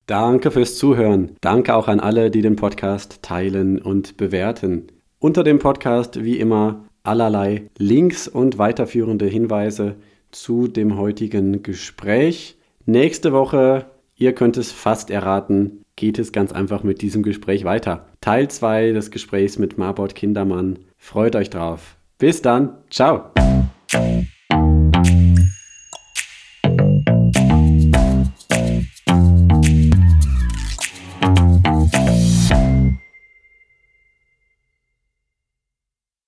Danke 0.07 0.51
fürs 0.51 0.79
Zuhören. 0.79 1.37
Danke 1.43 1.75
auch 1.75 1.87
an 1.87 2.01
alle, 2.01 2.31
die 2.31 2.41
den 2.41 2.57
Podcast 2.57 3.23
teilen 3.23 3.79
und 3.79 4.17
bewerten. 4.17 4.87
Unter 5.19 5.45
dem 5.45 5.59
Podcast 5.59 6.25
wie 6.25 6.39
immer 6.39 6.87
allerlei 7.03 7.69
Links 7.77 8.27
und 8.27 8.57
weiterführende 8.57 9.27
Hinweise 9.27 9.97
zu 10.31 10.67
dem 10.67 10.97
heutigen 10.97 11.63
Gespräch. 11.63 12.57
Nächste 12.87 13.33
Woche, 13.33 13.85
ihr 14.17 14.35
könnt 14.35 14.57
es 14.57 14.73
fast 14.73 15.11
erraten, 15.11 15.84
geht 15.97 16.19
es 16.19 16.33
ganz 16.33 16.53
einfach 16.53 16.83
mit 16.83 17.03
diesem 17.03 17.23
Gespräch 17.23 17.65
weiter. 17.65 18.07
Teil 18.21 18.49
2 18.49 18.93
des 18.93 19.11
Gesprächs 19.11 19.59
mit 19.59 19.79
Marbot 19.79 20.15
Kindermann. 20.15 20.79
Freut 20.97 21.37
euch 21.37 21.51
drauf. 21.51 21.97
Bis 22.19 22.43
dann. 22.43 22.79
Ciao. 22.91 23.33